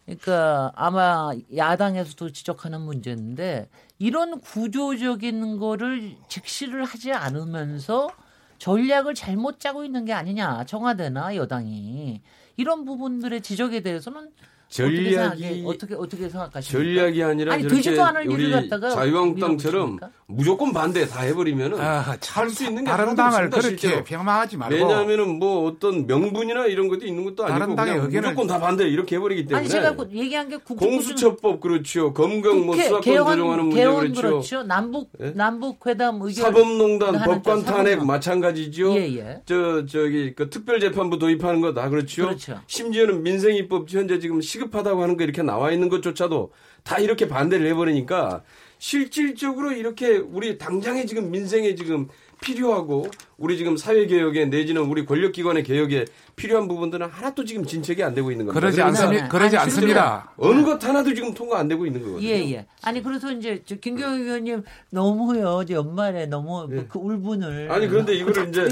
그러니까 0.05 0.71
아마 0.75 1.31
야당에서도 1.55 2.31
지적하는 2.31 2.81
문제인데 2.81 3.69
이런 3.99 4.41
구조적인 4.41 5.57
거를 5.59 6.15
직시를 6.27 6.83
하지 6.83 7.13
않으면서 7.13 8.09
전략을 8.57 9.13
잘못 9.15 9.59
짜고 9.59 9.83
있는 9.85 10.05
게 10.05 10.13
아니냐 10.13 10.65
청와대나 10.65 11.35
여당이. 11.35 12.21
이런 12.57 12.85
부분들의 12.85 13.41
지적에 13.41 13.81
대해서는 13.81 14.31
전략이- 14.73 15.65
어떻게 15.65 15.93
어떻게 15.95 16.29
생각하십니까? 16.29 16.61
전략이 16.61 17.23
아니라 17.23 17.53
아니, 17.53 17.63
저렇게 17.63 17.81
되지도 17.81 18.03
않을 18.03 18.23
일을 18.25 18.33
우리 18.33 18.51
갖다가 18.51 18.89
자유한국당처럼? 18.89 19.99
무조건 20.25 20.73
반대 20.73 21.05
다 21.07 21.21
해버리면은 21.21 21.79
아, 21.79 22.17
할수 22.27 22.63
있는 22.65 22.83
게 22.83 22.89
다른 22.89 23.15
당을 23.15 23.45
없습니다, 23.45 23.57
그렇게 23.59 23.77
실제로. 23.77 24.03
평망하지 24.03 24.57
말고 24.57 24.75
왜냐하면은 24.75 25.37
뭐 25.37 25.67
어떤 25.67 26.07
명분이나 26.07 26.65
이런 26.65 26.87
것도 26.87 27.05
있는 27.05 27.23
것도 27.25 27.45
아니고 27.45 27.59
다른 27.59 27.75
당의 27.75 27.93
그냥 27.93 28.09
의견을- 28.09 28.23
무조건 28.29 28.47
다 28.47 28.59
반대 28.59 28.87
이렇게 28.87 29.15
해버리기 29.17 29.45
때문에 29.45 29.59
아니 29.59 29.69
제가 29.69 29.95
그 29.95 30.09
얘기한 30.11 30.49
게 30.49 30.57
국정 30.57 30.89
공수처법 30.89 31.61
그렇죠 31.61 32.13
검경 32.13 32.65
뭐 32.65 32.75
수사권 32.75 33.01
개헌 33.01 33.25
조정하는 33.37 33.65
문제 33.65 33.83
그렇죠, 33.85 34.21
그렇죠. 34.21 34.63
남북 34.63 35.11
예? 35.21 35.31
남북 35.35 35.85
회담 35.85 36.15
의견 36.21 36.45
사법농단 36.45 37.13
법관 37.23 37.65
저 37.65 37.71
탄핵. 37.71 38.03
마찬가지죠 38.03 38.93
예, 38.95 39.15
예. 39.17 39.41
저 39.45 39.85
저기 39.85 40.33
그 40.33 40.49
특별재판부 40.49 41.19
도입하는 41.19 41.61
거 41.61 41.73
다 41.73 41.89
그렇죠. 41.89 42.23
그렇죠. 42.25 42.59
심지어는 42.67 43.23
민생입법 43.23 43.89
현재 43.89 44.19
지금 44.19 44.41
시급 44.41 44.62
하다고 44.71 45.01
하는 45.01 45.17
거 45.17 45.23
이렇게 45.23 45.41
나와 45.41 45.71
있는 45.71 45.89
것조차도 45.89 46.51
다 46.83 46.99
이렇게 46.99 47.27
반대를 47.27 47.65
해버리니까 47.67 48.43
실질적으로 48.77 49.71
이렇게 49.71 50.17
우리 50.17 50.57
당장에 50.57 51.05
지금 51.05 51.31
민생에 51.31 51.75
지금 51.75 52.07
필요하고 52.41 53.09
우리 53.43 53.57
지금 53.57 53.75
사회개혁에 53.75 54.45
내지는 54.45 54.83
우리 54.83 55.05
권력기관의 55.05 55.63
개혁에 55.63 56.05
필요한 56.37 56.69
부분들은 56.69 57.09
하나도 57.11 57.43
지금 57.43 57.65
진척이 57.65 58.01
안 58.01 58.15
되고 58.15 58.31
있는 58.31 58.45
겁니다. 58.45 58.57
그러지 58.57 58.77
그러니까 58.77 59.01
않습니다. 59.01 59.23
네. 59.25 59.29
그러지 59.29 59.57
아니, 59.57 59.63
않습니다. 59.65 60.31
어느 60.37 60.61
것 60.63 60.81
하나도 60.81 61.13
지금 61.13 61.33
통과 61.33 61.59
안 61.59 61.67
되고 61.67 61.85
있는 61.85 62.01
거거든요. 62.01 62.25
예, 62.25 62.51
예. 62.53 62.65
아니, 62.81 63.03
그래서 63.03 63.29
이제, 63.33 63.61
저, 63.65 63.75
김경희 63.75 64.21
의원님, 64.21 64.63
너무요. 64.91 65.61
이제 65.63 65.73
연말에 65.73 66.25
너무 66.27 66.67
그 66.87 66.97
울분을. 66.97 67.67
네. 67.67 67.73
아니 67.73 67.87
그런데 67.89 68.13
이거를 68.15 68.47
이제. 68.49 68.67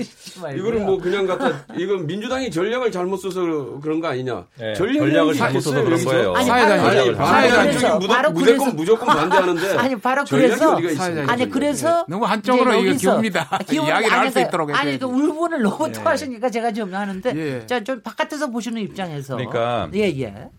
이거를 0.57 0.79
뭐 0.79 0.97
그냥 0.99 1.27
갖다 1.27 1.65
이건 1.77 2.07
민주당이 2.07 2.49
전략을 2.49 2.91
잘못 2.93 3.17
써서 3.17 3.41
그런 3.81 3.99
거 3.99 4.07
아니냐? 4.07 4.45
네, 4.57 4.73
전략을 4.73 5.33
잘못 5.33 5.59
써서 5.59 5.83
그런 5.83 6.03
거예요. 6.05 6.33
아니, 6.33 6.49
무조- 6.49 8.07
바로 8.07 8.31
무조건 8.31 8.57
그래서- 8.57 8.71
무조건 8.73 9.07
반대하는데 9.15 9.77
아니, 9.77 9.95
바로 9.99 10.23
그래서. 10.29 10.77
아니, 11.27 11.49
그래서. 11.49 12.05
너무 12.07 12.23
한쪽으로 12.25 12.73
이거 12.75 12.93
기웁니다. 12.95 13.49
이야기를 13.69 13.93
아니, 13.93 14.05
할수 14.07 14.33
그러니 14.35 14.49
까- 14.67 14.81
있도록 14.83 14.87
아니. 14.87 14.97
그 14.99 15.05
울분을 15.05 15.61
너무 15.61 15.91
토하시니까 15.91 16.49
제가 16.49 16.71
좀 16.73 16.93
하는데. 16.93 17.33
예. 17.35 17.65
자, 17.65 17.83
좀 17.83 18.01
바깥에서 18.01 18.49
보시는 18.51 18.81
입장에서. 18.81 19.35
그러니까 19.35 19.89
예, 19.93 20.01
예. 20.19 20.49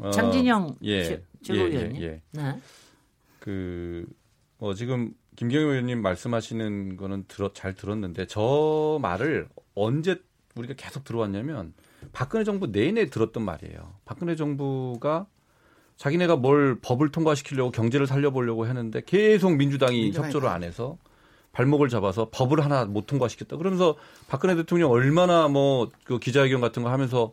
어, 0.00 0.10
장진영 0.10 0.76
예, 0.82 1.04
제- 1.04 1.12
예, 1.12 1.22
최고위원님. 1.42 2.02
예, 2.02 2.06
예. 2.06 2.22
네. 2.32 2.60
그, 3.38 4.06
어, 4.58 4.74
지금 4.74 5.12
김경희 5.36 5.64
의원님 5.64 6.02
말씀하시는 6.02 6.96
거는 6.96 7.24
들어, 7.28 7.52
잘 7.52 7.74
들었는데 7.74 8.26
저 8.26 8.98
말을 9.02 9.48
언제 9.74 10.16
우리가 10.56 10.74
계속 10.76 11.04
들어왔냐면 11.04 11.74
박근혜 12.12 12.42
정부 12.44 12.66
내내 12.66 13.10
들었던 13.10 13.44
말이에요. 13.44 13.94
박근혜 14.06 14.34
정부가 14.36 15.26
자기네가 15.96 16.36
뭘 16.36 16.78
법을 16.80 17.10
통과시키려고 17.10 17.70
경제를 17.70 18.06
살려보려고 18.06 18.66
했는데 18.66 19.02
계속 19.04 19.54
민주당이 19.54 20.00
민주당이 20.04 20.26
협조를 20.26 20.48
안 20.48 20.62
해서 20.64 20.96
발목을 21.56 21.88
잡아서 21.88 22.28
법을 22.30 22.62
하나 22.62 22.84
못 22.84 23.06
통과시켰다. 23.06 23.56
그러면서 23.56 23.96
박근혜 24.28 24.54
대통령 24.56 24.90
얼마나 24.90 25.48
뭐 25.48 25.90
그 26.04 26.18
기자회견 26.18 26.60
같은 26.60 26.82
거 26.82 26.90
하면서 26.90 27.32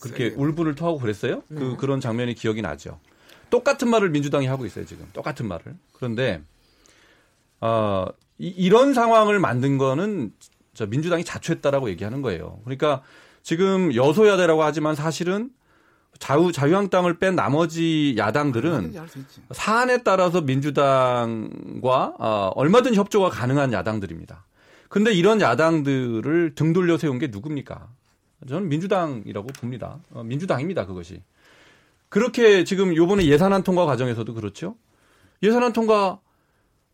그렇게 0.00 0.34
울분을 0.36 0.74
토하고 0.74 0.98
그랬어요? 0.98 1.42
그 1.48 1.76
그런 1.76 2.00
장면이 2.00 2.34
기억이 2.34 2.62
나죠. 2.62 2.98
똑같은 3.50 3.88
말을 3.88 4.10
민주당이 4.10 4.46
하고 4.46 4.66
있어요 4.66 4.84
지금 4.84 5.08
똑같은 5.12 5.46
말을. 5.46 5.76
그런데 5.92 6.42
아 7.60 8.06
이, 8.38 8.48
이런 8.48 8.92
상황을 8.92 9.38
만든 9.38 9.78
거는 9.78 10.32
저 10.74 10.86
민주당이 10.86 11.24
자초했다라고 11.24 11.88
얘기하는 11.90 12.22
거예요. 12.22 12.58
그러니까 12.64 13.02
지금 13.44 13.94
여소야대라고 13.94 14.64
하지만 14.64 14.96
사실은 14.96 15.50
자유 16.18 16.52
자유한국당을 16.52 17.18
뺀 17.18 17.34
나머지 17.34 18.14
야당들은 18.16 18.70
얼마든지 18.70 18.98
할수 18.98 19.18
있지. 19.18 19.40
사안에 19.52 20.02
따라서 20.02 20.40
민주당과 20.40 22.14
어, 22.18 22.50
얼마든 22.54 22.94
협조가 22.94 23.30
가능한 23.30 23.72
야당들입니다. 23.72 24.44
근데 24.88 25.12
이런 25.12 25.40
야당들을 25.40 26.54
등 26.54 26.72
돌려 26.72 26.96
세운 26.98 27.18
게 27.18 27.26
누굽니까? 27.28 27.88
저는 28.48 28.68
민주당이라고 28.68 29.48
봅니다. 29.58 29.98
어, 30.12 30.22
민주당입니다, 30.22 30.86
그것이. 30.86 31.22
그렇게 32.08 32.64
지금 32.64 32.94
요번에 32.94 33.26
예산안 33.26 33.64
통과 33.64 33.86
과정에서도 33.86 34.32
그렇죠. 34.34 34.76
예산안 35.42 35.72
통과 35.72 36.20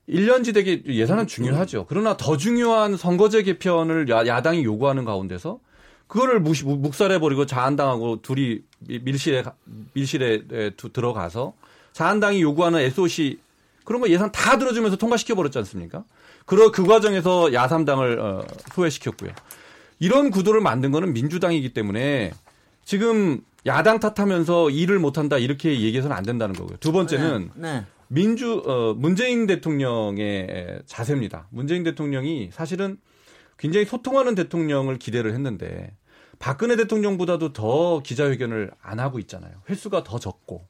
1년지대게 0.08 0.86
예산은 0.86 1.26
중요하죠. 1.26 1.86
그러나 1.88 2.16
더 2.16 2.36
중요한 2.36 2.96
선거제 2.96 3.42
개편을 3.42 4.08
야, 4.08 4.42
당이 4.42 4.64
요구하는 4.64 5.04
가운데서 5.04 5.60
그거를 6.06 6.40
무시, 6.40 6.64
묵살해버리고 6.64 7.46
자한당하고 7.46 8.22
둘이 8.22 8.62
밀실에, 8.86 9.44
밀실에 9.92 10.70
두, 10.76 10.92
들어가서 10.92 11.54
자한당이 11.92 12.40
요구하는 12.42 12.80
SOC 12.80 13.38
그런 13.84 14.00
거 14.00 14.08
예산 14.08 14.30
다 14.32 14.58
들어주면서 14.58 14.96
통과시켜 14.96 15.34
버렸지 15.34 15.58
않습니까? 15.58 16.04
그러, 16.46 16.70
그 16.70 16.84
과정에서 16.84 17.52
야삼당을 17.52 18.20
어, 18.20 18.46
소외시켰고요. 18.72 19.30
이런 19.98 20.30
구도를 20.30 20.60
만든 20.60 20.90
거는 20.90 21.12
민주당이기 21.12 21.74
때문에 21.74 22.32
지금 22.84 23.40
야당 23.66 24.00
탓하면서 24.00 24.70
일을 24.70 24.98
못한다 24.98 25.38
이렇게 25.38 25.80
얘기해서는 25.80 26.16
안 26.16 26.24
된다는 26.24 26.54
거고요. 26.54 26.78
두 26.78 26.92
번째는 26.92 27.50
네, 27.54 27.72
네. 27.72 27.84
민주 28.08 28.62
어, 28.66 28.94
문재인 28.96 29.46
대통령의 29.46 30.80
자세입니다. 30.86 31.46
문재인 31.50 31.84
대통령이 31.84 32.50
사실은 32.52 32.96
굉장히 33.58 33.84
소통하는 33.84 34.34
대통령을 34.34 34.98
기대를 34.98 35.34
했는데 35.34 35.92
박근혜 36.40 36.74
대통령보다도 36.74 37.52
더 37.52 38.00
기자회견을 38.02 38.72
안 38.82 38.98
하고 38.98 39.20
있잖아요. 39.20 39.52
횟수가 39.68 40.02
더 40.02 40.18
적고. 40.18 40.66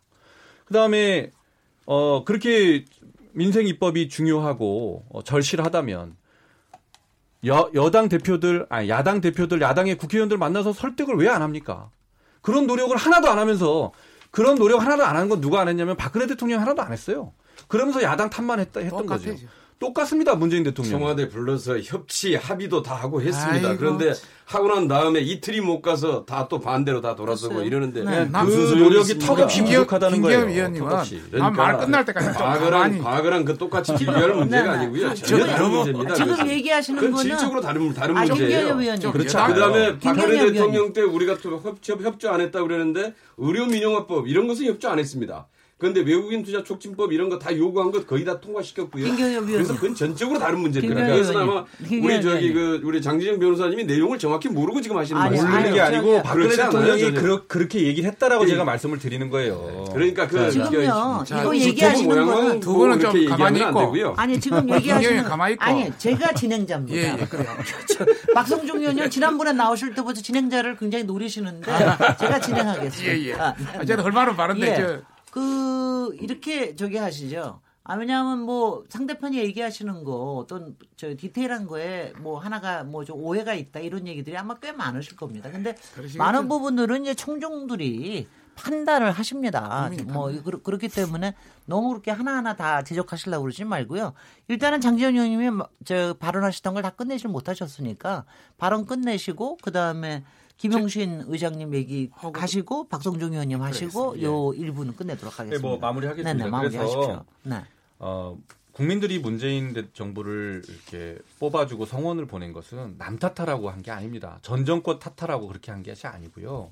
그다음에 0.66 1.32
어 1.86 2.24
그렇게 2.24 2.84
민생 3.32 3.66
입법이 3.66 4.08
중요하고 4.08 5.06
어, 5.10 5.22
절실하다면 5.22 6.16
여, 7.46 7.70
여당 7.74 8.08
대표들 8.08 8.66
아니 8.68 8.88
야당 8.88 9.20
대표들 9.20 9.62
야당의 9.62 9.96
국회의원들 9.96 10.36
만나서 10.36 10.72
설득을 10.74 11.14
왜 11.16 11.28
안 11.28 11.40
합니까? 11.40 11.90
그런 12.42 12.66
노력을 12.66 12.94
하나도 12.96 13.28
안 13.30 13.38
하면서 13.38 13.92
그런 14.30 14.56
노력 14.56 14.82
하나도 14.82 15.04
안 15.04 15.16
하는 15.16 15.28
건 15.28 15.40
누가 15.40 15.60
안 15.60 15.68
했냐면 15.68 15.96
박근혜 15.96 16.26
대통령이 16.26 16.58
하나도 16.58 16.82
안 16.82 16.92
했어요. 16.92 17.32
그러면서 17.68 18.02
야당 18.02 18.28
탓만 18.28 18.58
했다, 18.60 18.80
했던 18.80 19.06
거죠. 19.06 19.30
똑같습니다. 19.80 20.34
문재인 20.34 20.62
대통령. 20.62 20.98
청와대 21.00 21.28
불러서 21.28 21.80
협치 21.80 22.36
합의도 22.36 22.82
다 22.82 22.94
하고 22.94 23.22
했습니다. 23.22 23.70
아이고. 23.70 23.78
그런데 23.80 24.12
하고 24.44 24.68
난 24.68 24.86
다음에 24.88 25.20
이틀이 25.20 25.60
못 25.62 25.80
가서 25.80 26.24
다 26.26 26.46
또 26.50 26.60
반대로 26.60 27.00
다 27.00 27.14
돌아서고. 27.14 27.62
이러는데 27.62 28.02
네. 28.04 28.24
무슨 28.24 28.66
그 28.66 28.74
노력이 28.74 29.18
턱없이 29.18 29.64
부족하다는 29.64 30.20
거예요. 30.20 30.46
위원님은 30.46 30.88
그러니까 31.30 31.50
말 31.50 31.78
끝날 31.78 32.04
때까지 32.04 32.28
과거랑 32.30 32.98
과거랑 32.98 33.44
그 33.44 33.56
똑같이 33.56 33.94
비교할 33.94 34.34
문제가 34.36 34.72
아니고요. 34.72 35.14
전혀 35.14 35.46
다른 35.46 35.70
문제입니다. 35.70 36.14
지금 36.14 36.48
얘기하시는 36.48 37.00
거는 37.00 37.16
질적으로 37.22 37.60
다른 37.60 37.94
다른 37.94 38.16
아, 38.16 38.24
문제예요. 38.26 38.76
그렇죠. 39.12 39.46
그다음에 39.46 39.98
박근혜 39.98 40.52
대통령 40.52 40.92
때 40.92 41.02
우리가 41.02 41.38
또 41.38 41.58
협조 41.60 41.94
협조 42.02 42.28
안 42.30 42.40
했다 42.40 42.62
그러는데 42.62 43.14
의료 43.38 43.64
민영화법 43.66 44.28
이런 44.28 44.46
것은 44.46 44.66
협조 44.66 44.90
안 44.90 44.98
했습니다. 44.98 45.46
그런데 45.80 46.00
외국인 46.02 46.42
투자 46.44 46.62
촉진법 46.62 47.12
이런 47.12 47.28
거 47.28 47.40
다 47.40 47.56
요구한 47.56 47.90
것 47.90 48.06
거의 48.06 48.22
다 48.24 48.38
통과시켰고요. 48.38 49.16
그래서 49.46 49.74
그건 49.74 49.94
전적으로 49.94 50.38
다른 50.38 50.60
문제입니다. 50.60 51.06
그래서 51.06 51.38
아마 51.38 51.64
우리 51.90 52.20
저기 52.20 52.52
그 52.52 52.82
우리 52.84 53.00
장진영 53.00 53.38
변호사님이 53.38 53.84
내용을 53.84 54.18
정확히 54.18 54.48
모르고 54.48 54.82
지금 54.82 54.98
하시는 54.98 55.18
말씀이에요. 55.18 55.50
모르는 55.50 55.72
게 55.72 55.80
아니고 55.80 56.22
박근혜 56.22 56.48
대통령이 56.54 57.12
그러, 57.12 57.46
그렇게 57.46 57.82
얘기를 57.86 58.10
했다라고 58.10 58.44
네. 58.44 58.50
제가 58.50 58.64
말씀을 58.64 58.98
드리는 58.98 59.30
거예요. 59.30 59.84
네. 59.86 59.92
그러니까 59.94 60.28
그 60.28 60.50
지금요 60.50 61.24
이거 61.26 61.56
얘기하시는 61.56 62.26
거는 62.26 62.60
두 62.60 62.74
분은 62.74 63.00
좀 63.00 63.24
가만히 63.26 63.60
있고 63.60 64.14
아니 64.16 64.38
지금 64.38 64.68
얘기하시는 64.74 65.24
가만히 65.24 65.54
있고 65.54 65.64
아니 65.64 65.90
제가 65.96 66.34
진행자입니다. 66.34 66.94
예, 66.98 67.16
예, 67.18 67.24
그래요. 67.24 67.46
박성중 68.34 68.80
의원님 68.80 69.08
지난번에 69.08 69.52
나오실 69.52 69.94
때부터 69.94 70.20
진행자를 70.20 70.76
굉장히 70.76 71.04
노리시는데 71.04 71.72
제가 72.18 72.38
진행하겠습니다. 72.38 73.12
예, 73.16 73.28
예. 73.28 73.34
아, 73.34 73.54
제가 73.86 74.02
얼마나 74.02 74.34
바른데 74.36 74.66
예. 74.66 75.00
그 75.30 76.14
이렇게 76.20 76.74
저기 76.76 76.96
하시죠. 76.96 77.60
아 77.82 77.94
왜냐하면 77.94 78.40
뭐 78.42 78.84
상대편이 78.88 79.38
얘기하시는 79.38 80.04
거 80.04 80.34
어떤 80.36 80.76
저 80.96 81.16
디테일한 81.16 81.66
거에 81.66 82.12
뭐 82.18 82.38
하나가 82.38 82.84
뭐 82.84 83.04
좀 83.04 83.22
오해가 83.22 83.54
있다 83.54 83.80
이런 83.80 84.06
얘기들이 84.06 84.36
아마 84.36 84.54
꽤 84.54 84.70
많으실 84.72 85.16
겁니다. 85.16 85.50
근데 85.50 85.74
그러시겠죠. 85.94 86.18
많은 86.18 86.48
부분들은 86.48 87.02
이제 87.02 87.14
총종들이 87.14 88.28
판단을 88.54 89.10
하십니다. 89.12 89.88
음, 89.90 90.12
뭐 90.12 90.30
그, 90.44 90.62
그렇기 90.62 90.88
때문에 90.88 91.34
너무 91.64 91.88
그렇게 91.88 92.10
하나하나 92.10 92.54
다 92.54 92.82
지적하시려고 92.82 93.42
그러지 93.44 93.64
말고요. 93.64 94.12
일단은 94.48 94.80
장지현 94.82 95.14
의원님이 95.14 95.62
저 95.86 96.14
발언하시던 96.18 96.74
걸 96.74 96.82
다 96.82 96.90
끝내지 96.90 97.26
못하셨으니까 97.28 98.24
발언 98.58 98.84
끝내시고 98.84 99.56
그 99.62 99.72
다음에 99.72 100.24
김용신 100.60 101.24
의장님 101.26 101.74
얘기 101.74 102.10
가시고 102.34 102.86
박성종 102.88 103.32
의원님 103.32 103.62
하시고 103.62 104.18
예. 104.18 104.24
요 104.24 104.52
일부는 104.54 104.94
끝내도록 104.94 105.38
하겠습니다. 105.40 105.56
네, 105.56 105.62
뭐 105.66 105.78
마무리하겠습니다. 105.78 106.32
네, 106.34 106.44
네, 106.44 106.50
마무리하십시오. 106.50 107.24
네. 107.44 107.62
어, 107.98 108.36
국민들이 108.72 109.18
문재인 109.18 109.74
정부를 109.94 110.62
이렇게 110.68 111.18
뽑아주고 111.38 111.86
성원을 111.86 112.26
보낸 112.26 112.52
것은 112.52 112.96
남 112.98 113.18
탓하라고 113.18 113.70
한 113.70 113.80
게 113.82 113.90
아닙니다. 113.90 114.38
전 114.42 114.66
정권 114.66 114.98
탓하라고 114.98 115.48
그렇게 115.48 115.70
한 115.72 115.82
것이 115.82 116.06
아니고요. 116.06 116.70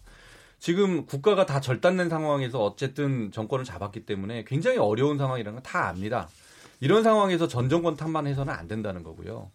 지금 0.58 1.06
국가가 1.06 1.46
다 1.46 1.60
절단된 1.60 2.10
상황에서 2.10 2.62
어쨌든 2.62 3.30
정권을 3.32 3.64
잡았기 3.64 4.04
때문에 4.04 4.44
굉장히 4.44 4.76
어려운 4.76 5.16
상황이라는 5.16 5.54
건 5.54 5.62
다 5.62 5.88
압니다. 5.88 6.28
이런 6.80 7.02
상황에서 7.02 7.48
전 7.48 7.70
정권 7.70 7.96
탓만 7.96 8.26
해서는 8.26 8.52
안 8.52 8.68
된다는 8.68 9.02
거고요. 9.02 9.50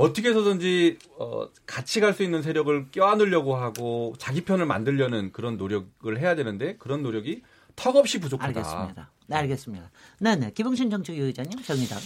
어떻게 0.00 0.30
해서든지 0.30 0.98
어, 1.18 1.48
같이 1.66 2.00
갈 2.00 2.14
수 2.14 2.22
있는 2.22 2.42
세력을 2.42 2.88
껴안으려고 2.90 3.54
하고 3.56 4.14
자기 4.18 4.44
편을 4.44 4.66
만들려는 4.66 5.32
그런 5.32 5.56
노력을 5.56 6.18
해야 6.18 6.34
되는데 6.34 6.76
그런 6.78 7.02
노력이 7.02 7.42
턱없이 7.76 8.18
부족하다. 8.18 8.48
알겠습니다. 8.48 9.10
네, 9.26 9.36
알겠습니다. 9.36 9.90
네, 10.20 10.36
네. 10.36 10.50
기봉신 10.52 10.90
정책위 10.90 11.20
의장님 11.20 11.62
정리다. 11.62 11.96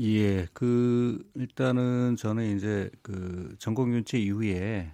예, 0.00 0.46
그 0.52 1.24
일단은 1.34 2.16
저는 2.16 2.56
이제 2.56 2.90
그 3.02 3.54
전공윤체 3.58 4.18
이후에 4.18 4.92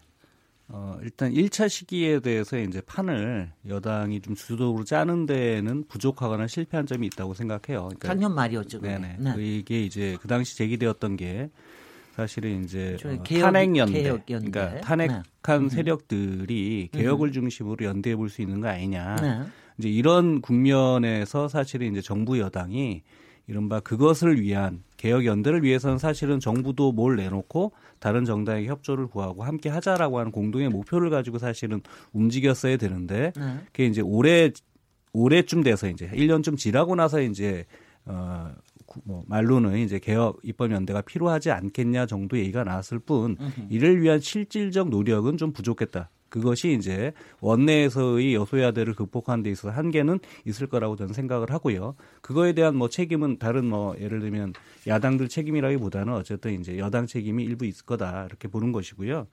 어, 0.69 0.99
일단 1.03 1.33
1차 1.33 1.69
시기에 1.69 2.21
대해서 2.21 2.59
이제 2.59 2.81
판을 2.81 3.53
여당이 3.69 4.21
좀 4.21 4.35
주도적으로 4.35 4.85
짜는 4.85 5.27
데는 5.27 5.85
부족하거나 5.89 6.47
실패한 6.47 6.87
점이 6.87 7.07
있다고 7.09 7.35
생각해요. 7.35 7.83
그러니까, 7.89 8.09
작년 8.09 8.35
말이었죠. 8.35 8.81
네네. 8.81 9.17
네. 9.19 9.35
이게 9.39 9.83
이제 9.83 10.17
그 10.23 10.29
당시 10.29 10.57
제기되었던 10.57 11.17
게 11.17 11.51
사실은 12.15 12.65
이제 12.65 12.97
어, 13.05 13.23
개혁, 13.23 13.43
탄핵 13.43 13.77
연대, 13.77 14.03
그러니까 14.27 14.81
탄핵한 14.81 15.63
네. 15.63 15.69
세력들이 15.69 16.91
음. 16.93 16.99
개혁을 16.99 17.33
중심으로 17.33 17.85
연대해 17.87 18.17
볼 18.17 18.29
수 18.29 18.43
있는 18.43 18.61
거 18.61 18.69
아니냐. 18.69 19.17
네. 19.17 19.41
이제 19.79 19.89
이런 19.89 20.41
국면에서 20.41 21.49
사실은 21.49 21.91
이제 21.91 22.01
정부 22.03 22.39
여당이 22.39 23.03
이른바 23.49 23.81
그것을 23.81 24.41
위한 24.41 24.83
개혁 24.97 25.25
연대를 25.25 25.63
위해서는 25.65 25.99
사실은 25.99 26.39
정부도 26.39 26.93
뭘 26.93 27.17
내놓고 27.17 27.73
다른 27.99 28.25
정당에게 28.25 28.69
협조를 28.69 29.09
구하고 29.09 29.43
함께 29.43 29.69
하자라고 29.69 30.19
하는 30.19 30.31
공동의 30.31 30.69
목표를 30.69 31.11
가지고 31.11 31.39
사실은 31.39 31.81
움직였어야 32.13 32.77
되는데 32.77 33.33
네. 33.37 33.57
그게 33.67 33.87
이제 33.87 34.01
올해 34.01 34.51
올해쯤 35.13 35.63
돼서 35.63 35.89
이제 35.89 36.09
1년쯤 36.11 36.57
지나고 36.57 36.95
나서 36.95 37.21
이제 37.21 37.65
어 38.05 38.53
뭐 39.05 39.25
말로는 39.27 39.79
이제 39.79 39.99
개혁 39.99 40.41
입법 40.43 40.73
연대가 40.73 41.01
필요하지 41.01 41.51
않겠냐 41.51 42.07
정도 42.07 42.39
얘기가 42.39 42.65
나왔을 42.65 42.99
뿐 42.99 43.37
이를 43.71 44.01
위한 44.03 44.21
실질적 44.21 44.89
노력은 44.91 45.37
좀 45.37 45.53
부족했다. 45.53 46.11
그것이 46.33 46.73
이제 46.73 47.13
원내에서의 47.41 48.35
여소야대를 48.35 48.95
극복하는 48.95 49.43
데 49.43 49.51
있어서 49.51 49.71
한계는 49.71 50.19
있을 50.47 50.67
거라고 50.67 50.97
저는 50.97 51.13
생각을 51.13 51.51
하고요. 51.51 51.95
그거에 52.23 52.55
대한 52.55 52.75
뭐 52.75 52.89
책임은 52.89 53.39
다른 53.39 53.67
뭐 53.67 53.95
예를 54.01 54.21
들면 54.21 54.55
야당들 54.87 55.29
책임이라기보다는 55.29 56.15
어쨌든 56.15 56.59
이제 56.59 56.79
여당 56.79 57.07
책임이 57.07 57.45
일부 57.45 57.67
있을 57.67 57.85
거다 57.85 58.25
이렇게 58.25 58.49
보는 58.49 58.73
것이고요. 58.73 59.27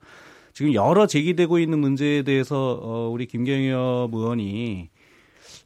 지금 0.52 0.74
여러 0.74 1.06
제기되고 1.06 1.58
있는 1.58 1.78
문제에 1.78 2.22
대해서 2.22 2.78
어 2.82 3.08
우리 3.08 3.26
김경엽 3.26 4.12
의원이 4.12 4.90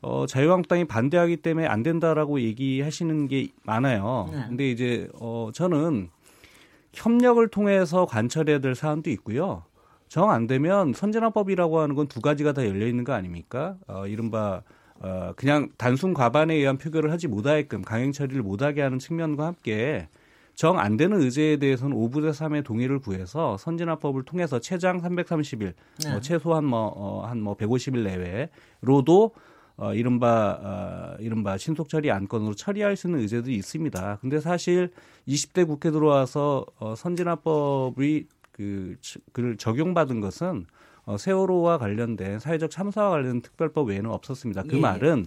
어, 0.05 0.26
자유한국당이 0.26 0.84
반대하기 0.84 1.38
때문에 1.38 1.66
안 1.66 1.82
된다라고 1.82 2.40
얘기하시는 2.40 3.26
게 3.28 3.48
많아요. 3.62 4.28
네. 4.30 4.44
근데 4.48 4.70
이제 4.70 5.09
어, 5.18 5.48
저는 5.55 6.11
협력을 6.92 7.46
통해서 7.48 8.05
관철해야 8.07 8.59
될 8.61 8.74
사안도 8.74 9.09
있고요. 9.11 9.62
정 10.09 10.30
안 10.30 10.46
되면 10.46 10.92
선진화법이라고 10.92 11.80
하는 11.80 11.94
건 11.94 12.07
두 12.07 12.20
가지가 12.20 12.52
다 12.52 12.64
열려 12.66 12.86
있는 12.86 13.02
거 13.05 13.14
아닙니까? 13.14 13.76
어, 13.88 14.07
이른바 14.07 14.62
어, 15.00 15.32
그냥 15.36 15.70
단순 15.78 16.12
과반에 16.14 16.55
의한 16.55 16.76
표결을 16.78 17.11
하지 17.11 17.26
못하게끔 17.26 17.82
강행 17.82 18.12
처리를 18.12 18.42
못하게 18.42 18.82
하는 18.82 18.98
측면과 18.98 19.46
함께 19.46 20.09
정 20.55 20.78
안 20.78 20.96
되는 20.96 21.20
의제에 21.20 21.57
대해서는 21.57 21.96
5분의 21.96 22.30
3의 22.30 22.62
동의를 22.64 23.00
구해서 23.00 23.57
선진화법을 23.57 24.22
통해서 24.24 24.61
최장 24.61 25.00
330일, 25.00 25.72
네. 26.05 26.12
어, 26.12 26.20
최소한 26.20 26.64
뭐, 26.64 26.92
어, 26.94 27.26
한뭐 27.26 27.57
150일 27.57 28.05
내외로도 28.05 29.32
어, 29.77 29.93
이른바, 29.93 30.59
어, 30.62 31.16
이른바 31.20 31.59
신속 31.59 31.89
처리 31.89 32.11
안건으로 32.11 32.55
처리할 32.55 32.97
수 32.97 33.09
있는 33.09 33.20
의제들이 33.20 33.57
있습니다. 33.57 34.18
근데 34.20 34.41
사실 34.41 34.91
20대 35.27 35.66
국회 35.66 35.91
들어와서 35.91 36.64
어, 36.79 36.95
선진화법이 36.95 38.27
그, 38.53 38.97
그 39.33 39.57
적용받은 39.57 40.20
것은 40.20 40.66
어, 41.07 41.18
세월호와 41.18 41.79
관련된 41.79 42.39
사회적 42.39 42.70
참사와 42.70 43.11
관련된 43.11 43.43
특별법 43.43 43.89
외에는 43.89 44.11
없었습니다. 44.11 44.62
그 44.62 44.77
예. 44.77 44.81
말은 44.81 45.27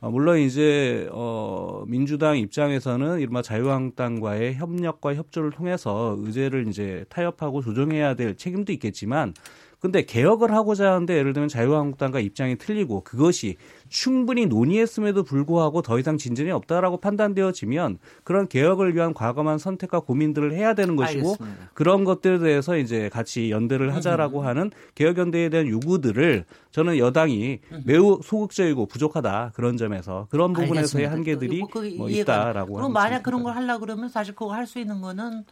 어, 0.00 0.10
물론 0.10 0.38
이제 0.38 1.08
어, 1.10 1.84
민주당 1.88 2.38
입장에서는 2.38 3.18
이른바 3.18 3.42
자유한국당과의 3.42 4.54
협력과 4.54 5.14
협조를 5.14 5.50
통해서 5.50 6.14
의제를 6.18 6.68
이제 6.68 7.04
타협하고 7.08 7.62
조정해야 7.62 8.14
될 8.14 8.36
책임도 8.36 8.72
있겠지만 8.74 9.34
근데 9.80 10.02
개혁을 10.04 10.52
하고자 10.52 10.92
하는데 10.92 11.16
예를 11.16 11.32
들면 11.32 11.48
자유한국당과 11.48 12.18
입장이 12.18 12.56
틀리고 12.56 13.02
그것이 13.04 13.56
충분히 13.88 14.46
논의했음에도 14.46 15.22
불구하고 15.22 15.82
더 15.82 15.98
이상 16.00 16.18
진전이 16.18 16.50
없다라고 16.50 16.96
판단되어지면 16.96 17.98
그런 18.24 18.48
개혁을 18.48 18.96
위한 18.96 19.14
과감한 19.14 19.58
선택과 19.58 20.00
고민들을 20.00 20.52
해야 20.52 20.74
되는 20.74 20.96
것이고 20.96 21.28
알겠습니다. 21.34 21.70
그런 21.74 22.02
것들에 22.04 22.38
대해서 22.40 22.76
이제 22.76 23.08
같이 23.08 23.50
연대를 23.52 23.94
하자라고 23.94 24.42
하는 24.42 24.72
개혁 24.96 25.16
연대에 25.16 25.48
대한 25.48 25.68
요구들을 25.68 26.44
저는 26.72 26.98
여당이 26.98 27.60
매우 27.84 28.18
소극적이고 28.22 28.86
부족하다 28.86 29.52
그런 29.54 29.76
점에서 29.76 30.26
그런 30.30 30.52
부분에서의 30.54 31.06
알겠습니다. 31.06 31.10
한계들이 31.12 31.58
뭐 31.60 31.68
그게 31.68 31.96
뭐 31.96 32.10
있다라고 32.10 32.74
그럼 32.74 32.92
만약 32.92 33.22
그런. 33.22 33.38
걸 33.44 33.54
하려 33.54 33.78
그러면 33.78 34.08
사실 34.08 34.34
그거 34.34 34.52
할 34.52 34.66
수 34.66 34.80
있는 34.80 35.00
거는 35.00 35.44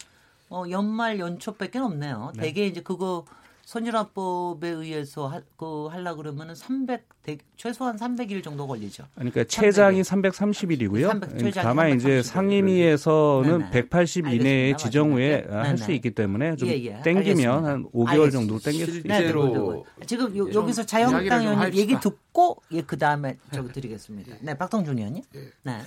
어, 0.51 0.65
연말 0.71 1.19
연초밖에 1.21 1.79
없네요. 1.79 2.33
대개 2.37 2.67
이제 2.67 2.81
그거 2.83 3.25
선진화법에 3.67 4.69
의해서 4.69 5.27
하, 5.27 5.41
그 5.57 5.87
하려 5.87 6.15
그러면은 6.15 6.55
300 6.55 7.05
대, 7.25 7.37
최소한 7.57 7.97
300일 7.97 8.45
정도 8.45 8.65
걸리죠. 8.69 9.09
그러니까 9.17 9.43
최장이 9.43 10.03
330일이고요. 10.03 11.09
300, 11.09 11.39
최장이 11.41 11.65
다만 11.65 11.97
이제 11.97 12.21
330일. 12.21 12.23
상임위에서는 12.23 13.59
네네. 13.59 13.71
180 13.73 14.27
이내에 14.29 14.35
알겠습니다. 14.69 14.77
지정 14.79 15.13
후에 15.15 15.37
맞습니다. 15.39 15.63
할수 15.69 15.87
네네. 15.87 15.95
있기 15.97 16.11
때문에 16.13 16.57
좀 16.57 16.69
예, 16.69 16.73
예. 16.75 17.03
땡기면 17.03 17.17
알겠습니다. 17.17 17.65
한 17.65 17.85
5개월 17.87 18.09
알겠습니다. 18.09 18.31
정도 18.39 18.59
땡길 18.61 18.87
수. 18.87 19.03
네, 19.03 19.19
네, 19.21 19.33
네, 19.33 19.33
네. 19.99 20.07
지금 20.07 20.37
요, 20.37 20.53
좀 20.53 20.63
여기서 20.63 20.87
좀 20.87 21.01
의원님 21.17 21.75
얘기. 21.75 21.99
듣고 21.99 22.63
예, 22.71 22.83
그 22.83 22.97
다음에 22.97 23.37
저기 23.53 23.73
드리겠습니다. 23.73 24.37
네, 24.43 24.57
박동준 24.57 24.97
의원님. 24.97 25.25
네. 25.65 25.81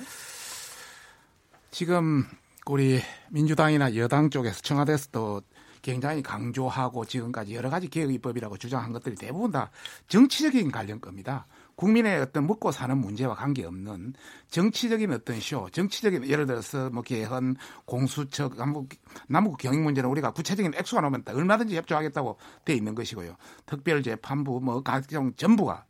지금 1.72 2.26
우리 2.66 3.00
민주당이나 3.30 3.96
여당 3.96 4.30
쪽에서 4.30 4.60
청와대에서도 4.62 5.44
굉장히 5.82 6.22
강조하고 6.22 7.06
지금까지 7.06 7.56
여러 7.56 7.70
가지 7.70 7.88
개혁 7.88 8.14
입법이라고 8.14 8.58
주장한 8.58 8.92
것들이 8.94 9.16
대부분 9.16 9.52
다 9.52 9.72
정치적인 10.08 10.72
관련 10.72 11.00
겁니다. 11.00 11.48
국민의 11.76 12.20
어떤 12.20 12.46
먹고 12.46 12.72
사는 12.72 12.98
문제와 12.98 13.36
관계없는 13.36 14.14
정치적인 14.50 15.14
어떤 15.14 15.40
쇼, 15.40 15.70
정치적인 15.72 16.28
예를 16.28 16.46
들어서 16.46 16.90
뭐 16.90 17.02
개헌, 17.02 17.56
공수처, 17.86 18.50
남북, 18.50 18.90
남북 19.28 19.58
경영 19.58 19.84
문제는 19.84 20.10
우리가 20.10 20.32
구체적인 20.32 20.74
액수가 20.76 21.02
나오면 21.02 21.24
다 21.24 21.32
얼마든지 21.34 21.78
협조하겠다고 21.78 22.38
돼 22.66 22.74
있는 22.74 22.96
것이고요. 22.96 23.36
특별재판부 23.66 24.60
뭐 24.62 24.84
각종 24.84 25.34
전부가 25.36 25.86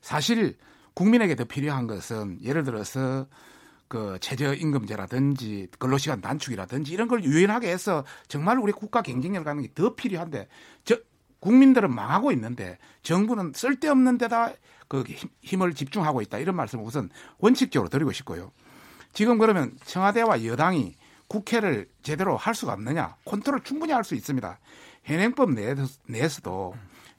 사실 0.00 0.56
국민에게 0.94 1.36
더 1.36 1.44
필요한 1.44 1.86
것은 1.86 2.42
예를 2.42 2.64
들어서 2.64 3.26
그 3.88 4.18
최저 4.20 4.52
임금제라든지 4.54 5.68
근로시간 5.78 6.20
단축이라든지 6.20 6.92
이런 6.92 7.06
걸 7.08 7.22
유연하게 7.24 7.70
해서 7.70 8.04
정말 8.28 8.58
우리 8.58 8.72
국가 8.72 9.02
경쟁력을 9.02 9.44
가는 9.44 9.62
게 9.62 9.68
더 9.74 9.94
필요한데 9.94 10.48
저 10.84 10.96
국민들은 11.40 11.94
망하고 11.94 12.32
있는데 12.32 12.78
정부는 13.02 13.52
쓸데없는 13.54 14.18
데다 14.18 14.52
그 14.88 15.02
힘- 15.06 15.28
힘을 15.42 15.74
집중하고 15.74 16.20
있다 16.22 16.38
이런 16.38 16.56
말씀을 16.56 16.84
우선 16.84 17.10
원칙적으로 17.38 17.88
드리고 17.88 18.12
싶고요. 18.12 18.52
지금 19.12 19.38
그러면 19.38 19.76
청와대와 19.84 20.44
여당이 20.44 20.96
국회를 21.28 21.88
제대로 22.02 22.36
할 22.36 22.54
수가 22.54 22.72
없느냐? 22.72 23.16
컨트롤 23.24 23.62
충분히 23.62 23.92
할 23.92 24.04
수 24.04 24.14
있습니다. 24.14 24.58
현행법 25.04 25.50
내에서- 25.50 25.98
내에서도 26.06 26.74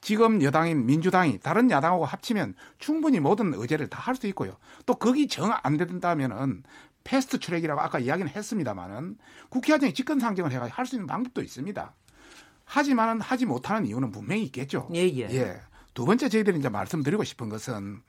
지금 0.08 0.42
여당인 0.42 0.86
민주당이 0.86 1.40
다른 1.40 1.70
야당하고 1.70 2.06
합치면 2.06 2.56
충분히 2.80 3.20
모든 3.20 3.54
의제를 3.54 3.88
다 3.90 4.00
할 4.00 4.16
수 4.16 4.26
있고요. 4.28 4.56
또 4.86 4.94
거기 4.96 5.28
정 5.28 5.52
안 5.64 5.76
된다면은 5.76 6.64
패스트 7.04 7.40
트랙이라고 7.40 7.82
아까 7.82 8.00
이야기는 8.00 8.32
했습니다만은 8.32 9.18
국회의장이 9.50 9.94
직권 9.94 10.22
상정을 10.22 10.54
해가지고 10.54 10.74
할수 10.74 10.96
있는 10.96 11.08
방법도 11.08 11.42
있습니다. 11.42 11.94
하지만은 12.64 13.20
하지 13.20 13.46
못하는 13.46 13.86
이유는 13.86 14.12
분명히 14.12 14.44
있겠죠. 14.44 14.88
예, 14.94 15.00
예. 15.00 15.62
두 15.94 16.06
번째 16.06 16.30
저희들이 16.30 16.58
이제 16.58 16.70
말씀드리고 16.70 17.26
싶은 17.26 17.50
것은 17.50 18.02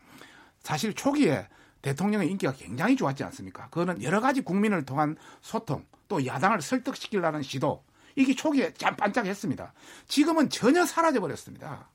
사실 0.61 0.95
초기에 0.95 1.49
대통령의 1.83 2.31
인기가 2.31 2.53
굉장히 2.53 2.95
좋았지 2.95 3.25
않습니까? 3.25 3.71
그거는 3.71 4.05
여러 4.05 4.21
가지 4.21 4.41
국민을 4.41 4.85
통한 4.85 5.17
소통 5.41 5.85
또 6.07 6.25
야당을 6.25 6.63
설득시키려는 6.63 7.43
시도 7.43 7.83
이게 8.19 8.35
초기에 8.35 8.75
참 8.75 8.97
반짝했습니다. 8.97 9.73
지금은 10.09 10.51
전혀 10.51 10.85
사라져 10.85 11.21
버렸습니다. 11.21 11.89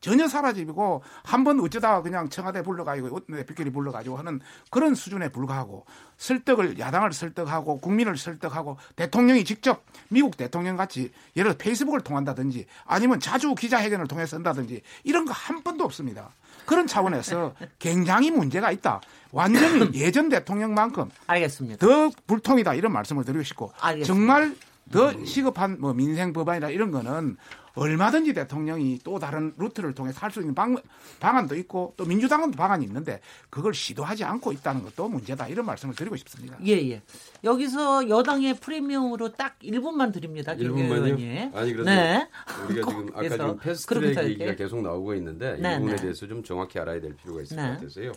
전혀 0.00 0.26
사라지고 0.28 1.02
한 1.22 1.44
번 1.44 1.60
어쩌다가 1.60 2.00
그냥 2.00 2.28
청와대 2.30 2.62
불러가지고 2.62 3.20
내비끼리 3.28 3.70
불러가지고 3.70 4.16
하는 4.16 4.40
그런 4.70 4.94
수준에 4.94 5.28
불과하고 5.28 5.84
설득을 6.16 6.78
야당을 6.78 7.12
설득하고 7.12 7.78
국민을 7.80 8.16
설득하고 8.16 8.78
대통령이 8.96 9.44
직접 9.44 9.84
미국 10.08 10.38
대통령 10.38 10.76
같이 10.78 11.12
예를 11.36 11.52
들어 11.52 11.58
페이스북을 11.58 12.00
통한다든지 12.00 12.64
아니면 12.86 13.20
자주 13.20 13.54
기자회견을 13.54 14.08
통해서 14.08 14.36
한다든지 14.36 14.80
이런 15.04 15.24
거 15.26 15.32
한 15.34 15.62
번도 15.62 15.84
없습니다. 15.84 16.30
그런 16.66 16.86
차원에서 16.86 17.54
굉장히 17.78 18.30
문제가 18.30 18.72
있다. 18.72 19.00
완전히 19.32 19.90
예전 20.00 20.30
대통령만큼 20.30 21.10
알겠습니다. 21.26 21.86
더 21.86 22.10
불통이다 22.26 22.72
이런 22.74 22.92
말씀을 22.92 23.24
드리고 23.24 23.42
싶고 23.44 23.72
알겠습니다. 23.78 24.06
정말 24.06 24.56
더 24.92 25.24
시급한 25.24 25.80
뭐 25.80 25.92
민생 25.92 26.32
법안이나 26.32 26.70
이런 26.70 26.90
거는 26.90 27.36
얼마든지 27.74 28.34
대통령이 28.34 28.98
또 29.04 29.18
다른 29.18 29.54
루트를 29.56 29.94
통해서 29.94 30.18
할수 30.20 30.40
있는 30.40 30.54
방, 30.54 30.76
방안도 31.20 31.54
있고 31.56 31.94
또 31.96 32.04
민주당은 32.04 32.50
방안이 32.50 32.84
있는데 32.84 33.20
그걸 33.48 33.72
시도하지 33.72 34.24
않고 34.24 34.52
있다는 34.52 34.82
것도 34.82 35.08
문제다 35.08 35.46
이런 35.46 35.64
말씀을 35.66 35.94
드리고 35.94 36.16
싶습니다. 36.16 36.58
예, 36.66 36.72
예. 36.90 37.00
여기서 37.44 38.08
여당의 38.08 38.54
프리미엄으로 38.54 39.32
딱 39.32 39.56
1분만 39.60 40.12
드립니다. 40.12 40.54
김규 40.54 40.74
1분만요? 40.74 40.92
의원님. 41.04 41.50
아니 41.54 41.72
그래도 41.72 41.84
네. 41.84 42.28
우리가 42.68 42.88
지금 42.90 43.08
아까 43.10 43.18
그래서 43.18 43.36
지금 43.36 43.58
패스트트랙 43.58 44.00
그러면서 44.00 44.24
얘기가. 44.30 44.54
계속 44.56 44.82
나오고 44.82 45.14
있는데 45.14 45.56
네, 45.60 45.74
이 45.74 45.78
부분에 45.78 45.96
네. 45.96 46.02
대해서 46.02 46.26
좀 46.26 46.42
정확히 46.42 46.80
알아야 46.80 47.00
될 47.00 47.14
필요가 47.16 47.40
있을 47.42 47.56
네. 47.56 47.62
것 47.62 47.74
같아서요. 47.74 48.12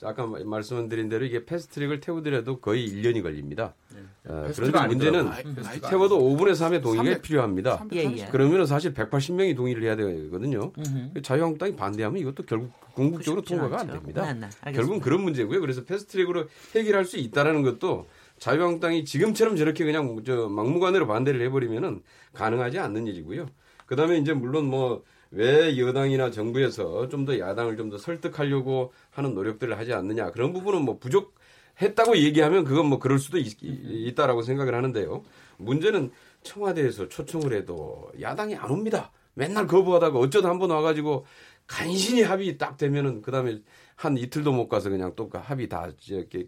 자, 0.00 0.08
아까 0.08 0.24
마- 0.26 0.38
말씀드린 0.42 1.10
대로 1.10 1.26
이게 1.26 1.44
패스트트랙을 1.44 2.00
태우더라도 2.00 2.58
거의 2.58 2.88
1년이 2.88 3.22
걸립니다. 3.22 3.74
어, 4.24 4.50
그런데 4.56 4.86
문제는 4.86 5.28
아니더라고요. 5.28 5.66
아이, 5.68 5.80
태워도 5.80 6.18
5분에서 6.18 6.52
3의 6.70 6.82
동의가 6.82 7.04
300. 7.04 7.22
필요합니다. 7.22 7.84
예, 7.92 8.04
예. 8.16 8.28
그러면 8.32 8.64
사실 8.64 8.94
180명이 8.94 9.54
동의를 9.54 9.82
해야 9.82 9.96
되거든요. 9.96 10.72
음흠. 10.78 11.20
자유한국당이 11.20 11.76
반대하면 11.76 12.18
이것도 12.18 12.44
결국 12.46 12.72
궁극적으로 12.94 13.42
쉽지 13.42 13.54
통과가 13.54 13.80
안 13.82 13.90
않죠. 13.90 13.92
됩니다. 14.00 14.32
네, 14.32 14.40
네. 14.64 14.72
결국은 14.72 15.00
그런 15.00 15.22
문제고요. 15.22 15.60
그래서 15.60 15.84
패스트트랙으로 15.84 16.46
해결할 16.74 17.04
수 17.04 17.18
있다라는 17.18 17.60
것도 17.62 18.06
자유한국당이 18.38 19.04
지금처럼 19.04 19.56
저렇게 19.56 19.84
그냥 19.84 20.22
저 20.24 20.48
막무가내로 20.48 21.06
반대를 21.08 21.42
해버리면은 21.42 22.02
가능하지 22.32 22.78
않는 22.78 23.06
일이고요. 23.06 23.46
그다음에 23.84 24.16
이제 24.16 24.32
물론 24.32 24.64
뭐 24.64 25.04
왜 25.32 25.78
여당이나 25.78 26.30
정부에서 26.30 27.08
좀 27.08 27.24
더 27.24 27.38
야당을 27.38 27.76
좀 27.76 27.90
더 27.90 27.98
설득하려고 27.98 28.92
하는 29.10 29.34
노력들을 29.34 29.78
하지 29.78 29.92
않느냐 29.92 30.30
그런 30.32 30.52
부분은 30.52 30.82
뭐 30.82 30.98
부족했다고 30.98 32.16
얘기하면 32.18 32.64
그건 32.64 32.86
뭐 32.86 32.98
그럴 32.98 33.18
수도 33.18 33.38
있, 33.38 33.56
있다라고 33.62 34.42
생각을 34.42 34.74
하는데요. 34.74 35.22
문제는 35.58 36.10
청와대에서 36.42 37.08
초청을 37.08 37.52
해도 37.54 38.10
야당이 38.20 38.56
안 38.56 38.70
옵니다. 38.70 39.12
맨날 39.34 39.66
거부하다가 39.66 40.18
어쩌다 40.18 40.48
한 40.50 40.58
번 40.58 40.70
와가지고 40.70 41.26
간신히 41.66 42.22
합의 42.22 42.58
딱 42.58 42.76
되면은 42.76 43.22
그 43.22 43.30
다음에 43.30 43.60
한 43.94 44.16
이틀도 44.18 44.52
못 44.52 44.68
가서 44.68 44.90
그냥 44.90 45.14
또그 45.14 45.38
합의 45.38 45.68
다 45.68 45.88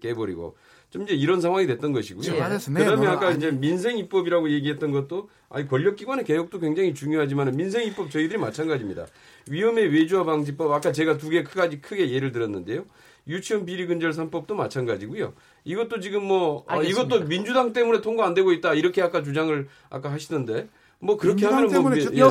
깨버리고 0.01 0.57
좀 0.93 1.03
이제 1.05 1.15
이런 1.15 1.41
상황이 1.41 1.67
됐던 1.67 1.93
것이고요. 1.93 2.23
청와대에서 2.23 2.71
그다음에 2.71 2.91
내놓은 3.01 3.09
아까 3.17 3.29
아니- 3.29 3.39
이제 3.39 3.51
민생 3.51 3.97
입법이라고 3.97 4.51
얘기했던 4.51 4.93
것도 4.93 5.31
아니 5.49 5.67
권력 5.67 5.97
기관의 5.97 6.25
개혁도 6.27 6.61
굉장히 6.61 6.93
중요하지만 6.93 7.57
민생 7.57 7.83
입법 7.85 8.11
저희들이 8.11 8.39
마찬가지입니다. 8.39 9.07
위험의 9.49 9.89
외주화 9.93 10.25
방지법 10.25 10.71
아까 10.71 10.93
제가 10.93 11.17
두 11.17 11.31
개 11.31 11.43
크가지 11.43 11.81
크게 11.81 12.11
예를 12.11 12.31
들었는데요. 12.31 12.85
유치원 13.27 13.65
비리 13.65 13.87
근절 13.87 14.11
3법도 14.13 14.53
마찬가지고요. 14.55 15.33
이것도 15.65 16.01
지금 16.01 16.25
뭐 16.25 16.65
아, 16.69 16.75
알겠습니다. 16.75 17.17
이것도 17.17 17.27
민주당 17.29 17.73
때문에 17.73 18.03
통과 18.03 18.27
안 18.27 18.35
되고 18.35 18.53
있다 18.53 18.75
이렇게 18.75 19.01
아까 19.01 19.23
주장을 19.23 19.67
아까 19.89 20.13
하시던데 20.13 20.69
뭐 20.99 21.17
그렇게 21.17 21.47
하면 21.47 21.73
뭐 21.73 21.97
예. 21.97 22.01
여기서 22.19 22.19
여, 22.19 22.29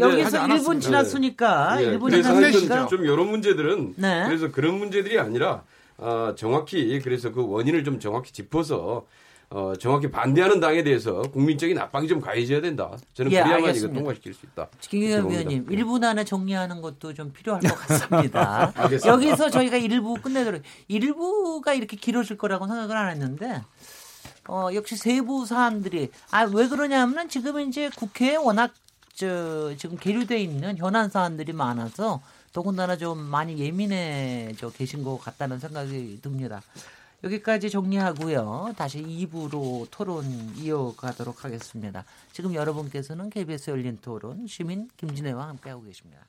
여기서 0.00 0.24
하지 0.24 0.36
1분 0.36 0.40
않았습니다. 0.40 0.80
지났으니까 0.80 1.76
예, 1.82 1.96
1분 1.96 2.10
그래서 2.10 2.34
지났으니까 2.34 2.86
좀 2.88 3.04
이런 3.04 3.28
문제들은 3.30 3.94
네. 3.98 4.24
그래서 4.26 4.50
그런 4.50 4.78
문제들이 4.78 5.16
아니라 5.20 5.62
아, 5.98 6.34
정확히 6.36 7.00
그래서 7.00 7.32
그 7.32 7.46
원인을 7.46 7.84
좀 7.84 7.98
정확히 8.00 8.32
짚어서 8.32 9.06
어, 9.50 9.72
정확히 9.76 10.10
반대하는 10.10 10.58
당에 10.58 10.82
대해서 10.82 11.22
국민적인 11.22 11.78
압박이 11.78 12.08
좀 12.08 12.20
가해져야 12.20 12.60
된다. 12.60 12.90
저는 13.12 13.30
예, 13.30 13.36
그래야만 13.40 13.66
알겠습니다. 13.66 13.92
이거 13.92 13.94
통과시킬 13.94 14.34
수 14.34 14.46
있다. 14.46 14.68
그렇게 14.80 14.98
위원님, 14.98 15.64
봅니다. 15.66 15.84
1분 15.84 16.04
안에 16.04 16.24
정리하는 16.24 16.80
것도 16.82 17.14
좀 17.14 17.32
필요할 17.32 17.62
것 17.62 17.74
같습니다. 17.74 18.72
여기서 19.06 19.50
저희가 19.50 19.78
1부 19.78 20.22
끝내도록 20.22 20.62
1부가 20.90 21.76
이렇게 21.76 21.96
길어질 21.96 22.36
거라고 22.36 22.66
생각을 22.66 22.96
안 22.96 23.10
했는데 23.10 23.62
어, 24.48 24.70
역시 24.74 24.96
세부 24.96 25.46
사안들이 25.46 26.10
아, 26.30 26.42
왜 26.52 26.68
그러냐면은 26.68 27.28
지금 27.28 27.60
이제 27.60 27.90
국회에 27.96 28.36
워낙 28.36 28.72
저 29.14 29.76
지금 29.76 29.96
계류돼 29.96 30.40
있는 30.40 30.76
현안 30.76 31.08
사안들이 31.10 31.52
많아서 31.52 32.20
더군다나 32.54 32.96
좀 32.96 33.18
많이 33.18 33.58
예민해져 33.58 34.70
계신 34.70 35.02
것 35.02 35.18
같다는 35.18 35.58
생각이 35.58 36.20
듭니다. 36.22 36.62
여기까지 37.24 37.68
정리하고요. 37.68 38.74
다시 38.76 39.02
2부로 39.02 39.88
토론 39.90 40.24
이어가도록 40.56 41.44
하겠습니다. 41.44 42.04
지금 42.32 42.54
여러분께서는 42.54 43.28
KBS 43.28 43.70
열린 43.70 43.98
토론 44.00 44.46
시민 44.46 44.88
김진애와 44.96 45.48
함께하고 45.48 45.82
계십니다. 45.82 46.24